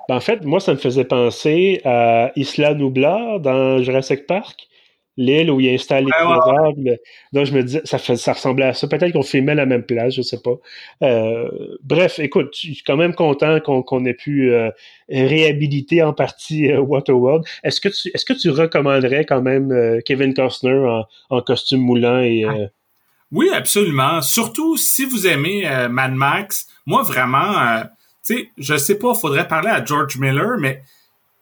Ben, 0.09 0.17
en 0.17 0.21
fait, 0.21 0.45
moi, 0.45 0.61
ça 0.61 0.73
me 0.73 0.79
faisait 0.79 1.05
penser 1.05 1.81
à 1.85 2.33
Isla 2.37 2.75
Nublar 2.75 3.41
dans 3.41 3.83
Jurassic 3.83 4.27
Park 4.27 4.69
l'île 5.17 5.51
où 5.51 5.61
il 5.61 5.69
a 5.69 5.73
installé 5.73 6.07
les 6.07 6.99
Donc, 7.33 7.47
je 7.47 7.53
me 7.53 7.63
dis, 7.63 7.81
ça, 7.85 7.99
ça 7.99 8.33
ressemblait 8.33 8.67
à 8.67 8.75
ça. 8.75 8.89
Peut-être 8.89 9.13
qu'on 9.13 9.23
filmait 9.23 9.55
la 9.55 9.67
même 9.67 9.85
place, 9.85 10.15
je 10.15 10.23
sais 10.23 10.41
pas. 10.41 10.55
Euh, 11.03 11.49
bref, 11.83 12.19
écoute, 12.19 12.55
je 12.55 12.73
suis 12.73 12.83
quand 12.85 12.97
même 12.97 13.15
content 13.15 13.61
qu'on 13.61 14.05
ait 14.05 14.15
pu 14.15 14.53
euh, 14.53 14.71
réhabiliter 15.09 16.03
en 16.03 16.13
partie 16.13 16.71
euh, 16.71 16.81
Waterworld. 16.81 17.45
Est-ce 17.63 17.81
que 17.81 17.89
tu 17.89 18.11
est-ce 18.13 18.25
que 18.25 18.33
tu 18.33 18.51
recommanderais 18.51 19.25
quand 19.25 19.43
même 19.43 20.01
Kevin 20.05 20.35
Costner 20.35 21.05
en, 21.31 21.41
costume 21.43 21.81
moulant 21.81 22.21
et 22.21 22.45
ah. 22.45 22.55
Oui, 23.31 23.49
absolument. 23.53 24.23
Surtout 24.23 24.77
si 24.77 25.05
vous 25.05 25.27
aimez 25.27 25.69
Mad 25.91 26.13
Max. 26.13 26.69
Moi, 26.87 27.03
vraiment, 27.03 27.83
sais, 28.25 28.51
je 28.57 28.77
sais 28.77 28.99
pas, 28.99 29.15
faudrait 29.15 29.49
parler 29.49 29.71
à 29.71 29.85
George 29.85 30.17
Miller, 30.17 30.59
mais 30.59 30.83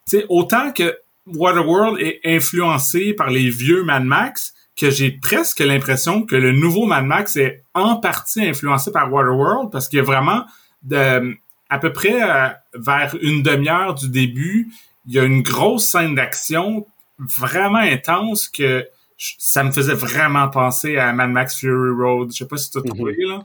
tu 0.09 0.19
sais, 0.19 0.27
autant 0.29 0.73
que 0.73 0.97
Waterworld 1.27 2.01
est 2.01 2.21
influencé 2.25 3.15
par 3.15 3.31
les 3.31 3.49
vieux 3.49 3.85
Mad 3.85 4.05
Max 4.05 4.55
que 4.77 4.91
j'ai 4.91 5.11
presque 5.11 5.61
l'impression 5.61 6.25
que 6.25 6.35
le 6.35 6.53
nouveau 6.53 6.87
Mad 6.87 7.05
Max 7.05 7.37
est 7.37 7.63
en 7.75 7.97
partie 7.97 8.45
influencé 8.45 8.91
par 8.91 9.13
Waterworld 9.13 9.71
parce 9.71 9.89
qu'il 9.89 9.99
y 9.99 10.01
a 10.01 10.05
vraiment 10.05 10.45
de, 10.83 11.37
à 11.69 11.79
peu 11.79 11.93
près 11.93 12.23
euh, 12.23 12.49
vers 12.75 13.17
une 13.21 13.43
demi-heure 13.43 13.95
du 13.95 14.09
début, 14.09 14.73
il 15.07 15.15
y 15.15 15.19
a 15.19 15.25
une 15.25 15.43
grosse 15.43 15.87
scène 15.87 16.15
d'action 16.15 16.87
vraiment 17.19 17.79
intense 17.79 18.49
que 18.49 18.87
ça 19.17 19.63
me 19.63 19.71
faisait 19.71 19.95
vraiment 19.95 20.49
penser 20.49 20.97
à 20.97 21.13
Mad 21.13 21.31
Max 21.31 21.59
Fury 21.59 21.91
Road. 21.91 22.33
Je 22.33 22.39
sais 22.39 22.49
pas 22.49 22.57
si 22.57 22.71
tu 22.71 22.79
as 22.79 22.81
mm-hmm. 22.81 22.95
trouvé, 22.95 23.17
là. 23.19 23.43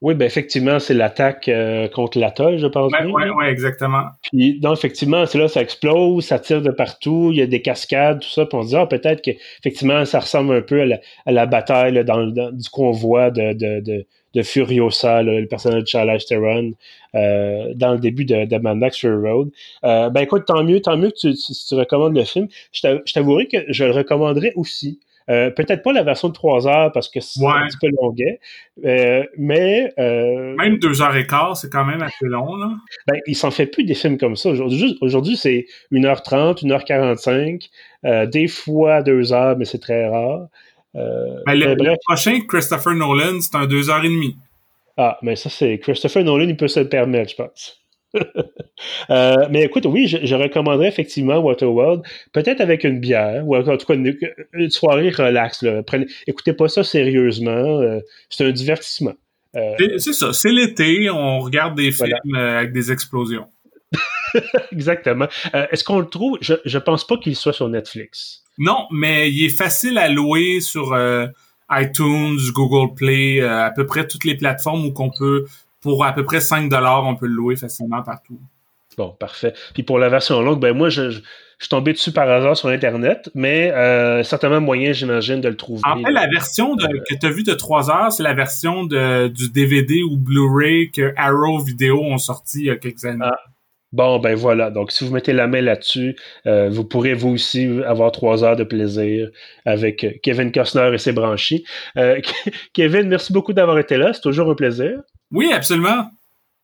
Oui, 0.00 0.14
ben 0.14 0.26
effectivement, 0.26 0.78
c'est 0.78 0.94
l'attaque 0.94 1.48
euh, 1.48 1.88
contre 1.88 2.20
l'atoll, 2.20 2.58
je 2.58 2.68
pense. 2.68 2.92
Oui, 3.00 3.10
ouais, 3.10 3.30
ouais, 3.30 3.50
exactement. 3.50 4.04
Puis 4.30 4.60
donc 4.60 4.78
effectivement, 4.78 5.26
c'est 5.26 5.38
là, 5.38 5.48
ça 5.48 5.60
explose, 5.60 6.24
ça 6.24 6.38
tire 6.38 6.62
de 6.62 6.70
partout, 6.70 7.30
il 7.32 7.38
y 7.38 7.42
a 7.42 7.46
des 7.46 7.62
cascades, 7.62 8.20
tout 8.20 8.28
ça, 8.28 8.46
puis 8.46 8.56
on 8.56 8.62
se 8.62 8.68
dit 8.68 8.76
ah 8.76 8.86
peut-être 8.86 9.22
que 9.22 9.32
effectivement 9.58 10.04
ça 10.04 10.20
ressemble 10.20 10.54
un 10.54 10.62
peu 10.62 10.82
à 11.26 11.32
la, 11.32 11.46
bataille 11.46 12.04
dans, 12.04 12.26
du 12.26 12.70
convoi 12.70 13.32
de, 13.32 13.54
de, 13.54 13.80
de, 13.80 14.06
de 14.34 14.42
Furiosa, 14.42 15.22
le 15.24 15.46
personnage 15.46 15.82
de 15.82 15.88
Charles 15.88 16.18
Theron, 16.28 16.74
euh, 17.14 17.72
dans 17.74 17.92
le 17.92 17.98
début 17.98 18.24
de, 18.24 18.44
de 18.44 18.56
Mad 18.58 18.76
Max 18.76 18.98
Fury 18.98 19.28
Road. 19.28 19.50
Euh, 19.82 20.10
ben 20.10 20.20
écoute, 20.20 20.44
tant 20.46 20.62
mieux, 20.62 20.80
tant 20.80 20.96
mieux 20.96 21.10
que 21.10 21.18
tu, 21.18 21.34
tu, 21.34 21.52
tu 21.52 21.74
recommandes 21.74 22.16
le 22.16 22.24
film. 22.24 22.46
Je 22.72 22.82
t'avouerai 23.12 23.48
que 23.48 23.58
je 23.68 23.84
le 23.84 23.90
recommanderais 23.90 24.52
aussi. 24.54 25.00
Euh, 25.30 25.50
peut-être 25.50 25.82
pas 25.82 25.92
la 25.92 26.02
version 26.02 26.28
de 26.28 26.32
3 26.32 26.66
heures 26.66 26.92
parce 26.92 27.08
que 27.08 27.20
c'est 27.20 27.44
un 27.44 27.66
petit 27.66 27.76
peu 27.80 27.88
longuet, 28.00 28.40
euh, 28.84 29.24
mais... 29.36 29.92
Euh, 29.98 30.54
même 30.56 30.78
2 30.78 31.02
heures 31.02 31.16
et 31.16 31.26
quart, 31.26 31.56
c'est 31.56 31.70
quand 31.70 31.84
même 31.84 32.02
assez 32.02 32.24
long, 32.24 32.56
là. 32.56 32.70
Ben, 33.06 33.20
il 33.26 33.36
s'en 33.36 33.50
fait 33.50 33.66
plus 33.66 33.84
des 33.84 33.94
films 33.94 34.16
comme 34.16 34.36
ça. 34.36 34.48
Aujourd'hui, 34.50 34.96
aujourd'hui 35.00 35.36
c'est 35.36 35.66
1h30, 35.92 36.64
1h45, 36.64 38.30
des 38.30 38.48
fois 38.48 39.02
2 39.02 39.32
heures, 39.32 39.58
mais 39.58 39.66
c'est 39.66 39.80
très 39.80 40.08
rare. 40.08 40.46
Ben, 40.94 41.54
le, 41.54 41.94
prochain 42.06 42.40
Christopher 42.48 42.94
Nolan, 42.94 43.40
c'est 43.40 43.56
un 43.56 43.66
2h30. 43.66 44.34
Ah, 44.96 45.16
mais 45.22 45.36
ça, 45.36 45.48
c'est 45.48 45.78
Christopher 45.78 46.24
Nolan, 46.24 46.48
il 46.48 46.56
peut 46.56 46.68
se 46.68 46.80
le 46.80 46.88
permettre, 46.88 47.30
je 47.30 47.36
pense. 47.36 47.78
Euh, 49.10 49.48
mais 49.50 49.64
écoute, 49.64 49.86
oui, 49.86 50.06
je, 50.06 50.34
recommanderais 50.36 50.86
effectivement 50.86 51.38
Waterworld, 51.38 52.02
peut-être 52.32 52.60
avec 52.60 52.84
une 52.84 53.00
bière, 53.00 53.42
ou 53.44 53.56
en 53.56 53.76
tout 53.76 53.86
cas 53.86 53.94
une, 53.94 54.70
soirée 54.70 55.10
relax. 55.10 55.64
écoutez 56.28 56.52
pas 56.52 56.68
ça 56.68 56.84
sérieusement, 56.84 57.80
euh, 57.80 57.98
c'est 58.30 58.46
un 58.46 58.52
divertissement. 58.52 59.14
Euh, 59.56 59.74
c'est 59.98 60.12
ça, 60.12 60.32
c'est 60.32 60.52
l'été, 60.52 61.10
on 61.10 61.40
regarde 61.40 61.76
des 61.76 61.90
films 61.90 62.36
avec 62.36 62.72
des 62.72 62.92
explosions. 62.92 63.46
Exactement. 64.72 65.26
Est-ce 65.52 65.82
qu'on 65.82 65.98
le 65.98 66.06
trouve? 66.06 66.38
Je, 66.40 66.54
je 66.64 66.78
pense 66.78 67.04
pas 67.04 67.16
qu'il 67.16 67.34
soit 67.34 67.52
sur 67.52 67.68
Netflix. 67.68 68.44
Non, 68.58 68.86
mais 68.92 69.28
il 69.30 69.44
est 69.44 69.56
facile 69.56 69.98
à 69.98 70.08
louer 70.08 70.60
sur 70.60 70.96
iTunes, 71.68 72.38
Google 72.52 72.94
Play, 72.94 73.40
à 73.40 73.72
peu 73.74 73.86
près 73.86 74.06
toutes 74.06 74.24
les 74.24 74.36
plateformes 74.36 74.86
où 74.86 74.92
qu'on 74.92 75.10
peut 75.10 75.46
pour 75.80 76.04
à 76.04 76.12
peu 76.12 76.24
près 76.24 76.40
5 76.40 76.68
dollars, 76.68 77.06
on 77.06 77.16
peut 77.16 77.26
le 77.26 77.34
louer 77.34 77.56
facilement 77.56 78.02
partout. 78.02 78.40
Bon, 78.96 79.10
parfait. 79.10 79.54
Puis 79.74 79.84
pour 79.84 79.98
la 79.98 80.08
version 80.08 80.40
longue, 80.42 80.60
ben 80.60 80.76
moi, 80.76 80.88
je, 80.88 81.20
suis 81.60 81.68
tombé 81.68 81.92
dessus 81.92 82.12
par 82.12 82.28
hasard 82.30 82.56
sur 82.56 82.68
Internet, 82.68 83.30
mais 83.34 83.72
euh, 83.72 84.22
certainement 84.22 84.60
moyen, 84.60 84.92
j'imagine, 84.92 85.40
de 85.40 85.48
le 85.48 85.56
trouver. 85.56 85.82
En 85.84 86.02
fait, 86.02 86.10
la 86.10 86.28
version 86.28 86.76
de, 86.76 86.86
que 87.08 87.14
tu 87.16 87.26
as 87.26 87.30
vue 87.30 87.42
de 87.42 87.54
3 87.54 87.90
heures, 87.90 88.12
c'est 88.12 88.22
la 88.22 88.34
version 88.34 88.84
de, 88.84 89.28
du 89.28 89.50
DVD 89.50 90.02
ou 90.02 90.16
Blu-ray 90.16 90.90
que 90.90 91.12
Arrow 91.16 91.60
Video 91.60 92.00
ont 92.00 92.18
sorti 92.18 92.60
il 92.60 92.66
y 92.66 92.70
a 92.70 92.76
quelques 92.76 93.04
années. 93.04 93.24
Ah. 93.24 93.38
Bon, 93.92 94.18
ben 94.18 94.34
voilà. 94.34 94.70
Donc, 94.70 94.92
si 94.92 95.04
vous 95.04 95.12
mettez 95.12 95.32
la 95.32 95.46
main 95.46 95.62
là-dessus, 95.62 96.16
euh, 96.46 96.68
vous 96.68 96.84
pourrez 96.84 97.14
vous 97.14 97.30
aussi 97.30 97.68
avoir 97.86 98.12
trois 98.12 98.44
heures 98.44 98.56
de 98.56 98.64
plaisir 98.64 99.30
avec 99.64 100.20
Kevin 100.22 100.52
Costner 100.52 100.90
et 100.92 100.98
ses 100.98 101.12
branchies. 101.12 101.64
Euh, 101.96 102.20
Kevin, 102.74 103.08
merci 103.08 103.32
beaucoup 103.32 103.54
d'avoir 103.54 103.78
été 103.78 103.96
là. 103.96 104.12
C'est 104.12 104.20
toujours 104.20 104.50
un 104.50 104.54
plaisir. 104.54 105.00
Oui, 105.30 105.50
absolument. 105.52 106.04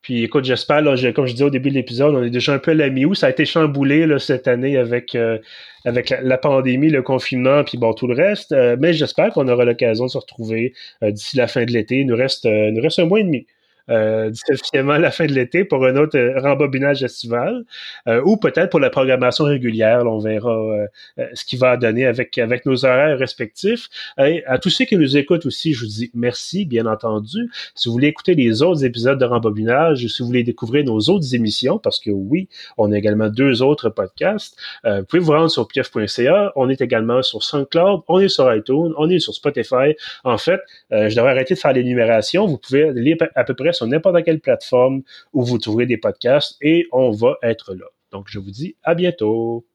Puis 0.05 0.23
écoute, 0.23 0.45
j'espère, 0.45 0.83
comme 1.15 1.27
je 1.27 1.33
disais 1.33 1.45
au 1.45 1.51
début 1.51 1.71
de 1.71 1.75
l'épisode, 1.77 2.15
on 2.15 2.23
est 2.23 2.29
déjà 2.29 2.53
un 2.53 2.59
peu 2.59 2.73
à 2.73 2.75
la 2.75 2.91
mi 2.91 3.05
Ça 3.17 3.29
a 3.29 3.31
été 3.31 3.47
chamboulé 3.47 4.07
là, 4.07 4.19
cette 4.19 4.47
année 4.47 4.77
avec, 4.77 5.15
euh, 5.15 5.39
avec 5.87 6.15
la, 6.21 6.37
pandémie, 6.37 6.91
le 6.91 7.01
confinement, 7.01 7.65
puis 7.65 7.79
bon, 7.79 7.95
tout 7.95 8.07
le 8.07 8.15
reste. 8.15 8.53
Euh, 8.53 8.77
mais 8.79 8.93
j'espère 8.93 9.31
qu'on 9.31 9.49
aura 9.49 9.65
l'occasion 9.65 10.05
de 10.05 10.11
se 10.11 10.19
retrouver 10.19 10.75
euh, 11.03 11.11
d'ici 11.11 11.39
la 11.39 11.47
fin 11.47 11.65
de 11.65 11.73
l'été. 11.73 12.01
Il 12.01 12.07
nous 12.07 12.17
reste, 12.17 12.45
il 12.45 12.75
nous 12.75 12.83
reste 12.83 12.99
un 12.99 13.07
mois 13.07 13.21
et 13.21 13.25
demi 13.25 13.47
euh, 13.90 14.31
la 14.73 15.11
fin 15.11 15.27
de 15.27 15.33
l'été 15.33 15.64
pour 15.64 15.85
un 15.85 15.97
autre 15.97 16.18
euh, 16.18 16.40
rembobinage 16.40 17.03
estival, 17.03 17.64
euh, 18.09 18.23
ou 18.25 18.37
peut-être 18.37 18.70
pour 18.70 18.81
la 18.81 18.90
programmation 18.90 19.44
régulière. 19.44 20.05
on 20.07 20.18
verra 20.18 20.53
euh, 20.53 21.27
ce 21.35 21.44
qui 21.44 21.57
va 21.57 21.77
donner 21.77 22.07
avec, 22.07 22.38
avec 22.38 22.64
nos 22.66 22.85
horaires 22.85 23.18
respectifs. 23.18 23.88
Et 24.18 24.44
à 24.47 24.59
tous 24.59 24.70
ceux 24.70 24.85
qui 24.85 24.97
nous 24.97 25.16
écoutent 25.16 25.47
aussi, 25.47 25.75
je 25.75 25.81
vous 25.81 25.90
dis 25.90 26.11
merci, 26.14 26.64
bien 26.64 26.87
entendu. 26.87 27.51
Si 27.75 27.88
vous 27.88 27.92
voulez 27.92 28.09
écouter 28.09 28.35
les 28.35 28.62
autres 28.62 28.85
épisodes 28.85 29.18
de 29.18 29.25
rembobinage, 29.25 30.07
si 30.07 30.23
vous 30.23 30.29
voulez 30.29 30.44
découvrir 30.44 30.85
nos 30.85 30.99
autres 30.99 31.35
émissions, 31.35 31.79
parce 31.79 31.99
que 31.99 32.11
oui, 32.11 32.49
on 32.79 32.92
a 32.92 32.97
également 32.97 33.29
deux 33.29 33.62
autres 33.62 33.90
podcasts, 33.90 34.57
vous 34.85 35.05
pouvez 35.05 35.20
vous 35.20 35.33
rendre 35.33 35.51
sur 35.51 35.68
pief.ca. 35.68 36.53
On 36.57 36.68
est 36.68 36.81
également 36.81 37.23
sur 37.23 37.42
SoundCloud, 37.42 38.03
on 38.09 38.20
est 38.20 38.29
sur 38.29 38.53
iTunes, 38.55 38.92
on 38.97 39.09
est 39.11 39.18
sur 39.18 39.35
Spotify. 39.35 39.94
En 40.25 40.38
fait, 40.38 40.61
je 40.90 41.14
devrais 41.14 41.33
arrêter 41.33 41.55
de 41.55 41.59
faire 41.59 41.73
l'énumération. 41.73 42.47
Vous 42.47 42.59
pouvez 42.59 42.92
lire 42.92 43.16
à 43.35 43.44
peu 43.44 43.55
près 43.55 43.73
sur 43.75 43.87
n'importe 43.87 44.25
quelle 44.25 44.41
plateforme 44.41 45.03
où 45.33 45.45
vous 45.45 45.59
trouverez 45.59 45.87
des 45.87 45.99
podcasts 45.99 46.57
et 46.63 46.87
on 46.93 47.11
va 47.11 47.37
être 47.42 47.75
là. 47.75 47.87
Donc, 48.13 48.27
je 48.29 48.38
vous 48.38 48.51
dis 48.51 48.77
à 48.83 48.94
bientôt. 48.94 49.67